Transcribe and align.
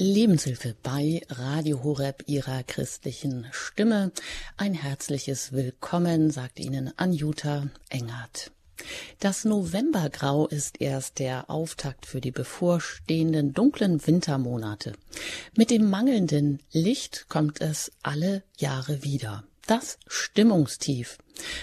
Lebenshilfe 0.00 0.76
bei 0.80 1.22
Radio 1.28 1.82
Horeb 1.82 2.22
ihrer 2.28 2.62
christlichen 2.62 3.48
Stimme. 3.50 4.12
Ein 4.56 4.72
herzliches 4.72 5.52
Willkommen, 5.52 6.30
sagt 6.30 6.60
Ihnen 6.60 6.92
Anjuta 6.96 7.66
Engert. 7.88 8.52
Das 9.18 9.44
Novembergrau 9.44 10.46
ist 10.46 10.80
erst 10.80 11.18
der 11.18 11.50
Auftakt 11.50 12.06
für 12.06 12.20
die 12.20 12.30
bevorstehenden 12.30 13.54
dunklen 13.54 14.06
Wintermonate. 14.06 14.92
Mit 15.56 15.70
dem 15.70 15.90
mangelnden 15.90 16.60
Licht 16.70 17.26
kommt 17.28 17.60
es 17.60 17.90
alle 18.04 18.44
Jahre 18.56 19.02
wieder. 19.02 19.42
Das 19.68 19.98
Stimmungstief. 20.06 21.18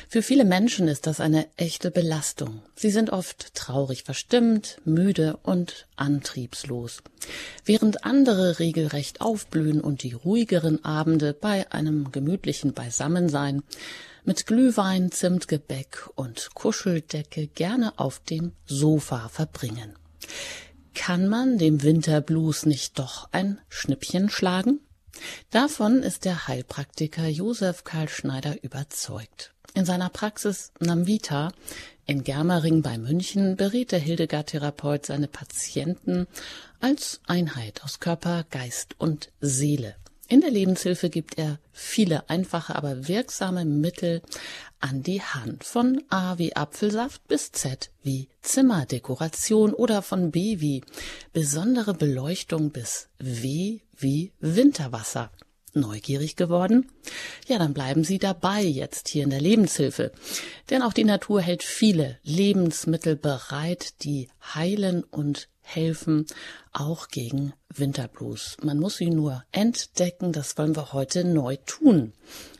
Für 0.07 0.21
viele 0.21 0.45
Menschen 0.45 0.88
ist 0.88 1.07
das 1.07 1.19
eine 1.19 1.47
echte 1.57 1.89
Belastung. 1.89 2.61
Sie 2.75 2.91
sind 2.91 3.09
oft 3.09 3.55
traurig 3.55 4.03
verstimmt, 4.03 4.79
müde 4.85 5.39
und 5.41 5.88
antriebslos. 5.95 7.02
Während 7.65 8.05
andere 8.05 8.59
regelrecht 8.59 9.21
aufblühen 9.21 9.81
und 9.81 10.03
die 10.03 10.13
ruhigeren 10.13 10.85
Abende 10.85 11.33
bei 11.33 11.71
einem 11.71 12.11
gemütlichen 12.11 12.73
Beisammensein 12.73 13.63
mit 14.23 14.45
Glühwein, 14.45 15.11
Zimtgebäck 15.11 16.08
und 16.13 16.52
Kuscheldecke 16.53 17.47
gerne 17.47 17.97
auf 17.97 18.19
dem 18.19 18.52
Sofa 18.67 19.30
verbringen. 19.30 19.95
Kann 20.94 21.27
man 21.27 21.58
dem 21.58 21.81
Winterblues 21.81 22.67
nicht 22.67 22.99
doch 22.99 23.30
ein 23.31 23.59
Schnippchen 23.67 24.30
schlagen? 24.30 24.80
Davon 25.51 26.03
ist 26.03 26.25
der 26.25 26.47
Heilpraktiker 26.47 27.27
Josef 27.27 27.83
Karl 27.83 28.09
Schneider 28.09 28.63
überzeugt. 28.63 29.53
In 29.73 29.85
seiner 29.85 30.09
Praxis 30.09 30.71
Namvita 30.79 31.51
in 32.05 32.23
Germering 32.23 32.81
bei 32.81 32.97
München 32.97 33.55
berät 33.55 33.91
der 33.91 33.99
Hildegard-Therapeut 33.99 35.05
seine 35.05 35.27
Patienten 35.27 36.27
als 36.79 37.19
Einheit 37.25 37.83
aus 37.83 37.99
Körper, 37.99 38.45
Geist 38.49 38.95
und 38.99 39.31
Seele. 39.41 39.95
In 40.27 40.41
der 40.41 40.49
Lebenshilfe 40.49 41.09
gibt 41.09 41.38
er 41.38 41.59
viele 41.71 42.29
einfache, 42.29 42.75
aber 42.75 43.07
wirksame 43.07 43.63
Mittel 43.63 44.22
an 44.79 45.03
die 45.03 45.22
Hand. 45.22 45.63
Von 45.63 46.03
A 46.09 46.38
wie 46.38 46.55
Apfelsaft 46.55 47.27
bis 47.27 47.52
Z 47.52 47.91
wie 48.02 48.27
Zimmerdekoration 48.41 49.73
oder 49.73 50.02
von 50.02 50.31
B 50.31 50.59
wie 50.59 50.83
besondere 51.33 51.94
Beleuchtung 51.94 52.72
bis 52.72 53.07
W 53.19 53.81
wie 53.97 54.31
Winterwasser. 54.39 55.31
Neugierig 55.73 56.38
geworden? 56.38 56.89
Ja, 57.47 57.59
dann 57.59 57.73
bleiben 57.73 58.05
Sie 58.05 58.17
dabei 58.17 58.61
jetzt 58.61 59.09
hier 59.09 59.25
in 59.25 59.29
der 59.29 59.41
Lebenshilfe. 59.41 60.13
Denn 60.69 60.81
auch 60.81 60.93
die 60.93 61.03
Natur 61.03 61.41
hält 61.41 61.63
viele 61.63 62.17
Lebensmittel 62.23 63.17
bereit, 63.17 64.01
die 64.03 64.29
heilen 64.53 65.03
und 65.03 65.49
helfen, 65.61 66.27
auch 66.71 67.09
gegen 67.09 67.53
Winterblues. 67.73 68.55
Man 68.61 68.79
muss 68.79 68.97
sie 68.97 69.09
nur 69.09 69.43
entdecken, 69.51 70.31
das 70.31 70.57
wollen 70.57 70.75
wir 70.75 70.93
heute 70.93 71.25
neu 71.25 71.57
tun. 71.66 72.13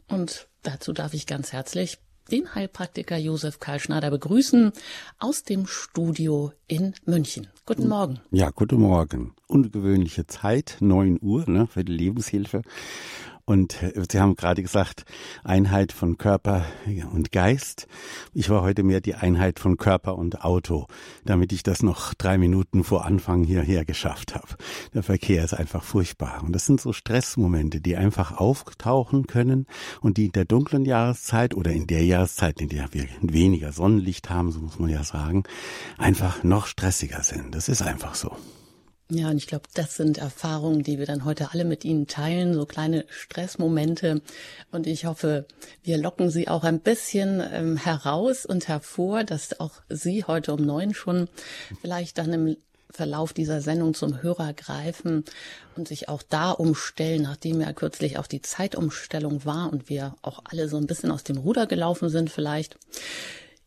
Und 0.10 0.48
dazu 0.64 0.92
darf 0.92 1.14
ich 1.14 1.26
ganz 1.26 1.54
herzlich 1.54 2.00
den 2.32 2.56
Heilpraktiker 2.56 3.18
Josef 3.18 3.60
Karl 3.60 3.80
Schneider 3.80 4.10
begrüßen 4.10 4.72
aus 5.20 5.44
dem 5.44 5.68
Studio 5.68 6.52
in 6.68 6.94
München. 7.06 7.48
Guten 7.66 7.88
Morgen. 7.88 8.20
Ja, 8.32 8.50
guten 8.50 8.80
Morgen. 8.80 9.34
Ungewöhnliche 9.48 10.28
Zeit, 10.28 10.78
neun 10.80 11.20
Uhr 11.22 11.50
ne, 11.50 11.68
für 11.68 11.84
die 11.84 11.94
Lebenshilfe. 11.94 12.62
Und 13.46 13.84
äh, 13.84 13.94
Sie 14.12 14.20
haben 14.20 14.36
gerade 14.36 14.62
gesagt, 14.62 15.06
Einheit 15.44 15.92
von 15.92 16.18
Körper 16.18 16.66
und 17.14 17.32
Geist. 17.32 17.88
Ich 18.34 18.50
war 18.50 18.64
heute 18.64 18.84
mehr 18.84 19.02
die 19.02 19.16
Einheit 19.16 19.60
von 19.60 19.78
Körper 19.78 20.18
und 20.18 20.44
Auto, 20.44 20.88
damit 21.24 21.54
ich 21.54 21.62
das 21.62 21.84
noch 21.84 22.14
drei 22.16 22.38
Minuten 22.38 22.84
vor 22.84 23.06
Anfang 23.06 23.44
hierher 23.44 23.86
geschafft 23.86 24.36
habe. 24.36 24.48
Der 24.94 25.04
Verkehr 25.04 25.44
ist 25.44 25.54
einfach 25.54 25.84
furchtbar. 25.84 26.44
Und 26.44 26.54
das 26.54 26.66
sind 26.66 26.82
so 26.82 26.92
Stressmomente, 26.92 27.82
die 27.82 27.96
einfach 27.96 28.38
auftauchen 28.38 29.28
können 29.28 29.68
und 30.02 30.18
die 30.18 30.26
in 30.26 30.32
der 30.32 30.46
dunklen 30.46 30.84
Jahreszeit 30.84 31.54
oder 31.54 31.72
in 31.72 31.86
der 31.86 32.04
Jahreszeit, 32.04 32.60
in 32.60 32.70
der 32.70 32.94
wir 32.94 33.06
weniger 33.22 33.72
Sonnenlicht 33.72 34.30
haben, 34.30 34.52
so 34.52 34.60
muss 34.60 34.80
man 34.80 34.90
ja 34.90 35.04
sagen, 35.04 35.44
einfach 35.98 36.44
noch 36.44 36.66
stressiger 36.66 37.22
sind. 37.24 37.54
Das 37.54 37.70
ist 37.70 37.84
einfach 37.84 38.16
so. 38.16 38.36
Ja, 39.10 39.30
und 39.30 39.38
ich 39.38 39.46
glaube, 39.46 39.66
das 39.76 39.96
sind 39.98 40.18
Erfahrungen, 40.18 40.82
die 40.82 40.98
wir 40.98 41.06
dann 41.06 41.26
heute 41.26 41.52
alle 41.52 41.64
mit 41.64 41.86
Ihnen 41.86 42.08
teilen, 42.08 42.56
so 42.56 42.66
kleine 42.66 43.06
Stressmomente. 43.08 44.22
Und 44.72 44.88
ich 44.88 45.06
hoffe, 45.06 45.46
wir 45.84 46.00
locken 46.00 46.32
Sie 46.32 46.48
auch 46.48 46.64
ein 46.64 46.80
bisschen 46.80 47.40
ähm, 47.52 47.78
heraus 47.78 48.48
und 48.48 48.68
hervor, 48.68 49.24
dass 49.24 49.60
auch 49.60 49.74
Sie 49.90 50.24
heute 50.24 50.54
um 50.54 50.66
neun 50.66 50.96
schon 50.96 51.30
vielleicht 51.82 52.18
dann 52.18 52.34
im 52.34 52.58
Verlauf 52.90 53.34
dieser 53.34 53.62
Sendung 53.62 53.94
zum 53.94 54.24
Hörer 54.24 54.54
greifen 54.54 55.24
und 55.76 55.88
sich 55.88 56.10
auch 56.10 56.24
da 56.24 56.52
umstellen, 56.52 57.24
nachdem 57.24 57.62
ja 57.62 57.74
kürzlich 57.74 58.18
auch 58.18 58.28
die 58.28 58.42
Zeitumstellung 58.42 59.46
war 59.46 59.72
und 59.72 59.88
wir 59.90 60.16
auch 60.24 60.42
alle 60.46 60.68
so 60.68 60.78
ein 60.78 60.88
bisschen 60.88 61.12
aus 61.12 61.24
dem 61.24 61.38
Ruder 61.38 61.68
gelaufen 61.68 62.10
sind 62.10 62.32
vielleicht. 62.32 62.78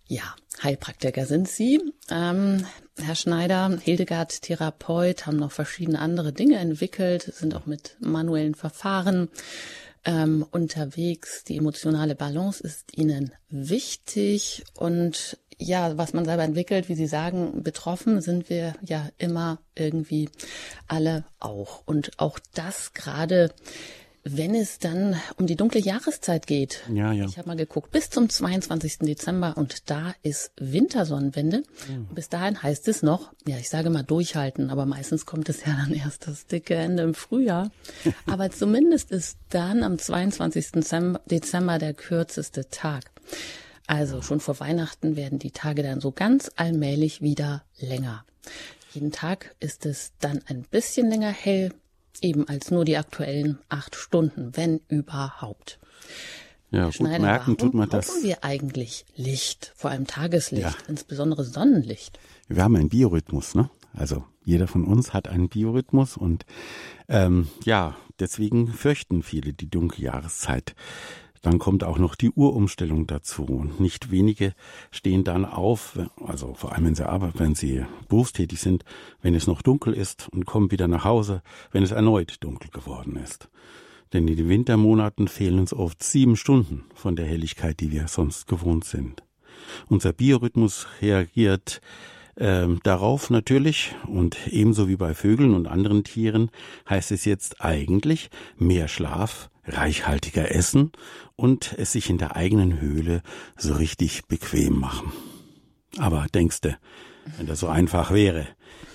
Ja, 0.06 0.34
Heilpraktiker 0.62 1.26
sind 1.26 1.48
Sie. 1.48 1.80
Ähm, 2.10 2.66
Herr 3.00 3.14
Schneider, 3.14 3.78
Hildegard 3.82 4.42
Therapeut, 4.42 5.26
haben 5.26 5.36
noch 5.36 5.52
verschiedene 5.52 6.00
andere 6.00 6.32
Dinge 6.32 6.56
entwickelt, 6.56 7.22
sind 7.22 7.54
auch 7.54 7.66
mit 7.66 7.96
manuellen 8.00 8.54
Verfahren 8.54 9.28
ähm, 10.04 10.44
unterwegs. 10.50 11.44
Die 11.44 11.56
emotionale 11.56 12.14
Balance 12.14 12.62
ist 12.62 12.96
Ihnen 12.96 13.32
wichtig 13.50 14.64
und 14.74 15.38
ja, 15.58 15.96
was 15.96 16.12
man 16.12 16.24
selber 16.24 16.44
entwickelt, 16.44 16.88
wie 16.88 16.94
Sie 16.94 17.06
sagen, 17.06 17.62
betroffen 17.62 18.20
sind 18.20 18.48
wir 18.48 18.74
ja 18.82 19.08
immer 19.18 19.58
irgendwie 19.74 20.28
alle 20.86 21.24
auch. 21.40 21.82
Und 21.84 22.12
auch 22.18 22.38
das 22.54 22.94
gerade 22.94 23.52
wenn 24.36 24.54
es 24.54 24.78
dann 24.78 25.16
um 25.36 25.46
die 25.46 25.56
dunkle 25.56 25.80
Jahreszeit 25.80 26.46
geht. 26.46 26.82
Ja, 26.92 27.12
ja. 27.12 27.26
Ich 27.26 27.38
habe 27.38 27.48
mal 27.48 27.56
geguckt, 27.56 27.90
bis 27.90 28.10
zum 28.10 28.28
22. 28.28 28.98
Dezember 29.00 29.56
und 29.56 29.90
da 29.90 30.14
ist 30.22 30.52
Wintersonnenwende. 30.56 31.62
Mhm. 31.88 32.14
Bis 32.14 32.28
dahin 32.28 32.62
heißt 32.62 32.88
es 32.88 33.02
noch, 33.02 33.32
ja, 33.46 33.56
ich 33.58 33.68
sage 33.68 33.90
mal 33.90 34.02
durchhalten, 34.02 34.70
aber 34.70 34.86
meistens 34.86 35.26
kommt 35.26 35.48
es 35.48 35.64
ja 35.64 35.76
dann 35.76 35.92
erst 35.92 36.26
das 36.26 36.46
dicke 36.46 36.74
Ende 36.74 37.02
im 37.02 37.14
Frühjahr. 37.14 37.70
aber 38.26 38.50
zumindest 38.50 39.10
ist 39.10 39.38
dann 39.50 39.82
am 39.82 39.98
22. 39.98 40.84
Dezember 41.26 41.78
der 41.78 41.94
kürzeste 41.94 42.68
Tag. 42.68 43.10
Also 43.86 44.20
schon 44.20 44.40
vor 44.40 44.60
Weihnachten 44.60 45.16
werden 45.16 45.38
die 45.38 45.50
Tage 45.50 45.82
dann 45.82 46.00
so 46.00 46.12
ganz 46.12 46.50
allmählich 46.56 47.22
wieder 47.22 47.64
länger. 47.78 48.24
Jeden 48.92 49.12
Tag 49.12 49.54
ist 49.60 49.86
es 49.86 50.12
dann 50.18 50.40
ein 50.46 50.62
bisschen 50.62 51.08
länger 51.08 51.30
hell, 51.30 51.72
eben 52.22 52.48
als 52.48 52.70
nur 52.70 52.84
die 52.84 52.96
aktuellen 52.96 53.58
acht 53.68 53.96
Stunden, 53.96 54.56
wenn 54.56 54.80
überhaupt. 54.88 55.78
Ja, 56.70 56.86
gut 56.86 56.94
Schneider, 56.94 57.24
merken 57.24 57.56
tut 57.56 57.74
man 57.74 57.88
das. 57.88 58.08
Warum 58.08 58.22
wir 58.24 58.44
eigentlich 58.44 59.06
Licht, 59.16 59.72
vor 59.74 59.90
allem 59.90 60.06
Tageslicht, 60.06 60.62
ja. 60.64 60.74
insbesondere 60.86 61.44
Sonnenlicht? 61.44 62.18
Wir 62.48 62.62
haben 62.62 62.76
einen 62.76 62.90
Biorhythmus, 62.90 63.54
ne? 63.54 63.70
Also 63.94 64.24
jeder 64.44 64.66
von 64.66 64.84
uns 64.84 65.12
hat 65.12 65.28
einen 65.28 65.48
Biorhythmus 65.48 66.16
und 66.16 66.44
ähm, 67.08 67.48
ja, 67.64 67.96
deswegen 68.20 68.68
fürchten 68.68 69.22
viele 69.22 69.52
die 69.54 69.70
dunkle 69.70 70.04
Jahreszeit. 70.04 70.74
Dann 71.42 71.58
kommt 71.58 71.84
auch 71.84 71.98
noch 71.98 72.14
die 72.14 72.30
Uhrumstellung 72.30 73.06
dazu. 73.06 73.44
Und 73.44 73.80
nicht 73.80 74.10
wenige 74.10 74.54
stehen 74.90 75.24
dann 75.24 75.44
auf, 75.44 75.98
also 76.24 76.54
vor 76.54 76.72
allem 76.72 76.86
wenn 76.86 76.94
sie 76.94 77.08
arbeiten, 77.08 77.38
wenn 77.38 77.54
sie 77.54 77.84
berufstätig 78.08 78.60
sind, 78.60 78.84
wenn 79.22 79.34
es 79.34 79.46
noch 79.46 79.62
dunkel 79.62 79.94
ist 79.94 80.28
und 80.30 80.46
kommen 80.46 80.70
wieder 80.70 80.88
nach 80.88 81.04
Hause, 81.04 81.42
wenn 81.70 81.82
es 81.82 81.92
erneut 81.92 82.36
dunkel 82.40 82.70
geworden 82.70 83.16
ist. 83.16 83.48
Denn 84.12 84.26
in 84.26 84.36
den 84.36 84.48
Wintermonaten 84.48 85.28
fehlen 85.28 85.58
uns 85.58 85.74
oft 85.74 86.02
sieben 86.02 86.36
Stunden 86.36 86.84
von 86.94 87.14
der 87.14 87.26
Helligkeit, 87.26 87.80
die 87.80 87.92
wir 87.92 88.08
sonst 88.08 88.46
gewohnt 88.46 88.84
sind. 88.84 89.22
Unser 89.88 90.12
Biorhythmus 90.12 90.86
reagiert 91.02 91.80
ähm, 92.38 92.80
darauf 92.84 93.30
natürlich 93.30 93.94
und 94.06 94.36
ebenso 94.48 94.88
wie 94.88 94.96
bei 94.96 95.12
Vögeln 95.12 95.54
und 95.54 95.66
anderen 95.66 96.04
Tieren 96.04 96.50
heißt 96.88 97.10
es 97.10 97.24
jetzt 97.24 97.60
eigentlich 97.60 98.30
mehr 98.56 98.88
Schlaf, 98.88 99.50
reichhaltiger 99.68 100.54
essen 100.54 100.92
und 101.36 101.74
es 101.78 101.92
sich 101.92 102.10
in 102.10 102.18
der 102.18 102.36
eigenen 102.36 102.80
Höhle 102.80 103.22
so 103.56 103.74
richtig 103.74 104.26
bequem 104.26 104.78
machen. 104.78 105.12
Aber 105.96 106.26
denkste, 106.32 106.78
wenn 107.36 107.46
das 107.46 107.60
so 107.60 107.68
einfach 107.68 108.12
wäre. 108.12 108.46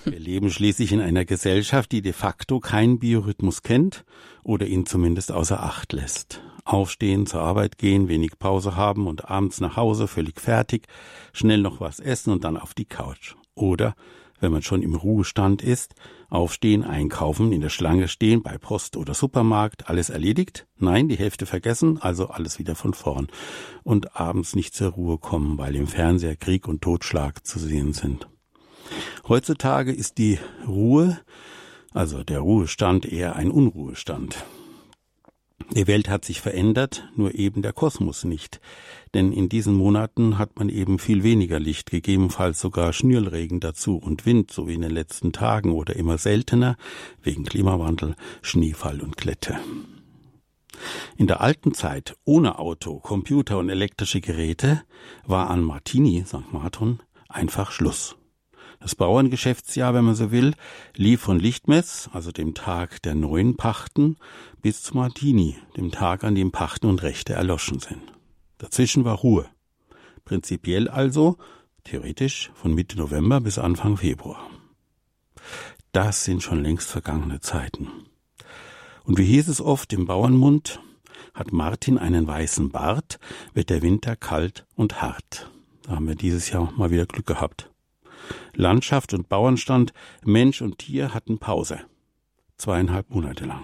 Wir 0.05 0.19
leben 0.19 0.49
schließlich 0.49 0.91
in 0.91 0.99
einer 0.99 1.25
Gesellschaft, 1.25 1.91
die 1.91 2.01
de 2.01 2.13
facto 2.13 2.59
keinen 2.59 2.99
Biorhythmus 2.99 3.61
kennt 3.61 4.03
oder 4.43 4.65
ihn 4.65 4.85
zumindest 4.85 5.31
außer 5.31 5.63
Acht 5.63 5.93
lässt. 5.93 6.41
Aufstehen, 6.65 7.25
zur 7.25 7.41
Arbeit 7.41 7.77
gehen, 7.77 8.07
wenig 8.07 8.39
Pause 8.39 8.75
haben 8.75 9.07
und 9.07 9.29
abends 9.29 9.59
nach 9.59 9.75
Hause 9.75 10.07
völlig 10.07 10.39
fertig, 10.39 10.87
schnell 11.33 11.59
noch 11.59 11.79
was 11.79 11.99
essen 11.99 12.31
und 12.31 12.43
dann 12.43 12.57
auf 12.57 12.73
die 12.73 12.85
Couch. 12.85 13.35
Oder 13.55 13.95
wenn 14.43 14.51
man 14.51 14.61
schon 14.61 14.83
im 14.83 14.93
Ruhestand 14.93 15.63
ist, 15.63 15.95
aufstehen, 16.29 16.83
einkaufen, 16.83 17.51
in 17.51 17.61
der 17.61 17.69
Schlange 17.69 18.07
stehen, 18.07 18.43
bei 18.43 18.59
Post 18.59 18.97
oder 18.97 19.15
Supermarkt, 19.15 19.89
alles 19.89 20.11
erledigt? 20.11 20.67
Nein, 20.77 21.07
die 21.07 21.17
Hälfte 21.17 21.47
vergessen, 21.47 21.99
also 21.99 22.27
alles 22.27 22.59
wieder 22.59 22.75
von 22.75 22.93
vorn. 22.93 23.27
Und 23.83 24.15
abends 24.15 24.55
nicht 24.55 24.75
zur 24.75 24.91
Ruhe 24.91 25.17
kommen, 25.17 25.57
weil 25.57 25.75
im 25.75 25.87
Fernseher 25.87 26.35
Krieg 26.35 26.67
und 26.67 26.81
Totschlag 26.81 27.47
zu 27.47 27.57
sehen 27.57 27.93
sind. 27.93 28.27
Heutzutage 29.27 29.91
ist 29.91 30.19
die 30.19 30.37
Ruhe 30.67 31.17
Also 31.93 32.23
der 32.23 32.39
Ruhestand 32.39 33.05
eher 33.05 33.35
ein 33.35 33.51
Unruhestand. 33.51 34.43
Die 35.75 35.87
Welt 35.87 36.07
hat 36.07 36.23
sich 36.23 36.39
verändert, 36.39 37.09
nur 37.15 37.33
eben 37.33 37.61
der 37.63 37.73
Kosmos 37.73 38.25
nicht. 38.25 38.61
Denn 39.13 39.31
in 39.31 39.49
diesen 39.49 39.73
Monaten 39.73 40.37
hat 40.37 40.57
man 40.57 40.69
eben 40.69 40.99
viel 40.99 41.23
weniger 41.23 41.59
Licht, 41.59 41.89
gegebenenfalls 41.89 42.59
sogar 42.59 42.93
Schnürlregen 42.93 43.59
dazu 43.59 43.97
und 43.97 44.25
Wind, 44.25 44.51
so 44.51 44.67
wie 44.67 44.75
in 44.75 44.81
den 44.81 44.91
letzten 44.91 45.31
Tagen 45.31 45.71
oder 45.71 45.95
immer 45.95 46.17
seltener, 46.17 46.75
wegen 47.21 47.43
Klimawandel, 47.43 48.15
Schneefall 48.41 49.01
und 49.01 49.17
Glätte. 49.17 49.57
In 51.17 51.27
der 51.27 51.41
alten 51.41 51.73
Zeit, 51.73 52.17
ohne 52.23 52.59
Auto, 52.59 52.99
Computer 52.99 53.57
und 53.57 53.69
elektrische 53.69 54.21
Geräte, 54.21 54.83
war 55.25 55.49
an 55.49 55.63
Martini, 55.63 56.23
St. 56.25 56.51
Martin, 56.51 56.99
einfach 57.29 57.71
Schluss. 57.71 58.15
Das 58.83 58.95
Bauerngeschäftsjahr, 58.95 59.93
wenn 59.93 60.03
man 60.03 60.13
so 60.13 60.31
will, 60.31 60.55
lief 60.97 61.21
von 61.21 61.39
Lichtmess, 61.39 62.09
also 62.11 62.33
dem 62.33 62.53
Tag 62.53 63.01
der 63.03 63.15
neuen 63.15 63.55
Pachten, 63.55 64.17
bis 64.61 64.83
zu 64.83 64.97
Martini, 64.97 65.55
dem 65.77 65.89
Tag, 65.89 66.25
an 66.25 66.35
dem 66.35 66.51
Pachten 66.51 66.87
und 66.87 67.01
Rechte 67.01 67.31
erloschen 67.31 67.79
sind. 67.79 68.01
Dazwischen 68.57 69.05
war 69.05 69.15
Ruhe. 69.15 69.45
Prinzipiell 70.25 70.89
also, 70.89 71.37
theoretisch, 71.85 72.51
von 72.55 72.73
Mitte 72.73 72.97
November 72.97 73.39
bis 73.39 73.57
Anfang 73.57 73.95
Februar. 73.95 74.49
Das 75.93 76.25
sind 76.25 76.43
schon 76.43 76.61
längst 76.61 76.91
vergangene 76.91 77.39
Zeiten. 77.39 77.87
Und 79.05 79.17
wie 79.17 79.25
hieß 79.25 79.47
es 79.47 79.61
oft 79.61 79.93
im 79.93 80.07
Bauernmund, 80.07 80.81
hat 81.33 81.53
Martin 81.53 81.97
einen 81.97 82.27
weißen 82.27 82.69
Bart, 82.69 83.17
wird 83.53 83.69
der 83.69 83.81
Winter 83.81 84.17
kalt 84.17 84.65
und 84.75 85.01
hart. 85.01 85.49
Da 85.83 85.95
haben 85.95 86.07
wir 86.07 86.15
dieses 86.15 86.49
Jahr 86.49 86.73
mal 86.75 86.91
wieder 86.91 87.05
Glück 87.05 87.25
gehabt. 87.25 87.72
Landschaft 88.53 89.13
und 89.13 89.29
Bauernstand, 89.29 89.93
Mensch 90.23 90.61
und 90.61 90.79
Tier 90.79 91.13
hatten 91.13 91.39
Pause. 91.39 91.79
Zweieinhalb 92.57 93.09
Monate 93.09 93.45
lang. 93.45 93.63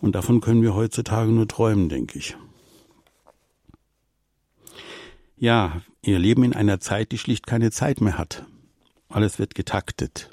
Und 0.00 0.14
davon 0.14 0.40
können 0.40 0.62
wir 0.62 0.74
heutzutage 0.74 1.30
nur 1.30 1.48
träumen, 1.48 1.88
denke 1.88 2.18
ich. 2.18 2.36
Ja, 5.36 5.82
wir 6.02 6.18
leben 6.18 6.42
in 6.42 6.54
einer 6.54 6.80
Zeit, 6.80 7.12
die 7.12 7.18
schlicht 7.18 7.46
keine 7.46 7.70
Zeit 7.70 8.00
mehr 8.00 8.18
hat. 8.18 8.44
Alles 9.08 9.38
wird 9.38 9.54
getaktet. 9.54 10.30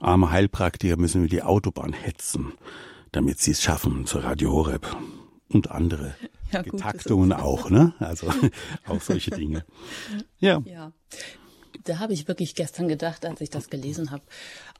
Arme 0.00 0.30
Heilpraktiker 0.30 0.96
müssen 0.96 1.18
über 1.18 1.28
die 1.28 1.42
Autobahn 1.42 1.92
hetzen, 1.92 2.52
damit 3.12 3.38
sie 3.38 3.52
es 3.52 3.62
schaffen 3.62 4.06
zur 4.06 4.24
Radio 4.24 4.52
Horeb. 4.52 4.96
Und 5.48 5.70
andere 5.70 6.14
ja, 6.50 6.62
gut, 6.62 6.72
Getaktungen 6.72 7.32
auch, 7.32 7.70
ne? 7.70 7.94
Also 7.98 8.32
auch 8.86 9.00
solche 9.00 9.30
Dinge. 9.30 9.64
Ja. 10.40 10.60
ja. 10.66 10.92
Da 11.82 11.98
habe 11.98 12.12
ich 12.12 12.28
wirklich 12.28 12.54
gestern 12.54 12.88
gedacht, 12.88 13.26
als 13.26 13.40
ich 13.40 13.50
das 13.50 13.68
gelesen 13.68 14.10
habe, 14.10 14.22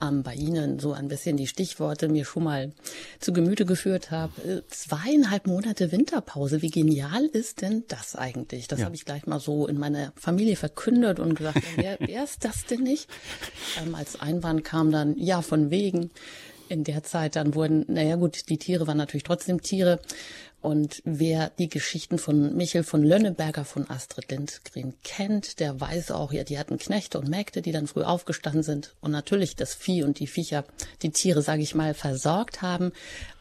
ähm, 0.01 0.23
bei 0.23 0.35
Ihnen 0.35 0.79
so 0.79 0.93
ein 0.93 1.09
bisschen 1.09 1.37
die 1.37 1.49
Stichworte 1.49 2.09
mir 2.09 2.25
schon 2.25 2.45
mal 2.45 2.73
zu 3.21 3.33
Gemüte 3.33 3.67
geführt 3.67 4.11
habe. 4.11 4.33
Äh, 4.43 4.63
zweieinhalb 4.69 5.47
Monate 5.47 5.91
Winterpause, 5.93 6.63
wie 6.63 6.71
genial 6.71 7.27
ist 7.27 7.63
denn 7.63 7.85
das 7.89 8.15
eigentlich? 8.15 8.69
Das 8.69 8.79
ja. 8.79 8.87
habe 8.87 8.95
ich 8.95 9.05
gleich 9.05 9.27
mal 9.27 9.41
so 9.41 9.67
in 9.67 9.79
meiner 9.79 10.13
Familie 10.17 10.57
verkündet 10.57 11.19
und 11.19 11.35
gesagt, 11.35 11.63
wer, 11.77 11.99
wer 12.01 12.25
ist 12.25 12.45
das 12.45 12.65
denn 12.65 12.85
nicht? 12.85 13.09
Ähm, 13.83 13.95
als 13.95 14.21
Einwand 14.21 14.65
kam 14.65 14.93
dann, 14.93 15.19
ja, 15.19 15.43
von 15.43 15.71
wegen 15.71 16.11
in 16.69 16.85
der 16.85 17.03
Zeit 17.03 17.37
dann 17.37 17.55
wurden, 17.55 17.85
naja 17.89 18.17
gut, 18.17 18.49
die 18.49 18.59
Tiere 18.59 18.87
waren 18.87 18.97
natürlich 18.97 19.25
trotzdem 19.25 19.61
Tiere, 19.61 20.01
und 20.65 21.03
wer 21.05 21.51
die 21.51 21.69
Geschichten 21.69 22.17
von 22.17 22.57
Michel 22.57 22.85
von 22.85 23.03
Lönneberger 23.03 23.67
von 23.67 23.91
Astrid 23.91 24.31
Lindgren 24.31 24.95
kennt, 25.05 25.61
der 25.61 25.79
weiß 25.79 26.11
auch, 26.11 26.33
ja, 26.33 26.43
die 26.43 26.59
hatten 26.59 26.79
Knechte 26.79 27.19
und 27.19 27.29
Mägde, 27.29 27.61
die 27.61 27.71
dann 27.71 27.87
früh 27.87 28.03
aufgestanden 28.03 28.63
sind 28.63 28.95
und 29.03 29.11
natürlich 29.11 29.57
das 29.57 29.75
Vieh 29.75 30.05
und 30.05 30.21
die 30.21 30.27
Viecher, 30.27 30.65
die 31.03 31.11
Tiere, 31.11 31.43
sage 31.43 31.61
ich 31.61 31.75
mal, 31.75 31.93
versorgt 31.93 32.63
haben, 32.63 32.93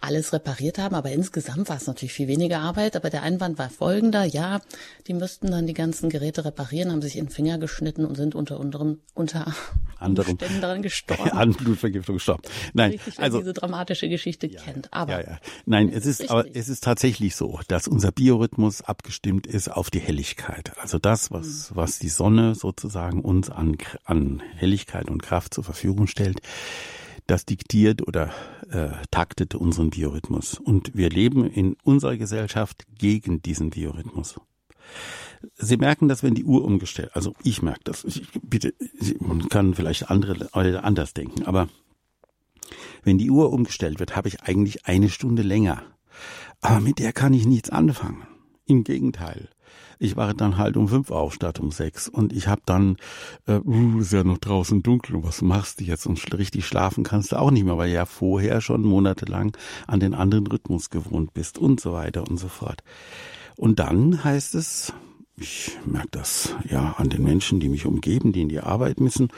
alles 0.01 0.33
repariert 0.33 0.77
haben. 0.79 0.95
Aber 0.95 1.11
insgesamt 1.11 1.69
war 1.69 1.77
es 1.77 1.87
natürlich 1.87 2.11
viel 2.11 2.27
weniger 2.27 2.59
Arbeit. 2.59 2.97
Aber 2.97 3.09
der 3.09 3.23
Einwand 3.23 3.57
war 3.57 3.69
folgender, 3.69 4.25
ja, 4.25 4.59
die 5.07 5.13
müssten 5.13 5.49
dann 5.49 5.65
die 5.65 5.73
ganzen 5.73 6.09
Geräte 6.09 6.43
reparieren, 6.43 6.91
haben 6.91 7.01
sich 7.01 7.15
in 7.15 7.27
den 7.27 7.31
Finger 7.31 7.57
geschnitten 7.57 8.03
und 8.03 8.15
sind 8.15 8.35
unter 8.35 8.59
anderem 8.59 8.99
unter 9.13 9.55
anderem 9.97 10.37
daran 10.59 10.81
gestorben. 10.81 11.29
An 11.31 11.53
Blutvergiftung 11.53 12.15
gestorben. 12.15 12.43
Nein, 12.73 12.91
Richtig, 12.91 13.17
also 13.19 13.39
diese 13.39 13.53
dramatische 13.53 14.09
Geschichte 14.09 14.47
ja, 14.47 14.59
kennt. 14.61 14.91
Aber 14.91 15.21
ja, 15.21 15.31
ja. 15.31 15.39
nein, 15.65 15.87
es 15.87 16.05
ist, 16.05 16.29
aber 16.29 16.53
es 16.53 16.67
ist 16.67 16.83
tatsächlich 16.83 17.12
tatsächlich 17.13 17.35
so, 17.35 17.59
dass 17.67 17.87
unser 17.87 18.11
Biorhythmus 18.11 18.81
abgestimmt 18.81 19.45
ist 19.45 19.69
auf 19.69 19.91
die 19.91 19.99
Helligkeit. 19.99 20.75
Also 20.79 20.97
das, 20.97 21.29
was, 21.29 21.69
mhm. 21.69 21.75
was 21.75 21.99
die 21.99 22.09
Sonne 22.09 22.55
sozusagen 22.55 23.21
uns 23.21 23.51
an, 23.51 23.77
an 24.03 24.41
Helligkeit 24.55 25.11
und 25.11 25.21
Kraft 25.21 25.53
zur 25.53 25.63
Verfügung 25.63 26.07
stellt, 26.07 26.41
das 27.27 27.45
diktiert 27.45 28.07
oder 28.07 28.31
äh, 28.71 28.89
taktet 29.11 29.53
unseren 29.53 29.91
Biorhythmus. 29.91 30.55
Und 30.59 30.95
wir 30.95 31.11
leben 31.11 31.45
in 31.45 31.77
unserer 31.83 32.17
Gesellschaft 32.17 32.85
gegen 32.97 33.43
diesen 33.43 33.69
Biorhythmus. 33.69 34.39
Sie 35.55 35.77
merken 35.77 36.07
das, 36.07 36.23
wenn 36.23 36.33
die 36.33 36.45
Uhr 36.45 36.65
umgestellt, 36.65 37.11
also 37.13 37.35
ich 37.43 37.61
merke 37.61 37.81
das, 37.83 38.03
ich, 38.05 38.23
bitte, 38.41 38.73
man 39.19 39.49
kann 39.49 39.75
vielleicht 39.75 40.09
andere 40.09 40.83
anders 40.83 41.13
denken, 41.13 41.43
aber 41.43 41.67
wenn 43.03 43.17
die 43.17 43.29
Uhr 43.29 43.51
umgestellt 43.51 43.99
wird, 43.99 44.15
habe 44.15 44.29
ich 44.29 44.43
eigentlich 44.43 44.85
eine 44.85 45.09
Stunde 45.09 45.43
länger 45.43 45.83
aber 46.63 46.79
mit 46.79 46.99
der 46.99 47.13
kann 47.13 47.33
ich 47.33 47.45
nichts 47.45 47.69
anfangen. 47.69 48.25
Im 48.65 48.83
Gegenteil. 48.83 49.49
Ich 49.99 50.15
war 50.15 50.33
dann 50.33 50.57
halt 50.57 50.77
um 50.77 50.87
fünf 50.87 51.11
auf 51.11 51.33
statt 51.33 51.59
um 51.59 51.71
sechs 51.71 52.07
und 52.07 52.33
ich 52.33 52.47
habe 52.47 52.61
dann, 52.65 52.97
äh, 53.47 53.59
uh, 53.59 53.99
ist 53.99 54.13
ja 54.13 54.23
noch 54.23 54.37
draußen 54.37 54.81
dunkel 54.81 55.17
und 55.17 55.23
was 55.23 55.41
machst 55.41 55.79
du 55.79 55.83
jetzt? 55.83 56.05
Und 56.05 56.19
richtig 56.37 56.65
schlafen 56.65 57.03
kannst 57.03 57.31
du 57.31 57.35
auch 57.37 57.51
nicht 57.51 57.65
mehr, 57.65 57.77
weil 57.77 57.91
ja 57.91 58.05
vorher 58.05 58.61
schon 58.61 58.83
monatelang 58.83 59.55
an 59.87 59.99
den 59.99 60.13
anderen 60.13 60.47
Rhythmus 60.47 60.89
gewohnt 60.89 61.33
bist 61.33 61.57
und 61.57 61.79
so 61.79 61.93
weiter 61.93 62.27
und 62.27 62.37
so 62.37 62.47
fort. 62.47 62.83
Und 63.55 63.79
dann 63.79 64.23
heißt 64.23 64.55
es, 64.55 64.93
ich 65.35 65.77
merke 65.85 66.09
das 66.11 66.55
ja 66.69 66.93
an 66.97 67.09
den 67.09 67.23
Menschen, 67.23 67.59
die 67.59 67.69
mich 67.69 67.85
umgeben, 67.85 68.33
die 68.33 68.41
in 68.41 68.49
die 68.49 68.59
Arbeit 68.59 68.99
müssen. 68.99 69.29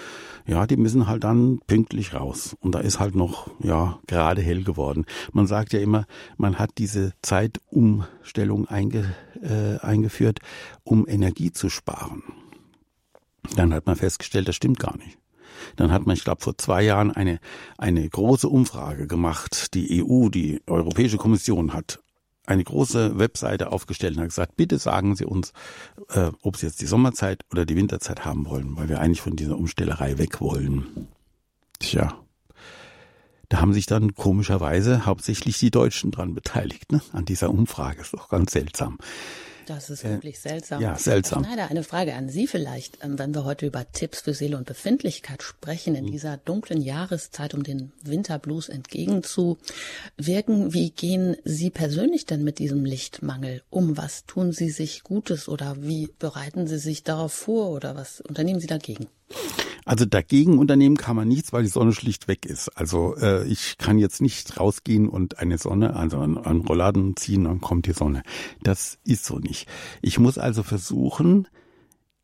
Ja, 0.46 0.68
die 0.68 0.78
müssen 0.78 1.08
halt 1.08 1.24
dann 1.24 1.60
pünktlich 1.68 2.14
raus. 2.14 2.56
Und 2.60 2.76
da 2.76 2.80
ist 2.80 3.00
halt 3.00 3.16
noch, 3.16 3.50
ja, 3.64 4.00
gerade 4.06 4.42
hell 4.42 4.64
geworden. 4.64 5.06
Man 5.32 5.48
sagt 5.48 5.74
ja 5.74 5.80
immer, 5.80 6.06
man 6.38 6.60
hat 6.60 6.72
diese 6.78 7.14
Zeitumstellung 7.22 8.68
einge, 8.68 9.16
äh, 9.42 9.78
eingeführt, 9.80 10.40
um 10.84 11.08
Energie 11.08 11.52
zu 11.52 11.70
sparen. 11.70 12.24
Dann 13.56 13.74
hat 13.74 13.86
man 13.86 13.96
festgestellt, 13.96 14.48
das 14.48 14.56
stimmt 14.56 14.80
gar 14.80 14.98
nicht. 14.98 15.18
Dann 15.78 15.92
hat 15.92 16.06
man, 16.06 16.16
ich 16.16 16.24
glaube, 16.24 16.42
vor 16.42 16.58
zwei 16.58 16.84
Jahren 16.84 17.12
eine, 17.12 17.40
eine 17.78 18.08
große 18.08 18.50
Umfrage 18.50 19.08
gemacht. 19.08 19.74
Die 19.74 20.04
EU, 20.04 20.30
die 20.30 20.62
Europäische 20.68 21.18
Kommission 21.18 21.74
hat 21.74 22.00
eine 22.48 22.64
große 22.64 23.18
Webseite 23.18 23.72
aufgestellt 23.72 24.16
und 24.16 24.22
hat 24.22 24.30
gesagt, 24.30 24.56
bitte 24.56 24.78
sagen 24.78 25.16
Sie 25.16 25.26
uns, 25.26 25.54
äh, 26.10 26.32
ob 26.42 26.58
Sie 26.58 26.66
jetzt 26.66 26.82
die 26.82 26.86
Sommerzeit 26.86 27.44
oder 27.52 27.66
die 27.66 27.76
Winterzeit 27.76 28.26
haben 28.26 28.46
wollen, 28.46 28.76
weil 28.78 28.90
wir 28.90 29.00
eigentlich 29.00 29.22
von 29.22 29.36
dieser 29.36 29.58
Umstellerei 29.58 30.18
weg 30.18 30.42
wollen. 30.42 31.08
Tja, 31.80 32.16
da 33.50 33.62
haben 33.62 33.74
sich 33.74 33.86
dann 33.86 34.16
komischerweise 34.16 35.06
hauptsächlich 35.06 35.60
die 35.60 35.72
Deutschen 35.72 36.12
dran 36.12 36.34
beteiligt, 36.34 36.92
ne? 36.92 37.02
an 37.12 37.26
dieser 37.26 37.50
Umfrage. 37.50 38.02
Ist 38.02 38.14
doch 38.14 38.30
ganz 38.30 38.52
seltsam. 38.52 38.98
Das 39.66 39.90
ist 39.90 40.04
wirklich 40.04 40.40
seltsam. 40.40 40.82
Ja, 40.82 40.98
seltsam. 40.98 41.44
Herr 41.44 41.54
Schneider, 41.54 41.72
eine 41.72 41.84
Frage 41.84 42.14
an 42.14 42.30
Sie 42.30 42.48
vielleicht, 42.48 43.04
ähm, 43.04 43.18
wenn 43.18 43.34
wir 43.34 43.46
heute 43.46 43.66
über 43.66 43.92
Tipps 43.92 44.22
für 44.22 44.34
Seele 44.34 44.58
und 44.58 44.66
Befindlichkeit 44.66 45.44
sprechen, 45.44 45.96
in 45.96 46.06
mhm. 46.06 46.12
dieser 46.12 46.38
dunklen 46.38 46.82
Jahreszeit, 46.82 47.54
um 47.54 47.64
den 47.64 47.92
Winterblues 48.04 48.70
entgegenzuwirken. 48.70 50.74
Wie 50.74 50.92
gehen 50.92 51.38
Sie 51.44 51.70
persönlich 51.70 52.26
denn 52.26 52.44
mit 52.44 52.60
diesem 52.60 52.86
Lichtmangel 52.86 53.64
um? 53.70 53.98
Was 53.98 54.26
tun 54.26 54.52
Sie 54.52 54.70
sich 54.70 55.04
Gutes 55.04 55.50
oder 55.50 55.82
wie 55.82 56.10
bereiten 56.20 56.68
Sie 56.68 56.78
sich 56.78 57.04
darauf 57.04 57.34
vor 57.34 57.70
oder 57.70 57.96
was 57.96 58.22
unternehmen 58.22 58.60
Sie 58.60 58.68
dagegen? 58.68 59.08
Also 59.86 60.06
dagegen 60.06 60.58
unternehmen 60.58 60.98
kann 60.98 61.16
man 61.16 61.28
nichts, 61.28 61.54
weil 61.54 61.62
die 61.62 61.70
Sonne 61.70 61.94
schlicht 61.94 62.28
weg 62.28 62.46
ist. 62.48 62.70
Also 62.70 63.16
äh, 63.18 63.46
ich 63.46 63.78
kann 63.78 64.00
jetzt 64.00 64.20
nicht 64.20 64.60
rausgehen 64.60 65.08
und 65.08 65.38
eine 65.38 65.60
Sonne, 65.60 65.96
also 65.96 66.18
an, 66.18 66.40
an 66.40 66.62
Rolladen 66.62 67.16
ziehen, 67.16 67.44
dann 67.44 67.62
kommt 67.62 67.86
die 67.86 67.94
Sonne. 67.94 68.24
Das 68.64 68.98
ist 69.04 69.26
so 69.26 69.38
nicht. 69.38 69.68
Ich 70.02 70.18
muss 70.18 70.40
also 70.40 70.64
versuchen, 70.64 71.48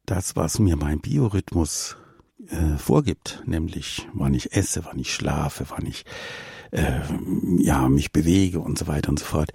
das, 0.07 0.35
was 0.35 0.57
mir 0.57 0.75
mein 0.75 1.01
Biorhythmus 1.01 1.97
äh, 2.47 2.77
vorgibt, 2.77 3.43
nämlich 3.45 4.07
wann 4.13 4.33
ich 4.33 4.53
esse, 4.53 4.83
wann 4.85 4.97
ich 4.97 5.13
schlafe, 5.13 5.65
wann 5.69 5.85
ich 5.85 6.05
äh, 6.71 7.01
ja 7.57 7.87
mich 7.89 8.11
bewege 8.11 8.59
und 8.59 8.79
so 8.79 8.87
weiter 8.87 9.09
und 9.09 9.19
so 9.19 9.25
fort, 9.25 9.51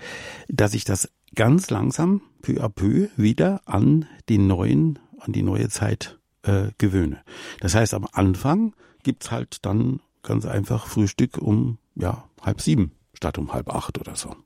dass 0.48 0.74
ich 0.74 0.84
das 0.84 1.10
ganz 1.34 1.70
langsam 1.70 2.22
peu 2.40 2.62
à 2.62 2.68
peu 2.68 3.08
wieder 3.16 3.62
an 3.66 4.06
den 4.28 4.46
neuen, 4.46 5.00
an 5.18 5.32
die 5.32 5.42
neue 5.42 5.68
Zeit 5.68 6.20
äh, 6.46 6.70
gewöhne. 6.78 7.22
Das 7.60 7.74
heißt, 7.74 7.94
am 7.94 8.06
Anfang 8.12 8.74
gibt's 9.02 9.30
halt 9.30 9.64
dann 9.64 10.00
ganz 10.22 10.46
einfach 10.46 10.86
Frühstück 10.86 11.38
um 11.38 11.78
ja 11.94 12.24
halb 12.42 12.60
sieben 12.60 12.92
statt 13.14 13.38
um 13.38 13.52
halb 13.52 13.68
acht 13.68 13.98
oder 13.98 14.16
so. 14.16 14.36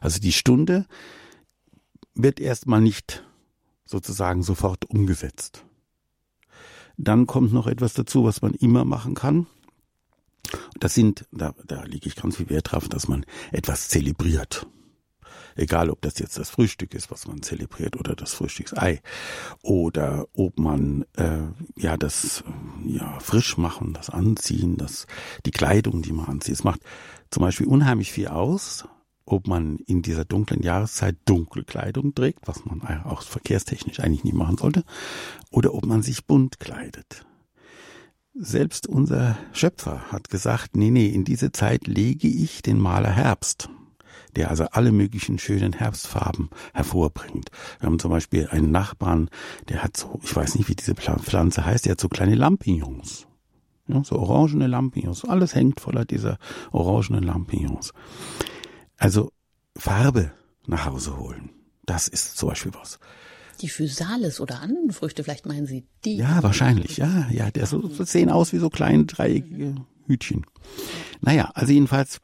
Also 0.00 0.20
die 0.20 0.32
Stunde 0.32 0.86
wird 2.14 2.40
erstmal 2.40 2.80
nicht 2.80 3.24
sozusagen 3.84 4.42
sofort 4.42 4.84
umgesetzt. 4.88 5.64
Dann 6.96 7.26
kommt 7.26 7.52
noch 7.52 7.66
etwas 7.66 7.94
dazu, 7.94 8.24
was 8.24 8.42
man 8.42 8.54
immer 8.54 8.84
machen 8.84 9.14
kann. 9.14 9.46
Das 10.78 10.94
sind, 10.94 11.26
da, 11.32 11.54
da 11.66 11.84
lege 11.84 12.08
ich 12.08 12.16
ganz 12.16 12.36
viel 12.36 12.50
Wert 12.50 12.72
drauf, 12.72 12.88
dass 12.88 13.08
man 13.08 13.24
etwas 13.50 13.88
zelebriert. 13.88 14.66
Egal, 15.56 15.90
ob 15.90 16.00
das 16.02 16.18
jetzt 16.18 16.38
das 16.38 16.50
Frühstück 16.50 16.94
ist, 16.94 17.10
was 17.10 17.26
man 17.26 17.42
zelebriert, 17.42 17.96
oder 17.96 18.14
das 18.14 18.34
Frühstücksei, 18.34 19.00
oder 19.62 20.26
ob 20.34 20.58
man 20.58 21.04
äh, 21.16 21.40
ja 21.76 21.96
das 21.96 22.44
ja 22.84 23.18
frisch 23.20 23.56
machen, 23.56 23.92
das 23.92 24.10
Anziehen, 24.10 24.76
das 24.76 25.06
die 25.46 25.50
Kleidung, 25.50 26.02
die 26.02 26.12
man 26.12 26.26
anzieht. 26.26 26.54
Es 26.54 26.64
macht 26.64 26.80
zum 27.30 27.42
Beispiel 27.42 27.66
unheimlich 27.66 28.12
viel 28.12 28.28
aus, 28.28 28.84
ob 29.24 29.46
man 29.46 29.78
in 29.86 30.02
dieser 30.02 30.24
dunklen 30.24 30.62
Jahreszeit 30.62 31.16
dunkle 31.24 31.64
Kleidung 31.64 32.14
trägt, 32.14 32.46
was 32.46 32.64
man 32.64 32.82
auch 33.04 33.22
verkehrstechnisch 33.22 34.00
eigentlich 34.00 34.24
nie 34.24 34.32
machen 34.32 34.58
sollte, 34.58 34.84
oder 35.50 35.74
ob 35.74 35.86
man 35.86 36.02
sich 36.02 36.26
bunt 36.26 36.60
kleidet. 36.60 37.24
Selbst 38.34 38.86
unser 38.86 39.36
Schöpfer 39.52 40.10
hat 40.10 40.30
gesagt, 40.30 40.76
nee, 40.76 40.90
nee, 40.90 41.08
in 41.08 41.24
diese 41.24 41.52
Zeit 41.52 41.86
lege 41.86 42.28
ich 42.28 42.62
den 42.62 42.78
Maler 42.78 43.10
Herbst 43.10 43.68
der 44.36 44.50
also 44.50 44.64
alle 44.64 44.92
möglichen 44.92 45.38
schönen 45.38 45.72
Herbstfarben 45.72 46.50
hervorbringt. 46.72 47.50
Wir 47.80 47.86
haben 47.86 47.98
zum 47.98 48.10
Beispiel 48.10 48.48
einen 48.48 48.70
Nachbarn, 48.70 49.28
der 49.68 49.82
hat 49.82 49.96
so, 49.96 50.18
ich 50.22 50.34
weiß 50.34 50.56
nicht, 50.56 50.68
wie 50.68 50.74
diese 50.74 50.94
Pflanze 50.94 51.64
heißt, 51.64 51.84
der 51.84 51.92
hat 51.92 52.00
so 52.00 52.08
kleine 52.08 52.34
Lampignons. 52.34 53.26
Ja, 53.88 54.02
so 54.04 54.16
orangene 54.16 54.68
Lampignons. 54.68 55.24
Alles 55.24 55.54
hängt 55.54 55.80
voller 55.80 56.04
dieser 56.04 56.38
orangenen 56.70 57.24
Lampignons. 57.24 57.92
Also 58.96 59.32
Farbe 59.76 60.32
nach 60.66 60.86
Hause 60.86 61.18
holen. 61.18 61.50
Das 61.84 62.08
ist 62.08 62.36
zum 62.36 62.50
Beispiel 62.50 62.72
was. 62.74 62.98
Die 63.60 63.68
Physalis 63.68 64.40
oder 64.40 64.60
anderen 64.60 64.92
Früchte, 64.92 65.24
vielleicht 65.24 65.46
meinen 65.46 65.66
Sie 65.66 65.84
die? 66.04 66.16
Ja, 66.16 66.42
wahrscheinlich, 66.42 66.96
ja, 66.96 67.28
ja. 67.30 67.50
Der 67.50 67.66
so, 67.66 67.86
so 67.88 68.04
sehen 68.04 68.30
aus 68.30 68.52
wie 68.52 68.58
so 68.58 68.70
kleine 68.70 69.04
dreieckige 69.04 69.74
Hütchen. 70.06 70.46
Naja, 71.20 71.50
also 71.54 71.72
jedenfalls 71.72 72.18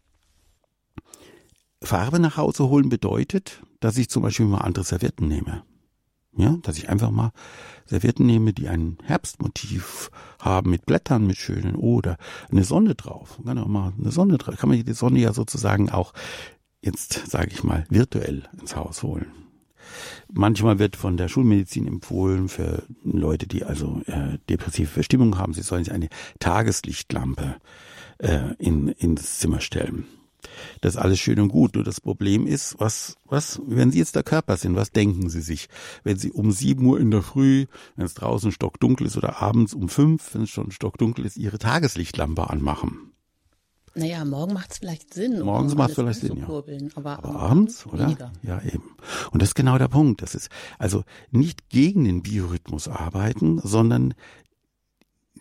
Farbe 1.89 2.19
nach 2.21 2.37
Hause 2.37 2.69
holen 2.69 2.91
bedeutet, 2.91 3.63
dass 3.81 3.97
ich 3.97 4.11
zum 4.11 4.23
Beispiel 4.23 4.45
mal 4.45 4.59
andere 4.59 4.85
Servietten 4.85 5.27
nehme. 5.27 5.63
Ja, 6.37 6.59
dass 6.61 6.77
ich 6.77 6.91
einfach 6.91 7.11
mal 7.11 7.33
Servietten 7.87 8.27
nehme, 8.27 8.53
die 8.53 8.69
ein 8.69 8.99
Herbstmotiv 9.05 10.11
haben 10.39 10.69
mit 10.69 10.85
Blättern, 10.85 11.27
mit 11.27 11.39
schönen 11.39 11.77
oder 11.77 12.19
eine 12.51 12.65
Sonne 12.65 12.95
drauf. 12.95 13.41
Kann 13.43 13.57
auch 13.57 13.69
mal 13.69 13.95
eine 13.99 14.11
Sonne 14.11 14.37
drauf. 14.37 14.59
Kann 14.59 14.69
man 14.69 14.85
die 14.85 14.93
Sonne 14.93 15.19
ja 15.19 15.33
sozusagen 15.33 15.89
auch 15.89 16.13
jetzt, 16.83 17.27
sage 17.27 17.53
ich 17.53 17.65
mal, 17.65 17.87
virtuell 17.89 18.43
ins 18.61 18.77
Haus 18.77 19.03
holen. 19.03 19.33
Manchmal 20.31 20.79
wird 20.79 20.95
von 20.95 21.17
der 21.17 21.29
Schulmedizin 21.29 21.87
empfohlen 21.87 22.51
für 22.51 22.83
Leute, 23.03 23.47
die 23.47 23.65
also 23.65 24.03
äh, 24.05 24.37
depressive 24.51 24.89
Verstimmung 24.91 25.39
haben, 25.39 25.55
sie 25.55 25.63
sollen 25.63 25.85
sich 25.85 25.95
eine 25.95 26.11
Tageslichtlampe 26.39 27.57
äh, 28.19 28.53
in, 28.59 28.89
ins 28.89 29.39
Zimmer 29.39 29.63
stellen. 29.63 30.05
Das 30.81 30.95
ist 30.95 31.01
alles 31.01 31.19
schön 31.19 31.41
und 31.41 31.49
gut. 31.49 31.75
Nur 31.75 31.85
das 31.85 32.01
Problem 32.01 32.47
ist, 32.47 32.77
was, 32.79 33.17
was, 33.25 33.61
wenn 33.67 33.91
Sie 33.91 33.99
jetzt 33.99 34.17
der 34.17 34.23
Körper 34.23 34.57
sind, 34.57 34.77
was 34.77 34.93
denken 34.93 35.29
Sie 35.29 35.41
sich? 35.41 35.69
Wenn 36.05 36.19
Sie 36.19 36.31
um 36.31 36.53
sieben 36.53 36.87
Uhr 36.87 37.01
in 37.01 37.11
der 37.11 37.23
Früh, 37.23 37.67
wenn 37.97 38.07
es 38.07 38.15
draußen 38.15 38.53
stockdunkel 38.53 39.07
ist, 39.07 39.17
oder 39.17 39.43
abends 39.43 39.75
um 39.75 39.89
fünf, 39.89 40.35
wenn 40.35 40.43
es 40.43 40.51
schon 40.51 40.71
stockdunkel 40.71 41.25
ist, 41.27 41.37
Ihre 41.37 41.59
Tageslichtlampe 41.59 42.51
anmachen? 42.51 43.13
Naja, 43.95 44.25
morgen 44.25 44.53
macht 44.53 44.73
es 44.73 44.79
vielleicht 44.79 45.13
Sinn. 45.13 45.41
Morgens 45.41 45.75
macht 45.75 45.91
es 45.91 45.97
vielleicht 45.97 46.21
Sinn, 46.21 46.37
ja. 46.39 46.47
Aber, 46.95 47.19
aber 47.19 47.35
abends, 47.35 47.85
oder? 47.87 48.05
Weniger. 48.05 48.33
Ja, 48.43 48.63
eben. 48.63 48.95
Und 49.33 49.43
das 49.43 49.51
ist 49.51 49.55
genau 49.55 49.77
der 49.77 49.89
Punkt. 49.89 50.23
Das 50.23 50.37
ist 50.37 50.51
also 50.79 51.03
nicht 51.31 51.69
gegen 51.69 52.05
den 52.05 52.23
Biorhythmus 52.23 52.87
arbeiten, 52.87 53.61
sondern 53.63 54.15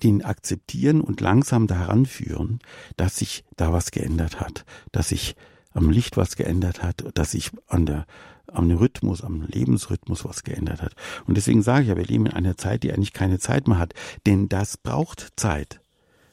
den 0.03 0.23
akzeptieren 0.23 1.01
und 1.01 1.21
langsam 1.21 1.67
daran 1.67 2.05
führen, 2.05 2.59
dass 2.95 3.17
sich 3.17 3.43
da 3.55 3.73
was 3.73 3.91
geändert 3.91 4.39
hat, 4.39 4.65
dass 4.91 5.09
sich 5.09 5.35
am 5.71 5.89
Licht 5.89 6.17
was 6.17 6.35
geändert 6.35 6.83
hat, 6.83 7.05
dass 7.13 7.31
sich 7.31 7.51
an 7.67 7.85
der 7.85 8.05
am 8.51 8.71
Rhythmus, 8.71 9.23
am 9.23 9.41
Lebensrhythmus 9.41 10.23
was 10.25 10.43
geändert 10.43 10.81
hat. 10.81 10.93
Und 11.25 11.35
deswegen 11.35 11.61
sage 11.61 11.83
ich 11.83 11.87
ja, 11.89 11.97
wir 11.97 12.05
leben 12.05 12.27
in 12.27 12.33
einer 12.33 12.57
Zeit, 12.57 12.83
die 12.83 12.93
eigentlich 12.93 13.13
keine 13.13 13.39
Zeit 13.39 13.67
mehr 13.67 13.77
hat, 13.77 13.93
denn 14.25 14.47
das 14.47 14.77
braucht 14.77 15.33
Zeit. 15.35 15.81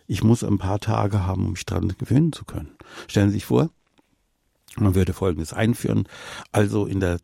Ich 0.06 0.22
muss 0.22 0.44
ein 0.44 0.58
paar 0.58 0.80
Tage 0.80 1.26
haben, 1.26 1.46
um 1.46 1.52
mich 1.52 1.66
daran 1.66 1.88
gewöhnen 1.88 2.32
zu 2.32 2.44
können. 2.44 2.76
Stellen 3.08 3.30
Sie 3.30 3.34
sich 3.34 3.44
vor, 3.44 3.70
man 4.76 4.94
würde 4.94 5.12
Folgendes 5.12 5.52
einführen. 5.52 6.06
Also 6.52 6.86
in 6.86 7.00
der, 7.00 7.18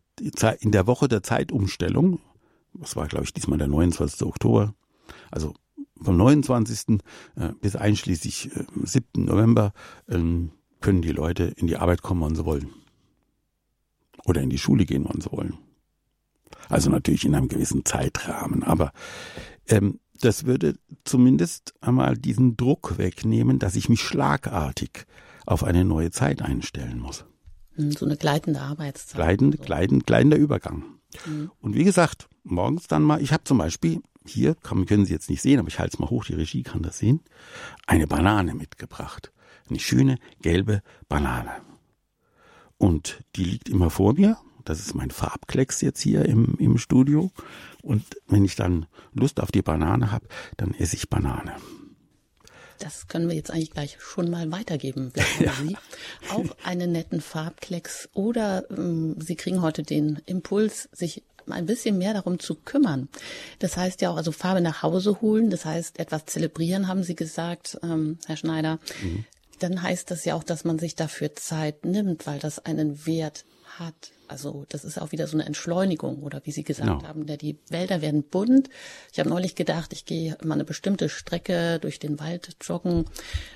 in 0.59 0.71
der 0.71 0.87
Woche 0.87 1.07
der 1.07 1.23
Zeitumstellung, 1.23 2.19
das 2.73 2.95
war 2.95 3.07
glaube 3.07 3.25
ich 3.25 3.33
diesmal 3.33 3.57
der 3.59 3.67
29. 3.67 4.23
Oktober, 4.23 4.73
also 5.29 5.53
vom 6.01 6.17
29. 6.17 6.99
Äh, 7.35 7.49
bis 7.61 7.75
einschließlich 7.75 8.49
7. 8.83 9.05
Äh, 9.15 9.19
November 9.19 9.73
ähm, 10.09 10.51
können 10.79 11.01
die 11.01 11.11
Leute 11.11 11.43
in 11.43 11.67
die 11.67 11.77
Arbeit 11.77 12.01
kommen, 12.01 12.21
wann 12.21 12.35
sie 12.35 12.45
wollen. 12.45 12.69
Oder 14.25 14.41
in 14.41 14.49
die 14.49 14.57
Schule 14.57 14.85
gehen, 14.85 15.05
wann 15.07 15.21
sie 15.21 15.31
wollen. 15.31 15.57
Also 16.69 16.89
natürlich 16.89 17.25
in 17.25 17.35
einem 17.35 17.47
gewissen 17.47 17.85
Zeitrahmen. 17.85 18.63
Aber 18.63 18.91
ähm, 19.67 19.99
das 20.21 20.45
würde 20.45 20.75
zumindest 21.03 21.73
einmal 21.81 22.17
diesen 22.17 22.55
Druck 22.55 22.97
wegnehmen, 22.97 23.59
dass 23.59 23.75
ich 23.75 23.89
mich 23.89 24.01
schlagartig 24.01 25.05
auf 25.45 25.63
eine 25.63 25.83
neue 25.83 26.11
Zeit 26.11 26.41
einstellen 26.41 26.99
muss. 26.99 27.25
Hm, 27.75 27.91
so 27.91 28.05
eine 28.05 28.17
gleitende 28.17 28.61
Arbeitszeit. 28.61 29.15
Gleitend, 29.15 29.57
so. 29.57 29.63
gleitend, 29.63 30.05
gleitender 30.05 30.37
Übergang. 30.37 30.83
Mhm. 31.25 31.51
Und 31.59 31.75
wie 31.75 31.83
gesagt, 31.83 32.29
morgens 32.43 32.87
dann 32.87 33.03
mal, 33.03 33.21
ich 33.21 33.33
habe 33.33 33.43
zum 33.43 33.57
Beispiel 33.57 34.01
hier, 34.25 34.55
kann, 34.55 34.85
können 34.85 35.05
Sie 35.05 35.13
jetzt 35.13 35.29
nicht 35.29 35.41
sehen, 35.41 35.59
aber 35.59 35.67
ich 35.67 35.79
halte 35.79 35.95
es 35.95 35.99
mal 35.99 36.09
hoch, 36.09 36.25
die 36.25 36.33
Regie 36.33 36.63
kann 36.63 36.83
das 36.83 36.97
sehen, 36.97 37.21
eine 37.87 38.07
Banane 38.07 38.53
mitgebracht. 38.53 39.31
Eine 39.69 39.79
schöne 39.79 40.17
gelbe 40.41 40.81
Banane. 41.07 41.51
Und 42.77 43.23
die 43.35 43.45
liegt 43.45 43.69
immer 43.69 43.89
vor 43.89 44.13
mir. 44.13 44.37
Das 44.65 44.79
ist 44.79 44.95
mein 44.95 45.11
Farbklecks 45.11 45.81
jetzt 45.81 46.01
hier 46.01 46.25
im, 46.25 46.55
im 46.59 46.77
Studio. 46.77 47.31
Und 47.81 48.03
wenn 48.27 48.45
ich 48.45 48.55
dann 48.55 48.85
Lust 49.13 49.39
auf 49.39 49.51
die 49.51 49.61
Banane 49.61 50.11
habe, 50.11 50.27
dann 50.57 50.73
esse 50.73 50.95
ich 50.95 51.09
Banane. 51.09 51.55
Das 52.81 53.07
können 53.07 53.29
wir 53.29 53.35
jetzt 53.35 53.51
eigentlich 53.51 53.71
gleich 53.71 53.97
schon 53.99 54.29
mal 54.29 54.51
weitergeben. 54.51 55.13
Ja. 55.39 55.53
Sie 55.53 55.75
auch 56.29 56.45
einen 56.63 56.91
netten 56.91 57.21
Farbklecks 57.21 58.09
oder 58.13 58.69
ähm, 58.69 59.19
Sie 59.19 59.35
kriegen 59.35 59.61
heute 59.61 59.83
den 59.83 60.21
Impuls, 60.25 60.89
sich 60.91 61.23
ein 61.49 61.65
bisschen 61.65 61.97
mehr 61.97 62.13
darum 62.13 62.39
zu 62.39 62.55
kümmern. 62.55 63.09
Das 63.59 63.77
heißt 63.77 64.01
ja 64.01 64.09
auch, 64.09 64.17
also 64.17 64.31
Farbe 64.31 64.61
nach 64.61 64.83
Hause 64.83 65.21
holen, 65.21 65.49
das 65.49 65.65
heißt 65.65 65.99
etwas 65.99 66.25
zelebrieren, 66.25 66.87
haben 66.87 67.03
Sie 67.03 67.15
gesagt, 67.15 67.77
ähm, 67.83 68.17
Herr 68.25 68.37
Schneider. 68.37 68.79
Mhm. 69.01 69.25
Dann 69.59 69.81
heißt 69.81 70.09
das 70.09 70.25
ja 70.25 70.35
auch, 70.35 70.43
dass 70.43 70.63
man 70.63 70.79
sich 70.79 70.95
dafür 70.95 71.35
Zeit 71.35 71.85
nimmt, 71.85 72.25
weil 72.25 72.39
das 72.39 72.59
einen 72.65 73.05
Wert 73.05 73.45
hat. 73.77 74.11
Also 74.27 74.65
das 74.69 74.85
ist 74.85 74.99
auch 74.99 75.11
wieder 75.11 75.27
so 75.27 75.35
eine 75.35 75.45
Entschleunigung 75.45 76.23
oder 76.23 76.41
wie 76.45 76.51
Sie 76.51 76.63
gesagt 76.63 76.87
no. 76.87 76.97
Genau. 76.97 77.07
haben, 77.07 77.25
der 77.25 77.37
die 77.37 77.57
Wälder 77.69 78.01
werden 78.01 78.23
bunt. 78.23 78.69
Ich 79.11 79.19
habe 79.19 79.29
neulich 79.29 79.55
gedacht, 79.55 79.91
ich 79.93 80.05
gehe 80.05 80.37
mal 80.43 80.55
eine 80.55 80.63
bestimmte 80.63 81.09
Strecke 81.09 81.79
durch 81.79 81.99
den 81.99 82.19
Wald 82.19 82.55
joggen 82.61 83.05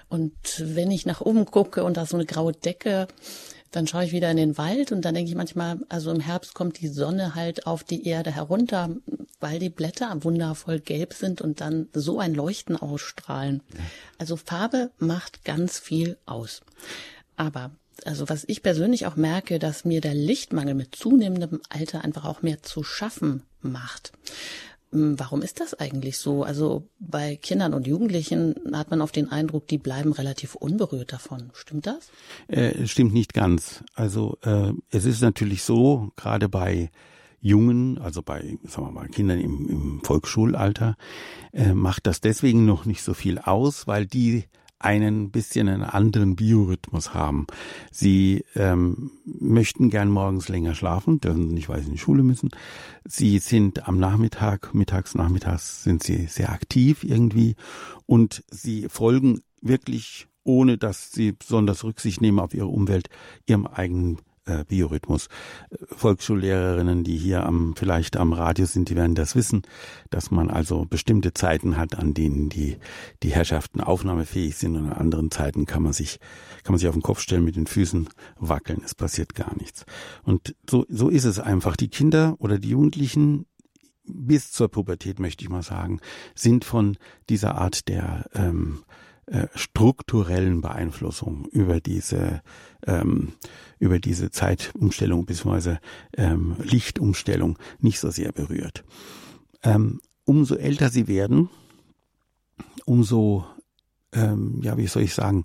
und 0.10 0.34
wenn 0.60 0.92
ich 0.92 1.06
nach 1.06 1.22
oben 1.22 1.46
gucke 1.46 1.84
und 1.84 1.98
da 1.98 2.06
so 2.06 2.18
eine 2.18 2.26
graue 2.26 2.52
Decke, 2.52 3.08
dann 3.76 3.88
schaue 3.88 4.06
ich 4.06 4.14
wieder 4.14 4.32
in 4.32 4.38
den 4.38 4.58
Wald 4.58 4.94
und 4.94 5.04
dann 5.04 5.16
denke 5.16 5.30
ich 5.30 5.36
manchmal, 5.36 5.80
also 5.90 6.10
im 6.12 6.22
Herbst 6.22 6.54
kommt 6.54 6.80
die 6.80 6.88
Sonne 6.88 7.36
halt 7.36 7.68
auf 7.68 7.84
die 7.84 8.08
Erde 8.08 8.32
herunter, 8.32 8.90
weil 9.42 9.60
die 9.60 9.70
Blätter 9.70 10.24
wundervoll 10.24 10.80
gelb 10.80 11.14
sind 11.14 11.42
und 11.42 11.60
dann 11.60 11.90
so 11.94 12.20
ein 12.20 12.34
Leuchten 12.34 12.78
ausstrahlen. 12.78 13.62
Also 14.18 14.38
Farbe 14.38 14.92
macht 14.98 15.44
ganz 15.44 15.78
viel 15.78 16.18
aus. 16.26 16.62
Aber 17.36 17.72
also 18.06 18.30
was 18.30 18.46
ich 18.48 18.64
persönlich 18.64 19.08
auch 19.08 19.18
merke, 19.18 19.60
dass 19.60 19.84
mir 19.84 20.00
der 20.00 20.16
Lichtmangel 20.16 20.74
mit 20.74 20.96
zunehmendem 20.96 21.62
Alter 21.68 22.04
einfach 22.04 22.24
auch 22.24 22.42
mehr 22.42 22.64
zu 22.64 22.84
schaffen 22.84 23.44
macht. 23.62 24.14
Hm, 24.96 25.20
warum 25.20 25.42
ist 25.42 25.60
das 25.60 25.74
eigentlich 25.74 26.18
so? 26.18 26.44
Also 26.44 26.88
bei 27.00 27.36
Kindern 27.36 27.74
und 27.74 27.86
Jugendlichen 27.86 28.56
hat 28.74 28.92
man 28.92 29.02
oft 29.02 29.16
den 29.16 29.30
Eindruck, 29.30 29.68
die 29.68 29.78
bleiben 29.78 30.14
relativ 30.14 30.56
unberührt 30.56 31.12
davon. 31.12 31.52
Stimmt 31.54 31.86
das? 31.86 32.10
Äh, 32.48 32.88
stimmt 32.88 33.14
nicht 33.14 33.34
ganz. 33.34 33.84
Also 33.94 34.38
äh, 34.44 34.72
es 34.90 35.04
ist 35.04 35.22
natürlich 35.22 35.64
so, 35.64 36.12
gerade 36.16 36.48
bei 36.48 36.90
Jungen, 37.42 37.98
also 37.98 38.22
bei 38.22 38.58
sagen 38.64 38.88
wir 38.88 38.92
mal, 38.92 39.10
Kindern 39.10 39.40
im, 39.40 39.68
im 39.68 40.02
Volksschulalter, 40.02 40.96
äh, 41.52 41.74
macht 41.74 42.08
das 42.08 42.22
deswegen 42.22 42.66
noch 42.66 42.86
nicht 42.86 43.04
so 43.04 43.14
viel 43.14 43.38
aus, 43.38 43.88
weil 43.88 44.06
die 44.06 44.46
einen 44.86 45.32
bisschen 45.32 45.68
einen 45.68 45.84
anderen 45.84 46.36
Biorhythmus 46.36 47.14
haben. 47.14 47.48
Sie 47.92 48.46
ähm, 48.56 49.12
möchten 49.26 49.90
gern 49.90 50.10
morgens 50.10 50.48
länger 50.48 50.76
schlafen, 50.76 51.20
dürfen 51.20 51.50
nicht, 51.50 51.70
weil 51.70 51.82
sie 51.82 51.88
in 51.88 51.94
die 51.94 52.00
Schule 52.00 52.22
müssen. 52.24 52.52
Sie 53.04 53.40
sind 53.40 53.88
am 53.88 54.00
Nachmittag, 54.00 54.74
mittags, 54.76 55.16
nachmittags 55.16 55.84
sind 55.84 56.04
sie 56.04 56.28
sehr 56.28 56.52
aktiv 56.52 57.04
irgendwie 57.04 57.56
und 58.06 58.44
sie 58.52 58.88
folgen 58.88 59.42
wirklich, 59.62 60.28
ohne 60.44 60.78
dass 60.78 61.12
sie 61.12 61.32
besonders 61.32 61.84
Rücksicht 61.84 62.22
nehmen 62.22 62.40
auf 62.40 62.54
ihre 62.54 62.68
Umwelt, 62.68 63.10
ihrem 63.48 63.66
eigenen 63.66 64.20
äh, 64.46 64.64
Biorhythmus. 64.66 65.28
Volksschullehrerinnen, 65.96 67.04
die 67.04 67.18
hier 67.18 67.46
am, 67.46 67.76
vielleicht 67.76 68.18
am 68.18 68.34
Radio 68.34 68.66
sind, 68.66 68.90
die 68.90 68.96
werden 68.96 69.16
das 69.16 69.36
wissen, 69.36 69.64
dass 70.10 70.32
man 70.32 70.50
also 70.50 70.86
bestimmte 70.86 71.34
Zeiten 71.34 71.78
hat, 71.78 71.98
an 71.98 72.14
denen 72.14 72.50
die, 72.50 72.78
die 73.24 73.32
Herrschaften 73.32 73.82
aufnahmefähig 73.82 74.56
sind 74.56 74.76
und 74.76 74.88
an 74.88 74.94
anderen 74.94 75.32
Zeiten 75.32 75.66
kann 75.66 75.84
man 75.84 75.94
sich, 75.94 76.20
kann 76.64 76.74
man 76.74 76.80
sich 76.80 76.88
auf 76.88 76.96
den 76.96 77.02
Kopf 77.02 77.20
stellen, 77.20 77.44
mit 77.44 77.56
den 77.56 77.68
Füßen 77.68 78.10
wackeln. 78.38 78.82
Es 78.84 78.96
passiert 78.96 79.36
gar 79.36 79.56
nichts. 79.58 79.86
Und 80.24 80.56
so, 80.70 80.86
so 80.90 81.10
ist 81.10 81.26
es 81.26 81.40
einfach. 81.40 81.76
Die 81.76 81.90
Kinder 81.90 82.36
oder 82.40 82.60
die 82.60 82.70
Jugendlichen, 82.70 83.46
bis 84.08 84.52
zur 84.52 84.70
Pubertät, 84.70 85.20
möchte 85.20 85.44
ich 85.44 85.50
mal 85.50 85.64
sagen, 85.64 86.00
sind 86.36 86.64
von 86.64 86.98
dieser 87.30 87.56
Art 87.56 87.88
der 87.88 88.30
ähm, 88.36 88.84
äh, 89.28 89.48
strukturellen 89.56 90.62
Beeinflussung 90.62 91.48
über 91.52 91.82
diese 91.82 92.44
ähm, 92.86 93.34
über 93.80 94.00
diese 94.00 94.32
Zeitumstellung 94.32 95.26
bzw. 95.26 95.78
Ähm, 96.16 96.56
Lichtumstellung 96.62 97.58
nicht 97.80 98.00
so 98.00 98.10
sehr 98.10 98.32
berührt. 98.32 98.84
Ähm, 99.64 100.00
umso 100.26 100.56
älter 100.56 100.90
sie 100.90 101.08
werden, 101.08 101.50
umso 102.86 103.46
ähm, 104.14 104.60
ja 104.64 104.78
wie 104.78 104.88
soll 104.88 105.04
ich 105.04 105.14
sagen 105.14 105.44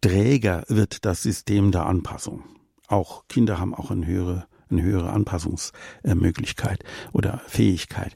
träger 0.00 0.64
wird 0.68 1.04
das 1.04 1.22
System 1.22 1.72
der 1.72 1.86
Anpassung. 1.86 2.44
Auch 2.88 3.26
Kinder 3.28 3.58
haben 3.58 3.74
auch 3.74 3.90
eine 3.90 4.06
höhere 4.06 4.46
eine 4.70 4.82
höhere 4.82 5.10
Anpassungsmöglichkeit 5.10 6.84
oder 7.12 7.40
Fähigkeit. 7.46 8.14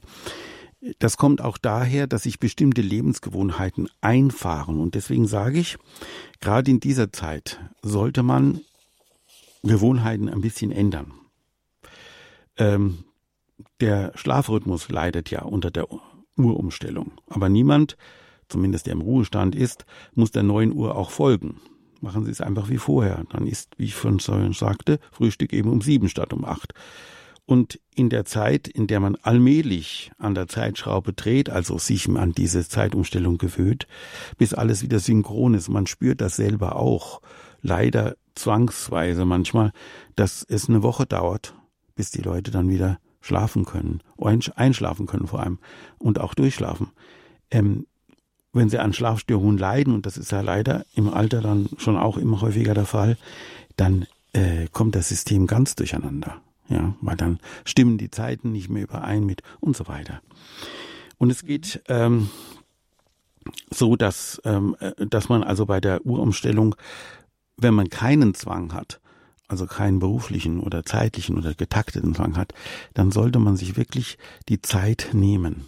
Das 0.99 1.17
kommt 1.17 1.41
auch 1.41 1.57
daher, 1.57 2.07
dass 2.07 2.23
sich 2.23 2.39
bestimmte 2.39 2.81
Lebensgewohnheiten 2.81 3.89
einfahren. 4.01 4.79
Und 4.79 4.95
deswegen 4.95 5.27
sage 5.27 5.59
ich, 5.59 5.77
gerade 6.39 6.71
in 6.71 6.79
dieser 6.79 7.11
Zeit 7.11 7.59
sollte 7.81 8.23
man 8.23 8.61
Gewohnheiten 9.63 10.29
ein 10.29 10.41
bisschen 10.41 10.71
ändern. 10.71 11.13
Ähm, 12.57 13.03
der 13.81 14.11
Schlafrhythmus 14.15 14.89
leidet 14.89 15.31
ja 15.31 15.41
unter 15.41 15.71
der 15.71 15.87
Uhrumstellung. 16.37 17.11
Aber 17.27 17.49
niemand, 17.49 17.97
zumindest 18.47 18.85
der 18.85 18.93
im 18.93 19.01
Ruhestand 19.01 19.55
ist, 19.55 19.85
muss 20.13 20.31
der 20.31 20.43
neuen 20.43 20.73
Uhr 20.73 20.95
auch 20.95 21.11
folgen. 21.11 21.59
Machen 22.01 22.23
Sie 22.23 22.31
es 22.31 22.41
einfach 22.41 22.69
wie 22.69 22.77
vorher. 22.77 23.25
Dann 23.31 23.45
ist, 23.45 23.73
wie 23.77 23.85
ich 23.85 23.95
von 23.95 24.19
sagte, 24.19 24.99
Frühstück 25.11 25.51
eben 25.51 25.69
um 25.69 25.81
sieben 25.81 26.07
statt 26.07 26.31
um 26.31 26.45
acht. 26.45 26.73
Und 27.45 27.79
in 27.95 28.09
der 28.09 28.25
Zeit, 28.25 28.67
in 28.67 28.85
der 28.85 28.99
man 28.99 29.15
allmählich 29.15 30.11
an 30.19 30.35
der 30.35 30.47
Zeitschraube 30.47 31.13
dreht, 31.13 31.49
also 31.49 31.79
sich 31.79 32.07
an 32.07 32.31
diese 32.31 32.67
Zeitumstellung 32.67 33.39
gewöhnt, 33.39 33.87
bis 34.37 34.53
alles 34.53 34.83
wieder 34.83 34.99
synchron 34.99 35.55
ist, 35.55 35.67
man 35.67 35.87
spürt 35.87 36.21
das 36.21 36.35
selber 36.35 36.75
auch, 36.75 37.21
leider 37.61 38.15
zwangsweise 38.39 39.25
manchmal, 39.25 39.71
dass 40.15 40.43
es 40.43 40.69
eine 40.69 40.83
Woche 40.83 41.05
dauert, 41.05 41.53
bis 41.95 42.11
die 42.11 42.21
Leute 42.21 42.51
dann 42.51 42.69
wieder 42.69 42.99
schlafen 43.21 43.65
können, 43.65 44.01
einschlafen 44.55 45.05
können 45.05 45.27
vor 45.27 45.41
allem 45.41 45.59
und 45.97 46.19
auch 46.19 46.33
durchschlafen. 46.33 46.91
Ähm, 47.51 47.85
wenn 48.53 48.69
sie 48.69 48.79
an 48.79 48.93
Schlafstörungen 48.93 49.57
leiden, 49.57 49.93
und 49.93 50.05
das 50.05 50.17
ist 50.17 50.31
ja 50.31 50.41
leider 50.41 50.85
im 50.95 51.13
Alter 51.13 51.41
dann 51.41 51.69
schon 51.77 51.97
auch 51.97 52.17
immer 52.17 52.41
häufiger 52.41 52.73
der 52.73 52.85
Fall, 52.85 53.17
dann 53.75 54.07
äh, 54.33 54.67
kommt 54.71 54.95
das 54.95 55.09
System 55.09 55.45
ganz 55.45 55.75
durcheinander 55.75 56.41
ja, 56.69 56.93
weil 57.01 57.17
dann 57.17 57.39
stimmen 57.65 57.97
die 57.97 58.11
Zeiten 58.11 58.51
nicht 58.51 58.69
mehr 58.69 58.83
überein 58.83 59.25
mit 59.25 59.41
und 59.59 59.75
so 59.75 59.87
weiter. 59.87 60.21
Und 61.17 61.31
es 61.31 61.43
geht 61.43 61.81
ähm, 61.87 62.29
so, 63.71 63.95
dass, 63.95 64.41
ähm, 64.45 64.75
äh, 64.79 65.05
dass 65.07 65.29
man 65.29 65.43
also 65.43 65.65
bei 65.65 65.81
der 65.81 66.05
Uhrumstellung, 66.05 66.75
wenn 67.61 67.73
man 67.73 67.89
keinen 67.89 68.33
Zwang 68.33 68.73
hat, 68.73 68.99
also 69.47 69.65
keinen 69.65 69.99
beruflichen 69.99 70.59
oder 70.59 70.83
zeitlichen 70.83 71.37
oder 71.37 71.53
getakteten 71.53 72.13
Zwang 72.15 72.37
hat, 72.37 72.53
dann 72.93 73.11
sollte 73.11 73.39
man 73.39 73.57
sich 73.57 73.77
wirklich 73.77 74.17
die 74.47 74.61
Zeit 74.61 75.09
nehmen 75.13 75.67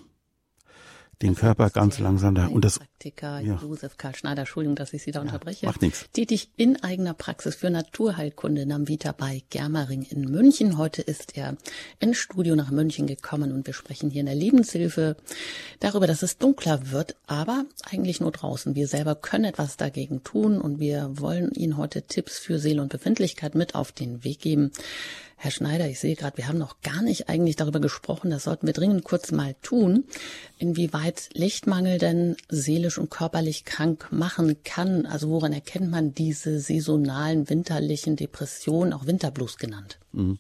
den 1.22 1.36
Körper 1.36 1.70
ganz 1.70 2.00
langsam 2.00 2.36
da. 2.36 2.48
Und 2.48 2.66
das 2.66 2.80
Praktiker 2.80 3.40
ja. 3.40 3.60
Josef 3.62 3.98
Karl 3.98 4.16
Schneider, 4.16 4.42
Entschuldigung, 4.42 4.76
dass 4.76 4.94
ich 4.94 5.04
Sie 5.04 5.12
da 5.12 5.20
ja, 5.20 5.24
unterbreche. 5.24 5.66
Macht 5.66 5.82
nichts. 5.82 6.06
Tätig 6.14 6.50
in 6.58 6.82
eigener 6.84 7.14
Praxis 7.14 7.56
für 7.56 7.70
Naturheilkunde 7.70 8.66
Namvita 8.66 9.12
bei 9.12 9.44
Germering 9.50 10.04
in 10.04 10.22
München. 10.22 10.78
Heute 10.78 11.02
ist 11.02 11.38
er 11.38 11.58
ins 12.00 12.18
Studio 12.18 12.56
nach 12.56 12.72
München 12.72 13.08
gekommen 13.08 13.52
und 13.52 13.66
wir 13.66 13.74
sprechen 13.74 14.10
hier 14.10 14.22
in 14.22 14.26
der 14.28 14.36
Lebenshilfe 14.36 15.16
darüber, 15.80 16.08
dass 16.08 16.24
es 16.24 16.38
dunkler 16.38 16.92
wird, 16.92 17.16
aber 17.28 17.66
eigentlich 17.90 18.20
nur 18.20 18.32
draußen. 18.32 18.76
Wir 18.76 18.88
selber 18.88 19.16
können 19.16 19.46
etwas 19.46 19.78
dagegen 19.78 20.24
tun 20.24 20.60
und 20.60 20.80
wir 20.80 21.20
wollen 21.20 21.52
Ihnen 21.52 21.78
heute 21.78 22.04
Tipps 22.04 22.40
für 22.40 22.60
Seele 22.60 22.82
und 22.82 22.90
Befindlichkeit 22.90 23.56
mit 23.56 23.76
auf 23.76 23.92
den 23.92 24.24
Weg 24.24 24.40
geben. 24.40 24.72
Herr 25.44 25.50
Schneider, 25.50 25.90
ich 25.90 26.00
sehe 26.00 26.16
gerade, 26.16 26.38
wir 26.38 26.48
haben 26.48 26.60
noch 26.60 26.82
gar 26.82 27.02
nicht 27.02 27.28
eigentlich 27.28 27.56
darüber 27.56 27.80
gesprochen, 27.80 28.30
das 28.30 28.44
sollten 28.44 28.68
wir 28.68 28.76
dringend 28.76 29.04
kurz 29.04 29.32
mal 29.32 29.56
tun, 29.64 30.04
inwieweit 30.60 31.30
Lichtmangel 31.34 31.98
denn 31.98 32.36
seelisch 32.50 33.00
und 33.00 33.10
körperlich 33.10 33.66
krank 33.66 34.10
machen 34.12 34.58
kann. 34.64 35.08
Also 35.08 35.30
woran 35.30 35.52
erkennt 35.52 35.90
man 35.90 36.14
diese 36.14 36.60
saisonalen 36.60 37.50
winterlichen 37.50 38.18
Depressionen, 38.18 38.94
auch 38.94 39.08
Winterblues 39.08 39.58
genannt? 39.58 39.98
Mhm 40.12 40.38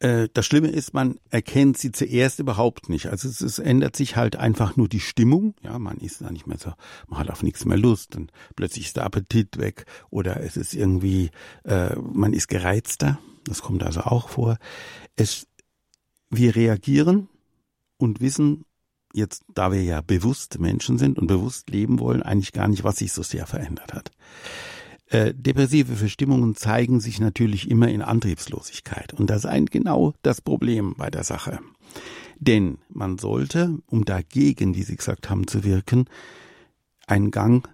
äh, 0.00 0.28
das 0.32 0.46
Schlimme 0.46 0.68
ist, 0.68 0.94
man 0.94 1.18
erkennt 1.28 1.76
sie 1.76 1.92
zuerst 1.92 2.38
überhaupt 2.38 2.88
nicht. 2.88 3.08
Also 3.08 3.28
es, 3.28 3.42
es, 3.42 3.58
ändert 3.58 3.96
sich 3.96 4.16
halt 4.16 4.36
einfach 4.36 4.76
nur 4.76 4.88
die 4.88 5.00
Stimmung. 5.00 5.54
Ja, 5.62 5.78
man 5.78 5.98
ist 5.98 6.22
da 6.22 6.30
nicht 6.30 6.46
mehr 6.46 6.56
so, 6.56 6.72
man 7.06 7.20
hat 7.20 7.30
auf 7.30 7.42
nichts 7.42 7.66
mehr 7.66 7.76
Lust 7.76 8.16
und 8.16 8.32
plötzlich 8.56 8.86
ist 8.86 8.96
der 8.96 9.04
Appetit 9.04 9.58
weg 9.58 9.84
oder 10.08 10.40
es 10.40 10.56
ist 10.56 10.72
irgendwie, 10.72 11.30
äh, 11.64 11.94
man 11.96 12.32
ist 12.32 12.48
gereizter. 12.48 13.18
Das 13.50 13.62
kommt 13.62 13.82
also 13.82 14.02
auch 14.02 14.28
vor. 14.28 14.58
Es, 15.16 15.48
wir 16.30 16.54
reagieren 16.54 17.28
und 17.96 18.20
wissen 18.20 18.64
jetzt, 19.12 19.42
da 19.52 19.72
wir 19.72 19.82
ja 19.82 20.02
bewusst 20.02 20.60
Menschen 20.60 20.98
sind 20.98 21.18
und 21.18 21.26
bewusst 21.26 21.68
leben 21.68 21.98
wollen, 21.98 22.22
eigentlich 22.22 22.52
gar 22.52 22.68
nicht, 22.68 22.84
was 22.84 22.98
sich 22.98 23.12
so 23.12 23.24
sehr 23.24 23.48
verändert 23.48 23.92
hat. 23.92 24.12
Äh, 25.06 25.34
depressive 25.34 25.96
Verstimmungen 25.96 26.54
zeigen 26.54 27.00
sich 27.00 27.18
natürlich 27.18 27.68
immer 27.68 27.88
in 27.88 28.02
Antriebslosigkeit. 28.02 29.14
Und 29.14 29.30
das 29.30 29.38
ist 29.38 29.46
ein, 29.46 29.66
genau 29.66 30.14
das 30.22 30.40
Problem 30.40 30.94
bei 30.96 31.10
der 31.10 31.24
Sache. 31.24 31.58
Denn 32.38 32.78
man 32.88 33.18
sollte, 33.18 33.78
um 33.86 34.04
dagegen, 34.04 34.76
wie 34.76 34.84
Sie 34.84 34.96
gesagt 34.96 35.28
haben, 35.28 35.48
zu 35.48 35.64
wirken, 35.64 36.04
einen 37.08 37.32
Gang 37.32 37.68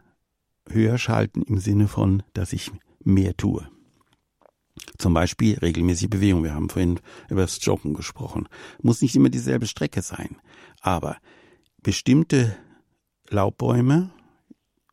höher 0.71 0.97
schalten 0.97 1.43
im 1.43 1.59
Sinne 1.59 1.87
von, 1.87 2.23
dass 2.33 2.55
ich 2.55 2.73
mehr 3.05 3.37
tue. 3.37 3.69
Zum 4.99 5.15
Beispiel 5.15 5.59
regelmäßige 5.59 6.09
Bewegung. 6.09 6.43
Wir 6.43 6.55
haben 6.55 6.69
vorhin 6.69 7.01
über 7.29 7.43
das 7.43 7.65
Joggen 7.65 7.95
gesprochen. 7.95 8.49
Muss 8.83 9.03
nicht 9.03 9.15
immer 9.17 9.29
dieselbe 9.29 9.67
Strecke 9.67 10.03
sein. 10.03 10.37
Aber 10.81 11.17
bestimmte 11.83 12.57
Laubbäume, 13.29 14.11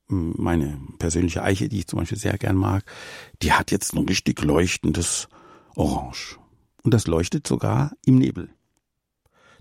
meine 0.08 0.80
persönliche 1.00 1.44
Eiche, 1.44 1.70
die 1.70 1.80
ich 1.80 1.88
zum 1.88 2.00
Beispiel 2.00 2.18
sehr 2.18 2.38
gern 2.38 2.56
mag, 2.56 2.84
die 3.42 3.54
hat 3.54 3.72
jetzt 3.72 3.94
ein 3.94 4.06
richtig 4.06 4.42
leuchtendes 4.42 5.28
Orange. 5.76 6.38
Und 6.84 6.94
das 6.94 7.08
leuchtet 7.08 7.48
sogar 7.48 7.94
im 8.06 8.18
Nebel. 8.18 8.50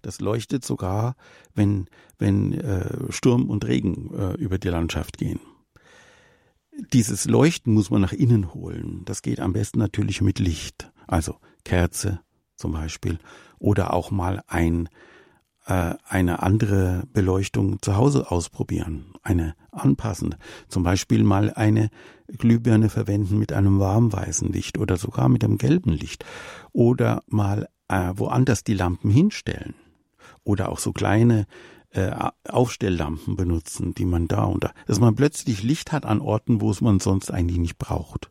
Das 0.02 0.20
leuchtet 0.20 0.64
sogar, 0.64 1.14
wenn, 1.54 1.86
wenn 2.18 2.52
äh, 2.52 3.12
Sturm 3.12 3.48
und 3.48 3.64
Regen 3.64 4.12
äh, 4.12 4.32
über 4.34 4.58
die 4.58 4.68
Landschaft 4.68 5.16
gehen. 5.16 5.40
Dieses 6.92 7.26
Leuchten 7.26 7.74
muss 7.74 7.90
man 7.90 8.00
nach 8.00 8.12
innen 8.12 8.54
holen. 8.54 9.02
Das 9.04 9.22
geht 9.22 9.40
am 9.40 9.52
besten 9.52 9.78
natürlich 9.78 10.22
mit 10.22 10.38
Licht. 10.38 10.90
Also 11.06 11.36
Kerze 11.64 12.20
zum 12.56 12.72
Beispiel. 12.72 13.18
Oder 13.58 13.92
auch 13.92 14.10
mal 14.10 14.42
ein, 14.46 14.88
äh, 15.66 15.94
eine 16.08 16.42
andere 16.42 17.04
Beleuchtung 17.12 17.82
zu 17.82 17.96
Hause 17.96 18.30
ausprobieren. 18.30 19.12
Eine 19.22 19.54
anpassende. 19.70 20.38
Zum 20.68 20.82
Beispiel 20.82 21.24
mal 21.24 21.52
eine 21.52 21.90
Glühbirne 22.26 22.88
verwenden 22.88 23.38
mit 23.38 23.52
einem 23.52 23.78
warmweißen 23.78 24.50
Licht 24.50 24.78
oder 24.78 24.96
sogar 24.96 25.28
mit 25.28 25.44
einem 25.44 25.58
gelben 25.58 25.92
Licht. 25.92 26.24
Oder 26.72 27.22
mal 27.26 27.68
äh, 27.88 28.12
woanders 28.16 28.64
die 28.64 28.74
Lampen 28.74 29.10
hinstellen. 29.10 29.74
Oder 30.42 30.70
auch 30.70 30.78
so 30.78 30.92
kleine 30.92 31.46
äh, 31.92 32.30
Aufstelllampen 32.48 33.36
benutzen, 33.36 33.94
die 33.94 34.04
man 34.04 34.28
da 34.28 34.44
und 34.44 34.64
da, 34.64 34.72
dass 34.86 35.00
man 35.00 35.14
plötzlich 35.14 35.62
Licht 35.62 35.92
hat 35.92 36.06
an 36.06 36.20
Orten, 36.20 36.60
wo 36.60 36.70
es 36.70 36.80
man 36.80 37.00
sonst 37.00 37.30
eigentlich 37.30 37.58
nicht 37.58 37.78
braucht. 37.78 38.30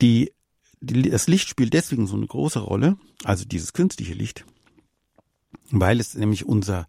Die, 0.00 0.32
die, 0.80 1.10
das 1.10 1.26
Licht 1.26 1.48
spielt 1.48 1.74
deswegen 1.74 2.06
so 2.06 2.16
eine 2.16 2.26
große 2.26 2.60
Rolle, 2.60 2.96
also 3.24 3.44
dieses 3.44 3.72
künstliche 3.72 4.14
Licht, 4.14 4.44
weil 5.70 6.00
es 6.00 6.14
nämlich 6.14 6.46
unser, 6.46 6.86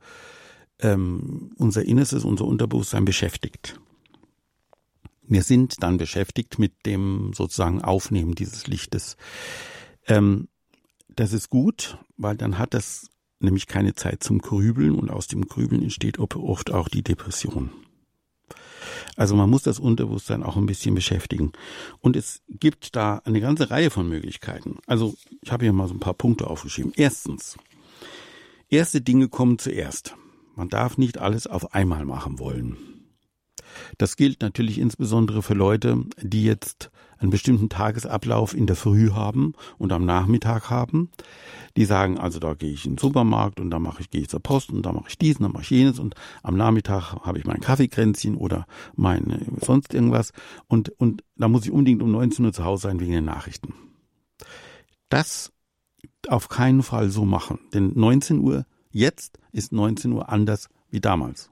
ähm, 0.80 1.52
unser 1.58 1.84
Innerstes, 1.84 2.26
unser 2.26 2.46
Unterbewusstsein 2.46 3.06
beschäftigt. 3.06 3.80
Wir 5.24 5.42
sind 5.42 5.82
dann 5.82 5.98
beschäftigt 5.98 6.60
mit 6.60 6.86
dem 6.86 7.32
sozusagen 7.34 7.82
Aufnehmen 7.82 8.36
dieses 8.36 8.68
Lichtes. 8.68 9.18
Ähm, 10.06 10.48
das 11.08 11.34
ist 11.34 11.50
gut, 11.50 11.98
weil 12.18 12.36
dann 12.36 12.58
hat 12.58 12.74
das 12.74 13.10
nämlich 13.40 13.68
keine 13.68 13.94
Zeit 13.94 14.24
zum 14.24 14.40
Grübeln 14.40 14.96
und 14.96 15.10
aus 15.10 15.28
dem 15.28 15.48
Grübeln 15.48 15.84
entsteht 15.84 16.20
oft 16.20 16.72
auch 16.72 16.90
die 16.90 17.04
Depression. 17.04 17.72
Also 19.16 19.36
man 19.36 19.50
muss 19.50 19.64
das 19.64 19.80
Unterbewusstsein 19.80 20.44
auch 20.44 20.58
ein 20.58 20.66
bisschen 20.66 20.96
beschäftigen. 20.96 21.52
Und 22.00 22.16
es 22.16 22.42
gibt 22.50 22.96
da 22.96 23.22
eine 23.26 23.42
ganze 23.42 23.70
Reihe 23.70 23.90
von 23.90 24.08
Möglichkeiten. 24.08 24.78
Also 24.88 25.16
ich 25.42 25.52
habe 25.52 25.66
hier 25.66 25.74
mal 25.74 25.88
so 25.88 25.94
ein 25.94 26.00
paar 26.00 26.16
Punkte 26.16 26.48
aufgeschrieben. 26.48 26.94
Erstens, 26.96 27.58
erste 28.70 29.02
Dinge 29.02 29.30
kommen 29.30 29.60
zuerst. 29.60 30.16
Man 30.56 30.70
darf 30.70 30.98
nicht 30.98 31.18
alles 31.18 31.48
auf 31.48 31.74
einmal 31.74 32.06
machen 32.06 32.40
wollen. 32.40 32.93
Das 33.98 34.16
gilt 34.16 34.42
natürlich 34.42 34.80
insbesondere 34.80 35.42
für 35.42 35.54
Leute, 35.54 36.04
die 36.22 36.44
jetzt 36.44 36.92
einen 37.24 37.32
bestimmten 37.32 37.70
Tagesablauf 37.70 38.54
in 38.54 38.68
der 38.68 38.76
Früh 38.76 39.12
haben 39.12 39.54
und 39.78 39.94
am 39.94 40.06
Nachmittag 40.06 40.70
haben. 40.70 41.10
Die 41.78 41.86
sagen, 41.86 42.20
also 42.20 42.40
da 42.40 42.54
gehe 42.54 42.72
ich 42.72 42.86
in 42.86 42.94
den 42.94 42.98
Supermarkt 42.98 43.60
und 43.60 43.72
da 43.72 43.80
mache 43.80 44.02
ich, 44.02 44.10
gehe 44.10 44.22
ich 44.22 44.30
zur 44.30 44.42
Post 44.42 44.72
und 44.72 44.86
da 44.86 44.92
mache 44.92 45.08
ich 45.08 45.18
dies 45.18 45.38
und 45.38 45.44
da 45.44 45.50
mache 45.50 45.64
ich 45.64 45.70
jenes 45.70 46.00
und 46.00 46.16
am 46.44 46.58
Nachmittag 46.58 47.14
habe 47.22 47.40
ich 47.40 47.46
mein 47.46 47.62
Kaffeekränzchen 47.62 48.36
oder 48.36 48.68
mein 48.96 49.30
äh, 49.30 49.66
sonst 49.66 49.94
irgendwas 49.94 50.34
und, 50.68 50.90
und 51.00 51.24
da 51.38 51.48
muss 51.48 51.66
ich 51.66 51.72
unbedingt 51.72 52.04
um 52.04 52.12
19 52.12 52.46
Uhr 52.46 52.54
zu 52.54 52.66
Hause 52.66 52.84
sein 52.84 53.00
wegen 53.00 53.14
den 53.14 53.26
Nachrichten. 53.26 53.74
Das 55.10 55.52
auf 56.28 56.50
keinen 56.50 56.84
Fall 56.84 57.10
so 57.10 57.26
machen, 57.26 57.60
denn 57.74 57.94
19 57.96 58.40
Uhr 58.40 58.66
jetzt 58.92 59.40
ist 59.52 59.72
19 59.72 60.12
Uhr 60.12 60.30
anders 60.30 60.68
wie 60.90 61.02
damals. 61.02 61.52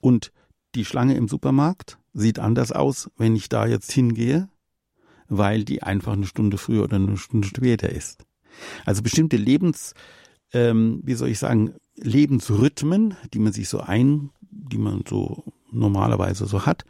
Und 0.00 0.30
die 0.74 0.84
Schlange 0.84 1.14
im 1.16 1.28
Supermarkt 1.28 1.98
sieht 2.12 2.38
anders 2.38 2.72
aus, 2.72 3.10
wenn 3.16 3.36
ich 3.36 3.48
da 3.48 3.66
jetzt 3.66 3.90
hingehe, 3.92 4.48
weil 5.28 5.64
die 5.64 5.82
einfach 5.82 6.12
eine 6.12 6.26
Stunde 6.26 6.58
früher 6.58 6.84
oder 6.84 6.96
eine 6.96 7.16
Stunde 7.16 7.48
später 7.48 7.90
ist. 7.90 8.24
Also 8.84 9.02
bestimmte 9.02 9.36
Lebens, 9.36 9.94
ähm, 10.52 11.00
wie 11.04 11.14
soll 11.14 11.28
ich 11.28 11.38
sagen, 11.38 11.74
Lebensrhythmen, 11.96 13.16
die 13.32 13.38
man 13.38 13.52
sich 13.52 13.68
so 13.68 13.80
ein, 13.80 14.30
die 14.40 14.78
man 14.78 15.02
so 15.08 15.44
normalerweise 15.70 16.46
so 16.46 16.66
hat, 16.66 16.84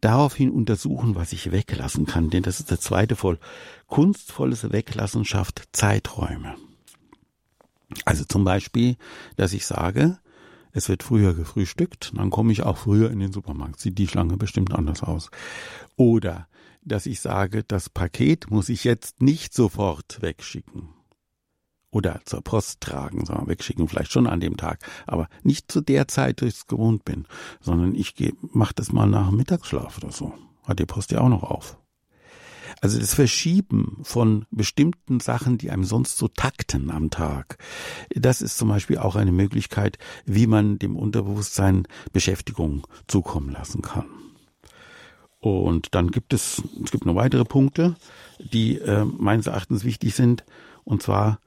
daraufhin 0.00 0.50
untersuchen, 0.50 1.14
was 1.14 1.32
ich 1.32 1.52
weglassen 1.52 2.06
kann. 2.06 2.30
Denn 2.30 2.42
das 2.42 2.60
ist 2.60 2.70
der 2.70 2.80
zweite 2.80 3.16
voll. 3.16 3.38
Kunstvolles 3.86 4.72
Weglassen 4.72 5.24
schafft 5.24 5.68
Zeiträume. 5.72 6.56
Also 8.04 8.24
zum 8.24 8.44
Beispiel, 8.44 8.96
dass 9.36 9.52
ich 9.52 9.66
sage, 9.66 10.18
es 10.72 10.88
wird 10.88 11.02
früher 11.02 11.34
gefrühstückt, 11.34 12.12
dann 12.14 12.30
komme 12.30 12.52
ich 12.52 12.62
auch 12.62 12.78
früher 12.78 13.10
in 13.10 13.20
den 13.20 13.32
Supermarkt. 13.32 13.80
Sieht 13.80 13.98
die 13.98 14.08
Schlange 14.08 14.36
bestimmt 14.36 14.72
anders 14.72 15.02
aus. 15.02 15.30
Oder 15.96 16.46
dass 16.82 17.06
ich 17.06 17.20
sage, 17.20 17.62
das 17.64 17.90
Paket 17.90 18.50
muss 18.50 18.68
ich 18.68 18.84
jetzt 18.84 19.22
nicht 19.22 19.52
sofort 19.54 20.22
wegschicken. 20.22 20.88
Oder 21.90 22.20
zur 22.24 22.42
Post 22.42 22.80
tragen, 22.80 23.26
sondern 23.26 23.48
wegschicken, 23.48 23.88
vielleicht 23.88 24.12
schon 24.12 24.28
an 24.28 24.40
dem 24.40 24.56
Tag, 24.56 24.78
aber 25.06 25.28
nicht 25.42 25.72
zu 25.72 25.80
der 25.80 26.06
Zeit, 26.06 26.40
dass 26.40 26.48
ich 26.48 26.54
es 26.54 26.66
gewohnt 26.68 27.04
bin, 27.04 27.26
sondern 27.60 27.96
ich 27.96 28.14
mache 28.52 28.74
das 28.74 28.92
mal 28.92 29.06
nach 29.06 29.28
dem 29.28 29.36
Mittagsschlaf 29.36 29.98
oder 29.98 30.12
so. 30.12 30.32
Hat 30.64 30.78
die 30.78 30.86
Post 30.86 31.10
ja 31.10 31.20
auch 31.20 31.28
noch 31.28 31.42
auf. 31.42 31.79
Also 32.80 32.98
das 32.98 33.14
Verschieben 33.14 33.98
von 34.02 34.46
bestimmten 34.50 35.20
Sachen, 35.20 35.58
die 35.58 35.70
einem 35.70 35.84
sonst 35.84 36.16
so 36.16 36.28
takten 36.28 36.90
am 36.90 37.10
Tag, 37.10 37.58
das 38.14 38.40
ist 38.40 38.56
zum 38.56 38.68
Beispiel 38.68 38.98
auch 38.98 39.16
eine 39.16 39.32
Möglichkeit, 39.32 39.98
wie 40.24 40.46
man 40.46 40.78
dem 40.78 40.96
Unterbewusstsein 40.96 41.86
Beschäftigung 42.12 42.86
zukommen 43.06 43.50
lassen 43.50 43.82
kann. 43.82 44.06
Und 45.40 45.94
dann 45.94 46.10
gibt 46.10 46.32
es, 46.32 46.62
es 46.82 46.90
gibt 46.90 47.06
noch 47.06 47.14
weitere 47.14 47.44
Punkte, 47.44 47.96
die 48.38 48.78
äh, 48.78 49.04
meines 49.04 49.46
Erachtens 49.46 49.84
wichtig 49.84 50.14
sind, 50.14 50.44
und 50.84 51.02
zwar 51.02 51.40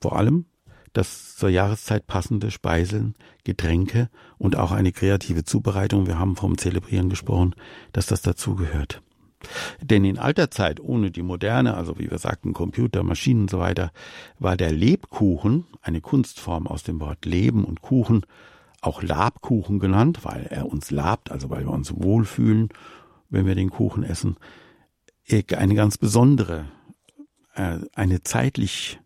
vor 0.00 0.16
allem 0.16 0.46
das 0.92 1.36
zur 1.36 1.50
Jahreszeit 1.50 2.06
passende 2.08 2.50
Speisen, 2.50 3.14
Getränke 3.44 4.10
und 4.38 4.56
auch 4.56 4.72
eine 4.72 4.90
kreative 4.90 5.44
Zubereitung, 5.44 6.08
wir 6.08 6.18
haben 6.18 6.34
vom 6.34 6.58
Zelebrieren 6.58 7.08
gesprochen, 7.08 7.54
dass 7.92 8.06
das 8.06 8.22
dazugehört. 8.22 9.02
Denn 9.80 10.04
in 10.04 10.18
alter 10.18 10.50
Zeit, 10.50 10.80
ohne 10.80 11.10
die 11.10 11.22
moderne, 11.22 11.74
also 11.74 11.98
wie 11.98 12.10
wir 12.10 12.18
sagten, 12.18 12.52
Computer, 12.52 13.02
Maschinen 13.02 13.42
und 13.42 13.50
so 13.50 13.58
weiter, 13.58 13.92
war 14.38 14.56
der 14.56 14.72
Lebkuchen, 14.72 15.66
eine 15.82 16.00
Kunstform 16.00 16.66
aus 16.66 16.82
dem 16.82 17.00
Wort 17.00 17.24
Leben 17.24 17.64
und 17.64 17.80
Kuchen, 17.80 18.26
auch 18.80 19.02
Labkuchen 19.02 19.78
genannt, 19.78 20.20
weil 20.22 20.46
er 20.46 20.66
uns 20.66 20.90
labt, 20.90 21.30
also 21.30 21.50
weil 21.50 21.64
wir 21.64 21.72
uns 21.72 21.94
wohlfühlen, 21.94 22.68
wenn 23.28 23.46
wir 23.46 23.54
den 23.54 23.70
Kuchen 23.70 24.02
essen, 24.02 24.36
eine 25.28 25.74
ganz 25.74 25.96
besondere, 25.96 26.66
äh, 27.54 27.78
eine 27.94 28.22
zeitlich 28.22 28.98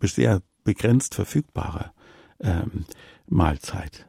sehr 0.00 0.40
begrenzt 0.64 1.14
verfügbare 1.14 1.92
ähm, 2.40 2.84
Mahlzeit. 3.28 4.06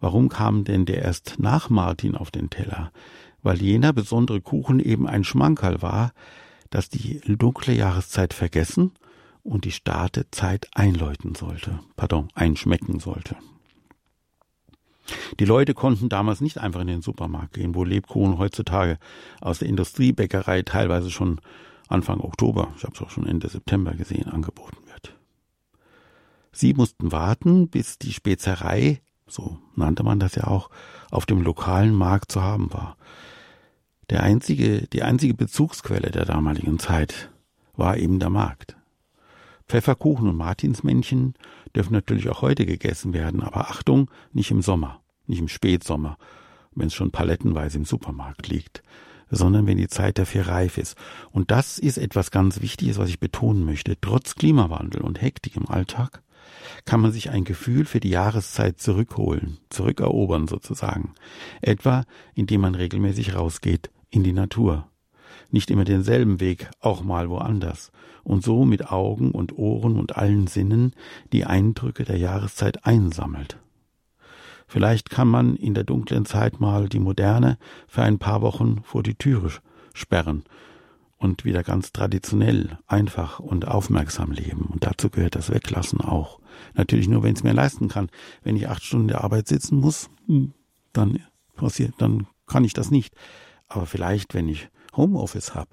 Warum 0.00 0.28
kam 0.28 0.64
denn 0.64 0.84
der 0.84 1.02
erst 1.02 1.36
nach 1.38 1.70
Martin 1.70 2.16
auf 2.16 2.30
den 2.30 2.50
Teller? 2.50 2.92
Weil 3.46 3.62
jener 3.62 3.92
besondere 3.92 4.40
Kuchen 4.40 4.80
eben 4.80 5.06
ein 5.06 5.22
Schmankerl 5.22 5.80
war, 5.80 6.12
das 6.70 6.88
die 6.88 7.20
dunkle 7.20 7.74
Jahreszeit 7.74 8.34
vergessen 8.34 8.90
und 9.44 9.64
die 9.64 9.70
starte 9.70 10.28
Zeit 10.32 10.66
einläuten 10.74 11.36
sollte, 11.36 11.78
pardon, 11.94 12.26
einschmecken 12.34 12.98
sollte. 12.98 13.36
Die 15.38 15.44
Leute 15.44 15.74
konnten 15.74 16.08
damals 16.08 16.40
nicht 16.40 16.58
einfach 16.58 16.80
in 16.80 16.88
den 16.88 17.02
Supermarkt 17.02 17.52
gehen, 17.52 17.76
wo 17.76 17.84
Lebkuchen 17.84 18.38
heutzutage 18.38 18.98
aus 19.40 19.60
der 19.60 19.68
Industriebäckerei 19.68 20.62
teilweise 20.62 21.12
schon 21.12 21.40
Anfang 21.86 22.18
Oktober, 22.18 22.74
ich 22.76 22.82
habe 22.82 22.94
es 22.96 23.00
auch 23.00 23.10
schon 23.10 23.28
Ende 23.28 23.48
September 23.48 23.92
gesehen, 23.92 24.26
angeboten 24.26 24.78
wird. 24.86 25.16
Sie 26.50 26.74
mussten 26.74 27.12
warten, 27.12 27.68
bis 27.68 27.96
die 27.96 28.12
Spezerei, 28.12 29.02
so 29.28 29.58
nannte 29.76 30.02
man 30.02 30.18
das 30.18 30.34
ja 30.34 30.48
auch, 30.48 30.68
auf 31.12 31.26
dem 31.26 31.42
lokalen 31.42 31.94
Markt 31.94 32.32
zu 32.32 32.42
haben 32.42 32.72
war. 32.72 32.96
Der 34.10 34.22
einzige, 34.22 34.86
die 34.86 35.02
einzige 35.02 35.34
Bezugsquelle 35.34 36.10
der 36.10 36.24
damaligen 36.24 36.78
Zeit 36.78 37.30
war 37.74 37.96
eben 37.96 38.20
der 38.20 38.30
Markt. 38.30 38.76
Pfefferkuchen 39.68 40.28
und 40.28 40.36
Martinsmännchen 40.36 41.34
dürfen 41.74 41.92
natürlich 41.92 42.28
auch 42.28 42.40
heute 42.40 42.66
gegessen 42.66 43.12
werden, 43.12 43.42
aber 43.42 43.68
Achtung, 43.68 44.08
nicht 44.32 44.52
im 44.52 44.62
Sommer, 44.62 45.00
nicht 45.26 45.40
im 45.40 45.48
Spätsommer, 45.48 46.18
wenn 46.74 46.86
es 46.86 46.94
schon 46.94 47.10
palettenweise 47.10 47.78
im 47.78 47.84
Supermarkt 47.84 48.46
liegt, 48.48 48.84
sondern 49.28 49.66
wenn 49.66 49.76
die 49.76 49.88
Zeit 49.88 50.18
dafür 50.18 50.46
reif 50.46 50.78
ist. 50.78 50.96
Und 51.32 51.50
das 51.50 51.78
ist 51.78 51.98
etwas 51.98 52.30
ganz 52.30 52.60
Wichtiges, 52.60 52.98
was 52.98 53.08
ich 53.08 53.18
betonen 53.18 53.64
möchte. 53.64 54.00
Trotz 54.00 54.36
Klimawandel 54.36 55.00
und 55.00 55.20
Hektik 55.20 55.56
im 55.56 55.68
Alltag 55.68 56.22
kann 56.84 57.00
man 57.00 57.10
sich 57.10 57.30
ein 57.30 57.42
Gefühl 57.42 57.86
für 57.86 57.98
die 57.98 58.10
Jahreszeit 58.10 58.78
zurückholen, 58.78 59.58
zurückerobern 59.68 60.46
sozusagen. 60.46 61.14
Etwa, 61.60 62.04
indem 62.34 62.60
man 62.60 62.76
regelmäßig 62.76 63.34
rausgeht, 63.34 63.90
in 64.10 64.24
die 64.24 64.32
Natur. 64.32 64.88
Nicht 65.50 65.70
immer 65.70 65.84
denselben 65.84 66.40
Weg, 66.40 66.70
auch 66.80 67.02
mal 67.02 67.30
woanders. 67.30 67.92
Und 68.24 68.42
so 68.42 68.64
mit 68.64 68.90
Augen 68.90 69.30
und 69.30 69.56
Ohren 69.56 69.98
und 69.98 70.16
allen 70.16 70.46
Sinnen 70.46 70.92
die 71.32 71.44
Eindrücke 71.44 72.04
der 72.04 72.18
Jahreszeit 72.18 72.84
einsammelt. 72.84 73.58
Vielleicht 74.66 75.10
kann 75.10 75.28
man 75.28 75.54
in 75.54 75.74
der 75.74 75.84
dunklen 75.84 76.24
Zeit 76.24 76.60
mal 76.60 76.88
die 76.88 76.98
Moderne 76.98 77.58
für 77.86 78.02
ein 78.02 78.18
paar 78.18 78.42
Wochen 78.42 78.80
vor 78.82 79.02
die 79.02 79.14
Türe 79.14 79.50
sperren 79.94 80.42
und 81.18 81.44
wieder 81.44 81.62
ganz 81.62 81.92
traditionell, 81.92 82.78
einfach 82.86 83.38
und 83.38 83.68
aufmerksam 83.68 84.32
leben. 84.32 84.68
Und 84.72 84.84
dazu 84.84 85.08
gehört 85.08 85.34
das 85.34 85.50
Weglassen 85.50 86.00
auch. 86.00 86.40
Natürlich 86.74 87.08
nur, 87.08 87.22
wenn 87.22 87.34
es 87.34 87.42
mir 87.42 87.52
leisten 87.52 87.88
kann. 87.88 88.10
Wenn 88.42 88.56
ich 88.56 88.68
acht 88.68 88.82
Stunden 88.82 89.08
der 89.08 89.24
Arbeit 89.24 89.48
sitzen 89.48 89.78
muss, 89.78 90.10
hm, 90.26 90.52
dann 90.92 91.20
passiert, 91.54 91.94
dann 91.98 92.26
kann 92.46 92.64
ich 92.64 92.74
das 92.74 92.90
nicht. 92.90 93.14
Aber 93.68 93.86
vielleicht, 93.86 94.34
wenn 94.34 94.48
ich 94.48 94.68
Homeoffice 94.96 95.54
habe, 95.54 95.70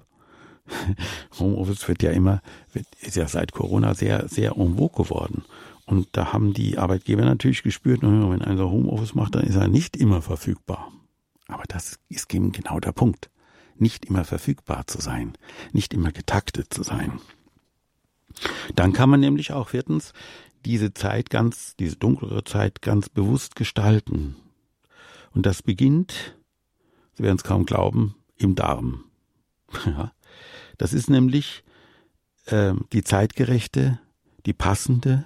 Homeoffice 1.38 1.86
wird 1.88 2.02
ja 2.02 2.10
immer, 2.10 2.40
wird, 2.72 2.86
ist 3.00 3.16
ja 3.16 3.28
seit 3.28 3.52
Corona 3.52 3.94
sehr, 3.94 4.28
sehr 4.28 4.56
en 4.56 4.76
vogue 4.76 5.04
geworden. 5.04 5.44
Und 5.86 6.08
da 6.12 6.32
haben 6.32 6.54
die 6.54 6.78
Arbeitgeber 6.78 7.24
natürlich 7.24 7.62
gespürt, 7.62 8.02
wenn 8.02 8.42
einer 8.42 8.70
Homeoffice 8.70 9.14
macht, 9.14 9.34
dann 9.34 9.44
ist 9.44 9.56
er 9.56 9.68
nicht 9.68 9.96
immer 9.96 10.22
verfügbar. 10.22 10.90
Aber 11.46 11.64
das 11.68 11.98
ist 12.08 12.32
eben 12.34 12.52
genau 12.52 12.80
der 12.80 12.92
Punkt. 12.92 13.30
Nicht 13.76 14.06
immer 14.06 14.24
verfügbar 14.24 14.86
zu 14.86 15.00
sein, 15.00 15.36
nicht 15.72 15.92
immer 15.92 16.12
getaktet 16.12 16.72
zu 16.72 16.82
sein. 16.82 17.20
Dann 18.74 18.92
kann 18.92 19.10
man 19.10 19.20
nämlich 19.20 19.52
auch 19.52 19.68
viertens 19.68 20.12
diese 20.64 20.94
Zeit 20.94 21.28
ganz, 21.28 21.76
diese 21.76 21.96
dunklere 21.96 22.44
Zeit 22.44 22.80
ganz 22.80 23.08
bewusst 23.08 23.56
gestalten. 23.56 24.36
Und 25.32 25.44
das 25.44 25.62
beginnt 25.62 26.36
Sie 27.14 27.22
werden 27.22 27.36
es 27.36 27.44
kaum 27.44 27.66
glauben, 27.66 28.14
im 28.36 28.54
Darm. 28.54 29.04
Ja, 29.86 30.12
das 30.78 30.92
ist 30.92 31.10
nämlich 31.10 31.64
äh, 32.46 32.74
die 32.92 33.02
zeitgerechte, 33.02 33.98
die 34.46 34.52
passende, 34.52 35.24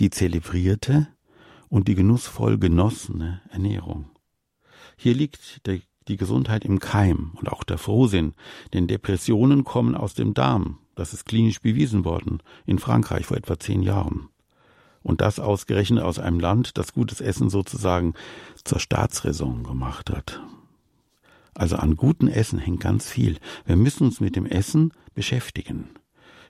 die 0.00 0.10
zelebrierte 0.10 1.08
und 1.68 1.88
die 1.88 1.94
genussvoll 1.94 2.58
genossene 2.58 3.42
Ernährung. 3.50 4.10
Hier 4.96 5.14
liegt 5.14 5.66
der, 5.66 5.80
die 6.08 6.16
Gesundheit 6.16 6.64
im 6.64 6.78
Keim 6.78 7.32
und 7.34 7.50
auch 7.50 7.64
der 7.64 7.78
Frohsinn, 7.78 8.34
denn 8.72 8.86
Depressionen 8.86 9.64
kommen 9.64 9.94
aus 9.94 10.14
dem 10.14 10.34
Darm. 10.34 10.78
Das 10.94 11.12
ist 11.12 11.26
klinisch 11.26 11.60
bewiesen 11.60 12.04
worden 12.04 12.42
in 12.64 12.78
Frankreich 12.78 13.26
vor 13.26 13.36
etwa 13.36 13.58
zehn 13.58 13.82
Jahren. 13.82 14.28
Und 15.02 15.20
das 15.20 15.38
ausgerechnet 15.38 16.02
aus 16.02 16.18
einem 16.18 16.40
Land, 16.40 16.78
das 16.78 16.92
gutes 16.92 17.20
Essen 17.20 17.50
sozusagen 17.50 18.14
zur 18.64 18.80
Staatsräson 18.80 19.62
gemacht 19.62 20.10
hat. 20.10 20.40
Also 21.56 21.76
an 21.76 21.96
gutem 21.96 22.28
Essen 22.28 22.58
hängt 22.58 22.80
ganz 22.80 23.08
viel. 23.08 23.38
Wir 23.64 23.76
müssen 23.76 24.04
uns 24.04 24.20
mit 24.20 24.36
dem 24.36 24.44
Essen 24.44 24.92
beschäftigen. 25.14 25.88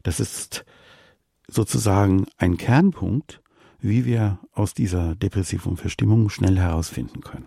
Das 0.03 0.19
ist 0.19 0.64
sozusagen 1.47 2.27
ein 2.38 2.57
Kernpunkt, 2.57 3.40
wie 3.79 4.05
wir 4.05 4.40
aus 4.53 4.75
dieser 4.75 5.14
depressiven 5.14 5.77
Verstimmung 5.77 6.29
schnell 6.29 6.59
herausfinden 6.59 7.21
können. 7.21 7.47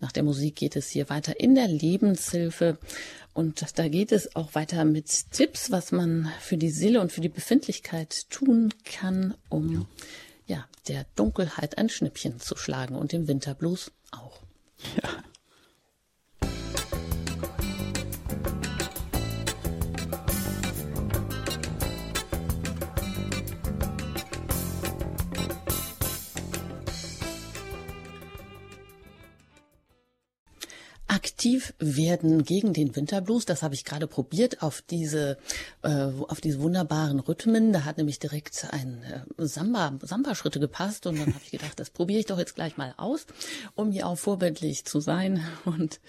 Nach 0.00 0.12
der 0.12 0.22
Musik 0.22 0.56
geht 0.56 0.76
es 0.76 0.90
hier 0.90 1.08
weiter 1.08 1.40
in 1.40 1.54
der 1.54 1.66
Lebenshilfe 1.66 2.76
und 3.32 3.78
da 3.78 3.88
geht 3.88 4.12
es 4.12 4.36
auch 4.36 4.54
weiter 4.54 4.84
mit 4.84 5.30
Tipps, 5.30 5.70
was 5.70 5.92
man 5.92 6.30
für 6.40 6.58
die 6.58 6.68
Seele 6.68 7.00
und 7.00 7.10
für 7.10 7.22
die 7.22 7.30
Befindlichkeit 7.30 8.28
tun 8.28 8.74
kann, 8.84 9.32
um 9.48 9.86
ja, 10.46 10.68
der 10.86 11.06
Dunkelheit 11.16 11.78
ein 11.78 11.88
Schnippchen 11.88 12.38
zu 12.38 12.56
schlagen 12.56 12.96
und 12.96 13.12
dem 13.12 13.28
Winterblues 13.28 13.92
auch. 14.10 14.42
Ja. 15.02 15.08
Aktiv 31.20 31.74
werden 31.78 32.44
gegen 32.44 32.72
den 32.72 32.96
Winterblues. 32.96 33.44
Das 33.44 33.62
habe 33.62 33.74
ich 33.74 33.84
gerade 33.84 34.06
probiert 34.06 34.62
auf 34.62 34.80
diese, 34.80 35.36
äh, 35.82 36.06
auf 36.28 36.40
diese 36.40 36.60
wunderbaren 36.60 37.20
Rhythmen. 37.20 37.74
Da 37.74 37.84
hat 37.84 37.98
nämlich 37.98 38.18
direkt 38.18 38.66
ein 38.70 39.02
äh, 39.02 39.46
Samba, 39.46 39.98
Samba-Schritte 40.00 40.60
gepasst 40.60 41.06
und 41.06 41.18
dann 41.18 41.26
habe 41.26 41.44
ich 41.44 41.50
gedacht, 41.50 41.78
das 41.78 41.90
probiere 41.90 42.20
ich 42.20 42.26
doch 42.26 42.38
jetzt 42.38 42.54
gleich 42.54 42.78
mal 42.78 42.94
aus, 42.96 43.26
um 43.74 43.92
hier 43.92 44.06
auch 44.06 44.16
vorbildlich 44.16 44.86
zu 44.86 45.00
sein 45.00 45.44
und 45.66 46.00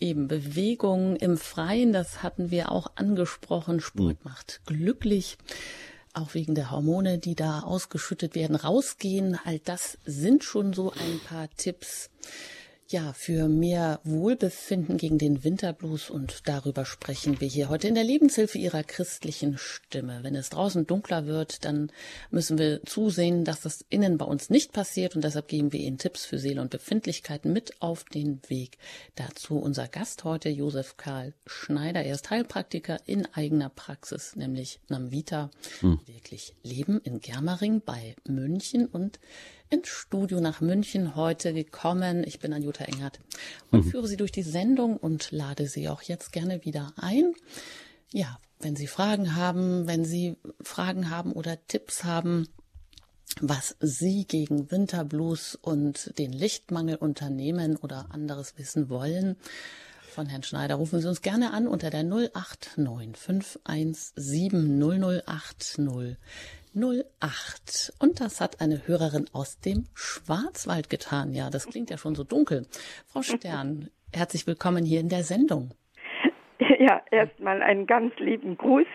eben 0.00 0.26
Bewegung 0.26 1.14
im 1.14 1.38
Freien, 1.38 1.92
das 1.92 2.24
hatten 2.24 2.50
wir 2.50 2.72
auch 2.72 2.90
angesprochen. 2.96 3.78
Sport 3.78 4.24
mhm. 4.24 4.30
macht 4.30 4.62
glücklich 4.66 5.38
auch 6.12 6.34
wegen 6.34 6.54
der 6.56 6.72
Hormone, 6.72 7.18
die 7.18 7.34
da 7.34 7.60
ausgeschüttet 7.60 8.34
werden, 8.34 8.56
rausgehen. 8.56 9.38
All 9.44 9.58
das 9.60 9.98
sind 10.06 10.42
schon 10.42 10.72
so 10.72 10.90
ein 10.90 11.20
paar 11.28 11.48
Tipps, 11.56 12.10
ja, 12.88 13.12
für 13.12 13.48
mehr 13.48 14.00
Wohlbefinden 14.04 14.96
gegen 14.96 15.18
den 15.18 15.42
Winterblues 15.42 16.08
und 16.08 16.42
darüber 16.46 16.84
sprechen 16.84 17.40
wir 17.40 17.48
hier 17.48 17.68
heute 17.68 17.88
in 17.88 17.96
der 17.96 18.04
Lebenshilfe 18.04 18.58
Ihrer 18.58 18.84
christlichen 18.84 19.58
Stimme. 19.58 20.20
Wenn 20.22 20.36
es 20.36 20.50
draußen 20.50 20.86
dunkler 20.86 21.26
wird, 21.26 21.64
dann 21.64 21.90
müssen 22.30 22.58
wir 22.58 22.82
zusehen, 22.84 23.44
dass 23.44 23.62
das 23.62 23.84
innen 23.88 24.18
bei 24.18 24.24
uns 24.24 24.50
nicht 24.50 24.72
passiert 24.72 25.16
und 25.16 25.24
deshalb 25.24 25.48
geben 25.48 25.72
wir 25.72 25.80
Ihnen 25.80 25.98
Tipps 25.98 26.24
für 26.24 26.38
Seele 26.38 26.60
und 26.60 26.70
Befindlichkeiten 26.70 27.52
mit 27.52 27.82
auf 27.82 28.04
den 28.04 28.40
Weg. 28.48 28.78
Dazu 29.16 29.58
unser 29.58 29.88
Gast 29.88 30.22
heute, 30.22 30.48
Josef 30.48 30.96
Karl 30.96 31.34
Schneider. 31.44 32.04
Er 32.04 32.14
ist 32.14 32.30
Heilpraktiker 32.30 32.98
in 33.06 33.26
eigener 33.34 33.68
Praxis, 33.68 34.36
nämlich 34.36 34.78
Namvita, 34.88 35.50
hm. 35.80 35.98
wirklich 36.06 36.54
Leben 36.62 37.00
in 37.00 37.20
Germering 37.20 37.82
bei 37.84 38.14
München 38.28 38.86
und 38.86 39.18
ins 39.68 39.88
Studio 39.88 40.40
nach 40.40 40.60
München 40.60 41.16
heute 41.16 41.52
gekommen. 41.52 42.24
Ich 42.26 42.38
bin 42.38 42.52
Anjuta 42.52 42.84
Engert 42.84 43.20
und 43.70 43.84
mhm. 43.84 43.90
führe 43.90 44.06
Sie 44.06 44.16
durch 44.16 44.32
die 44.32 44.42
Sendung 44.42 44.96
und 44.96 45.30
lade 45.32 45.66
Sie 45.66 45.88
auch 45.88 46.02
jetzt 46.02 46.32
gerne 46.32 46.64
wieder 46.64 46.92
ein. 46.96 47.34
Ja, 48.12 48.38
wenn 48.60 48.76
Sie 48.76 48.86
Fragen 48.86 49.34
haben, 49.34 49.86
wenn 49.86 50.04
Sie 50.04 50.36
Fragen 50.62 51.10
haben 51.10 51.32
oder 51.32 51.58
Tipps 51.66 52.04
haben, 52.04 52.48
was 53.40 53.76
Sie 53.80 54.24
gegen 54.24 54.70
Winterblues 54.70 55.56
und 55.56 56.16
den 56.18 56.32
Lichtmangel 56.32 56.96
unternehmen 56.96 57.76
oder 57.76 58.06
anderes 58.10 58.56
wissen 58.56 58.88
wollen, 58.88 59.36
von 60.16 60.28
Herrn 60.28 60.44
Schneider 60.44 60.76
rufen 60.76 61.02
Sie 61.02 61.08
uns 61.08 61.20
gerne 61.20 61.52
an 61.52 61.68
unter 61.68 61.90
der 61.90 62.02
089 62.02 63.16
517 63.18 64.80
008 65.26 65.78
08. 66.76 67.94
Und 68.00 68.20
das 68.20 68.40
hat 68.40 68.60
eine 68.60 68.86
Hörerin 68.86 69.26
aus 69.32 69.60
dem 69.60 69.86
Schwarzwald 69.94 70.90
getan. 70.90 71.32
Ja, 71.32 71.48
das 71.50 71.66
klingt 71.66 71.90
ja 71.90 71.96
schon 71.96 72.14
so 72.14 72.22
dunkel. 72.22 72.66
Frau 73.06 73.22
Stern, 73.22 73.88
herzlich 74.14 74.46
willkommen 74.46 74.84
hier 74.84 75.00
in 75.00 75.08
der 75.08 75.22
Sendung. 75.22 75.70
Ja, 76.78 77.00
erstmal 77.10 77.62
einen 77.62 77.86
ganz 77.86 78.14
lieben 78.18 78.56
Gruß 78.56 78.86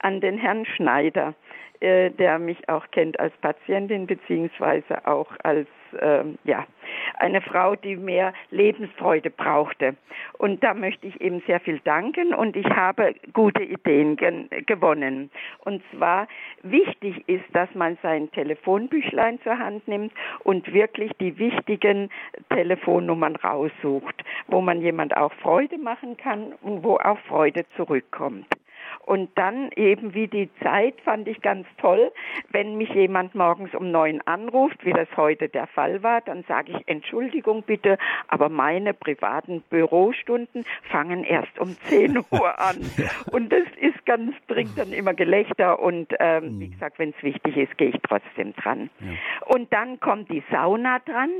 an 0.00 0.20
den 0.20 0.38
Herrn 0.38 0.66
Schneider, 0.66 1.34
äh, 1.80 2.10
der 2.10 2.38
mich 2.38 2.68
auch 2.68 2.90
kennt 2.90 3.18
als 3.18 3.34
Patientin 3.40 4.06
beziehungsweise 4.06 5.06
auch 5.06 5.32
als 5.42 5.66
ähm, 6.00 6.38
ja, 6.44 6.66
eine 7.18 7.40
Frau, 7.40 7.76
die 7.76 7.96
mehr 7.96 8.32
Lebensfreude 8.50 9.30
brauchte. 9.30 9.96
Und 10.38 10.62
da 10.62 10.74
möchte 10.74 11.06
ich 11.06 11.20
eben 11.20 11.42
sehr 11.46 11.60
viel 11.60 11.80
danken 11.80 12.34
und 12.34 12.56
ich 12.56 12.66
habe 12.66 13.14
gute 13.32 13.62
Ideen 13.62 14.16
gewonnen. 14.66 15.30
Und 15.64 15.82
zwar 15.94 16.28
wichtig 16.62 17.28
ist, 17.28 17.44
dass 17.52 17.72
man 17.74 17.98
sein 18.02 18.30
Telefonbüchlein 18.32 19.40
zur 19.42 19.58
Hand 19.58 19.86
nimmt 19.88 20.12
und 20.44 20.72
wirklich 20.72 21.12
die 21.20 21.38
wichtigen 21.38 22.10
Telefonnummern 22.50 23.36
raussucht, 23.36 24.24
wo 24.46 24.60
man 24.60 24.80
jemand 24.80 25.16
auch 25.16 25.32
Freude 25.34 25.78
machen 25.78 26.16
kann 26.16 26.52
und 26.62 26.82
wo 26.84 26.96
auch 26.96 27.18
Freude 27.28 27.64
zurückkommt. 27.76 28.46
Und 29.04 29.30
dann 29.36 29.70
eben 29.76 30.14
wie 30.14 30.28
die 30.28 30.50
Zeit 30.62 31.00
fand 31.00 31.26
ich 31.26 31.40
ganz 31.42 31.66
toll, 31.78 32.12
wenn 32.50 32.76
mich 32.76 32.90
jemand 32.90 33.34
morgens 33.34 33.74
um 33.74 33.90
neun 33.90 34.20
anruft, 34.24 34.84
wie 34.84 34.92
das 34.92 35.08
heute 35.16 35.48
der 35.48 35.66
Fall 35.66 36.02
war, 36.02 36.20
dann 36.20 36.44
sage 36.44 36.72
ich 36.72 36.88
Entschuldigung 36.88 37.62
bitte, 37.62 37.98
aber 38.28 38.48
meine 38.48 38.94
privaten 38.94 39.62
Bürostunden 39.62 40.64
fangen 40.90 41.24
erst 41.24 41.58
um 41.58 41.76
zehn 41.84 42.18
Uhr 42.30 42.58
an. 42.60 42.76
Und 43.32 43.52
das 43.52 43.66
ist 43.80 43.99
ganz, 44.04 44.34
bringt 44.46 44.76
dann 44.76 44.92
immer 44.92 45.14
Gelächter 45.14 45.78
und 45.80 46.08
ähm, 46.18 46.60
wie 46.60 46.66
mhm. 46.66 46.72
gesagt, 46.72 46.98
wenn 46.98 47.10
es 47.10 47.22
wichtig 47.22 47.56
ist, 47.56 47.76
gehe 47.78 47.90
ich 47.90 48.00
trotzdem 48.02 48.54
dran. 48.54 48.90
Ja. 49.00 49.46
Und 49.46 49.72
dann 49.72 50.00
kommt 50.00 50.30
die 50.30 50.42
Sauna 50.50 50.98
dran. 51.00 51.30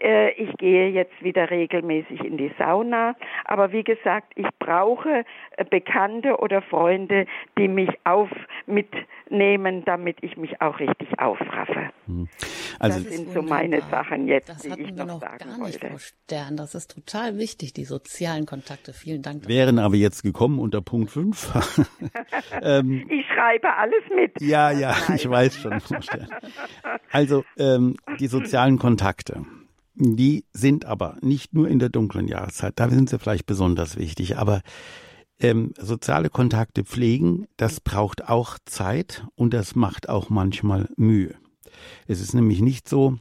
Äh, 0.00 0.30
ich 0.32 0.56
gehe 0.58 0.88
jetzt 0.90 1.22
wieder 1.22 1.50
regelmäßig 1.50 2.24
in 2.24 2.36
die 2.36 2.52
Sauna, 2.58 3.14
aber 3.44 3.72
wie 3.72 3.84
gesagt, 3.84 4.32
ich 4.36 4.48
brauche 4.58 5.24
äh, 5.56 5.64
Bekannte 5.64 6.38
oder 6.38 6.62
Freunde, 6.62 7.26
die 7.58 7.68
mich 7.68 7.90
auf 8.04 8.30
mitnehmen, 8.66 9.84
damit 9.84 10.18
ich 10.22 10.36
mich 10.36 10.60
auch 10.60 10.78
richtig 10.78 11.18
aufraffe. 11.18 11.90
Hm. 12.06 12.28
Also 12.78 13.00
das 13.00 13.12
sind 13.12 13.32
so 13.32 13.42
meine 13.42 13.80
Sachen 13.90 14.28
jetzt, 14.28 14.48
das 14.48 14.62
die 14.62 14.82
ich 14.82 14.92
noch, 14.94 15.06
noch 15.06 15.20
sagen 15.20 15.38
gar 15.38 15.58
nicht, 15.58 15.82
wollte. 15.82 15.88
Frau 15.88 15.98
Stern. 15.98 16.56
Das 16.56 16.74
ist 16.74 16.94
total 16.94 17.38
wichtig, 17.38 17.72
die 17.72 17.84
sozialen 17.84 18.46
Kontakte. 18.46 18.92
Vielen 18.92 19.22
Dank. 19.22 19.48
Wären 19.48 19.78
aber 19.78 19.96
jetzt 19.96 20.22
gekommen 20.22 20.58
unter 20.58 20.80
Punkt 20.80 21.10
5. 21.10 21.52
ähm, 22.62 23.06
ich 23.10 23.26
schreibe 23.26 23.74
alles 23.74 24.02
mit. 24.14 24.40
Ja, 24.40 24.70
ja, 24.70 24.96
ich 25.14 25.28
weiß 25.28 25.56
schon. 25.56 25.80
Also 27.10 27.44
ähm, 27.58 27.96
die 28.18 28.28
sozialen 28.28 28.78
Kontakte. 28.78 29.44
Die 29.94 30.44
sind 30.52 30.84
aber 30.84 31.16
nicht 31.22 31.54
nur 31.54 31.68
in 31.68 31.78
der 31.78 31.88
dunklen 31.88 32.28
Jahreszeit, 32.28 32.74
da 32.76 32.90
sind 32.90 33.08
sie 33.08 33.18
vielleicht 33.18 33.46
besonders 33.46 33.96
wichtig, 33.96 34.36
aber 34.36 34.60
ähm, 35.40 35.72
soziale 35.78 36.28
Kontakte 36.28 36.84
pflegen, 36.84 37.46
das 37.56 37.80
braucht 37.80 38.28
auch 38.28 38.58
Zeit 38.66 39.26
und 39.36 39.54
das 39.54 39.74
macht 39.74 40.08
auch 40.08 40.28
manchmal 40.28 40.88
Mühe. 40.96 41.34
Es 42.06 42.20
ist 42.20 42.34
nämlich 42.34 42.60
nicht 42.60 42.88
so, 42.88 43.18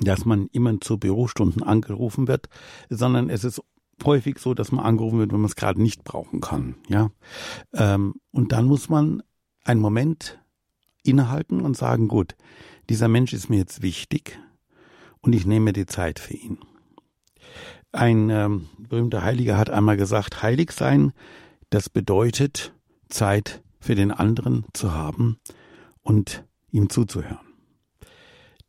dass 0.00 0.24
man 0.24 0.48
immer 0.52 0.80
zu 0.80 0.98
Bürostunden 0.98 1.62
angerufen 1.62 2.28
wird, 2.28 2.48
sondern 2.88 3.28
es 3.28 3.44
ist 3.44 3.62
häufig 4.04 4.38
so, 4.38 4.54
dass 4.54 4.72
man 4.72 4.84
angerufen 4.84 5.18
wird, 5.18 5.32
wenn 5.32 5.40
man 5.40 5.48
es 5.48 5.56
gerade 5.56 5.80
nicht 5.80 6.04
brauchen 6.04 6.40
kann. 6.40 6.76
Ja, 6.88 7.10
ähm, 7.74 8.14
und 8.30 8.52
dann 8.52 8.66
muss 8.66 8.88
man 8.88 9.22
einen 9.64 9.80
Moment 9.80 10.40
innehalten 11.02 11.60
und 11.60 11.76
sagen: 11.76 12.08
Gut, 12.08 12.34
dieser 12.88 13.08
Mensch 13.08 13.32
ist 13.32 13.48
mir 13.48 13.58
jetzt 13.58 13.82
wichtig 13.82 14.38
und 15.20 15.34
ich 15.34 15.46
nehme 15.46 15.72
die 15.72 15.86
Zeit 15.86 16.18
für 16.18 16.34
ihn. 16.34 16.58
Ein 17.92 18.30
ähm, 18.30 18.68
berühmter 18.78 19.22
Heiliger 19.22 19.56
hat 19.56 19.70
einmal 19.70 19.96
gesagt: 19.96 20.42
Heilig 20.42 20.72
sein, 20.72 21.12
das 21.70 21.88
bedeutet 21.88 22.74
Zeit 23.08 23.62
für 23.80 23.94
den 23.94 24.10
anderen 24.10 24.64
zu 24.72 24.92
haben 24.94 25.38
und 26.02 26.44
ihm 26.70 26.88
zuzuhören. 26.88 27.38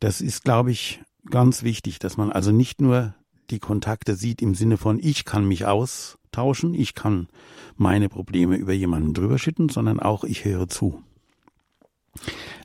Das 0.00 0.20
ist, 0.20 0.44
glaube 0.44 0.70
ich, 0.70 1.02
ganz 1.30 1.62
wichtig, 1.62 1.98
dass 1.98 2.16
man 2.16 2.30
also 2.30 2.52
nicht 2.52 2.80
nur 2.80 3.14
die 3.50 3.58
Kontakte 3.58 4.16
sieht 4.16 4.42
im 4.42 4.54
Sinne 4.54 4.76
von, 4.76 4.98
ich 5.00 5.24
kann 5.24 5.46
mich 5.46 5.66
austauschen, 5.66 6.74
ich 6.74 6.94
kann 6.94 7.28
meine 7.76 8.08
Probleme 8.08 8.56
über 8.56 8.72
jemanden 8.72 9.14
drüber 9.14 9.38
schütten, 9.38 9.68
sondern 9.68 10.00
auch 10.00 10.24
ich 10.24 10.44
höre 10.44 10.68
zu. 10.68 11.02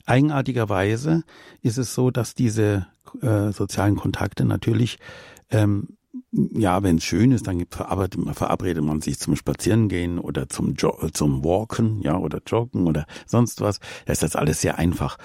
Eigenartigerweise 0.06 1.24
ist 1.62 1.78
es 1.78 1.94
so, 1.94 2.10
dass 2.10 2.34
diese 2.34 2.86
äh, 3.20 3.52
sozialen 3.52 3.96
Kontakte 3.96 4.44
natürlich 4.44 4.98
ähm, 5.50 5.96
ja, 6.32 6.82
wenn 6.82 6.96
es 6.96 7.04
schön 7.04 7.32
ist, 7.32 7.46
dann 7.46 7.66
verabredet, 7.68 8.36
verabredet 8.36 8.84
man 8.84 9.00
sich 9.00 9.18
zum 9.18 9.36
Spazierengehen 9.36 10.18
oder 10.18 10.48
zum, 10.48 10.74
jo 10.74 10.92
zum 11.12 11.44
Walken, 11.44 12.00
ja, 12.02 12.16
oder 12.16 12.40
Joggen 12.46 12.86
oder 12.86 13.06
sonst 13.26 13.60
was. 13.60 13.80
Da 14.06 14.12
ist 14.12 14.22
das 14.22 14.36
alles 14.36 14.60
sehr 14.60 14.78
einfach. 14.78 15.18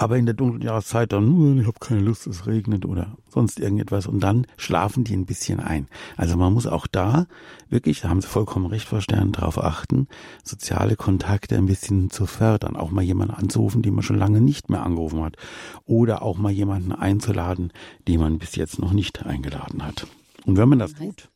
Aber 0.00 0.16
in 0.16 0.24
der 0.24 0.34
dunklen 0.34 0.62
Jahreszeit 0.62 1.12
dann, 1.12 1.58
ich 1.58 1.66
habe 1.66 1.78
keine 1.78 2.00
Lust, 2.00 2.26
es 2.26 2.46
regnet 2.46 2.86
oder 2.86 3.18
sonst 3.28 3.60
irgendetwas. 3.60 4.06
Und 4.06 4.20
dann 4.20 4.46
schlafen 4.56 5.04
die 5.04 5.14
ein 5.14 5.26
bisschen 5.26 5.60
ein. 5.60 5.88
Also 6.16 6.38
man 6.38 6.54
muss 6.54 6.66
auch 6.66 6.86
da 6.86 7.26
wirklich, 7.68 8.00
da 8.00 8.08
haben 8.08 8.22
Sie 8.22 8.26
vollkommen 8.26 8.64
recht, 8.64 8.88
Frau 8.88 9.00
Stern, 9.00 9.32
darauf 9.32 9.62
achten, 9.62 10.08
soziale 10.42 10.96
Kontakte 10.96 11.54
ein 11.58 11.66
bisschen 11.66 12.08
zu 12.08 12.24
fördern. 12.24 12.76
Auch 12.76 12.90
mal 12.90 13.02
jemanden 13.02 13.34
anzurufen, 13.34 13.82
den 13.82 13.92
man 13.92 14.02
schon 14.02 14.16
lange 14.16 14.40
nicht 14.40 14.70
mehr 14.70 14.84
angerufen 14.84 15.22
hat. 15.22 15.36
Oder 15.84 16.22
auch 16.22 16.38
mal 16.38 16.50
jemanden 16.50 16.92
einzuladen, 16.92 17.70
den 18.08 18.20
man 18.20 18.38
bis 18.38 18.56
jetzt 18.56 18.78
noch 18.78 18.94
nicht 18.94 19.26
eingeladen 19.26 19.84
hat. 19.84 20.06
Und 20.46 20.56
wenn 20.56 20.70
man 20.70 20.78
das 20.78 20.94
tut, 20.94 21.28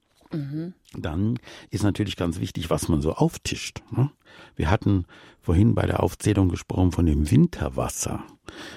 dann 0.97 1.39
ist 1.71 1.83
natürlich 1.83 2.17
ganz 2.17 2.41
wichtig, 2.41 2.71
was 2.71 2.89
man 2.89 3.03
so 3.03 3.13
auftischt. 3.13 3.83
Ne? 3.91 4.11
Wir 4.57 4.71
hatten 4.71 5.07
vorhin 5.41 5.75
bei 5.75 5.87
der 5.87 6.03
Aufzählung 6.03 6.49
gesprochen 6.49 6.93
von 6.93 7.07
dem 7.07 7.31
Winterwasser. 7.31 8.25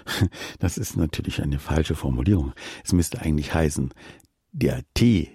Das 0.59 0.77
ist 0.77 0.97
natürlich 0.97 1.41
eine 1.41 1.59
falsche 1.59 1.95
Formulierung. 1.95 2.53
Es 2.83 2.93
müsste 2.93 3.21
eigentlich 3.21 3.53
heißen, 3.53 3.93
der 4.51 4.81
Tee, 4.93 5.29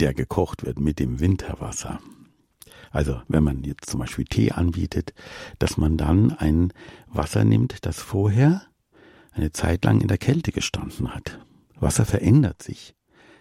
der 0.00 0.14
gekocht 0.14 0.64
wird 0.64 0.80
mit 0.80 0.98
dem 0.98 1.20
Winterwasser. 1.20 2.00
Also 2.90 3.20
wenn 3.28 3.44
man 3.44 3.62
jetzt 3.62 3.90
zum 3.90 4.00
Beispiel 4.00 4.24
Tee 4.24 4.52
anbietet, 4.52 5.12
dass 5.58 5.76
man 5.76 5.96
dann 5.96 6.32
ein 6.32 6.72
Wasser 7.06 7.44
nimmt, 7.44 7.84
das 7.84 8.00
vorher 8.00 8.62
eine 9.32 9.52
Zeit 9.52 9.84
lang 9.84 10.00
in 10.00 10.08
der 10.08 10.18
Kälte 10.18 10.50
gestanden 10.50 11.14
hat. 11.14 11.38
Wasser 11.78 12.06
verändert 12.06 12.62
sich, 12.62 12.94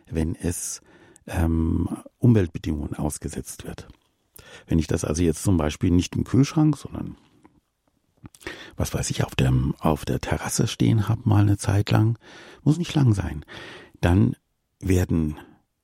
wenn 0.08 0.36
es 0.36 0.82
ähm, 1.28 1.88
Umweltbedingungen 2.18 2.96
ausgesetzt 2.96 3.66
wird. 3.66 3.88
Wenn 4.68 4.80
ich 4.80 4.88
das 4.88 5.06
also 5.06 5.24
jetzt 5.24 5.44
zum 5.44 5.58
Beispiel 5.58 5.92
nicht 5.92 6.16
im 6.16 6.24
Kühlschrank, 6.24 6.78
sondern 6.78 7.18
was 8.76 8.94
weiß 8.94 9.10
ich, 9.12 9.24
auf 9.24 9.36
der, 9.36 9.54
auf 9.80 10.06
der 10.06 10.20
Terrasse 10.20 10.68
stehen 10.68 11.08
habe, 11.08 11.22
mal 11.26 11.42
eine 11.42 11.58
Zeit 11.58 11.92
lang, 11.92 12.18
muss 12.64 12.78
nicht 12.78 12.94
lang 12.94 13.14
sein, 13.14 13.46
dann 14.02 14.36
werden, 14.80 15.38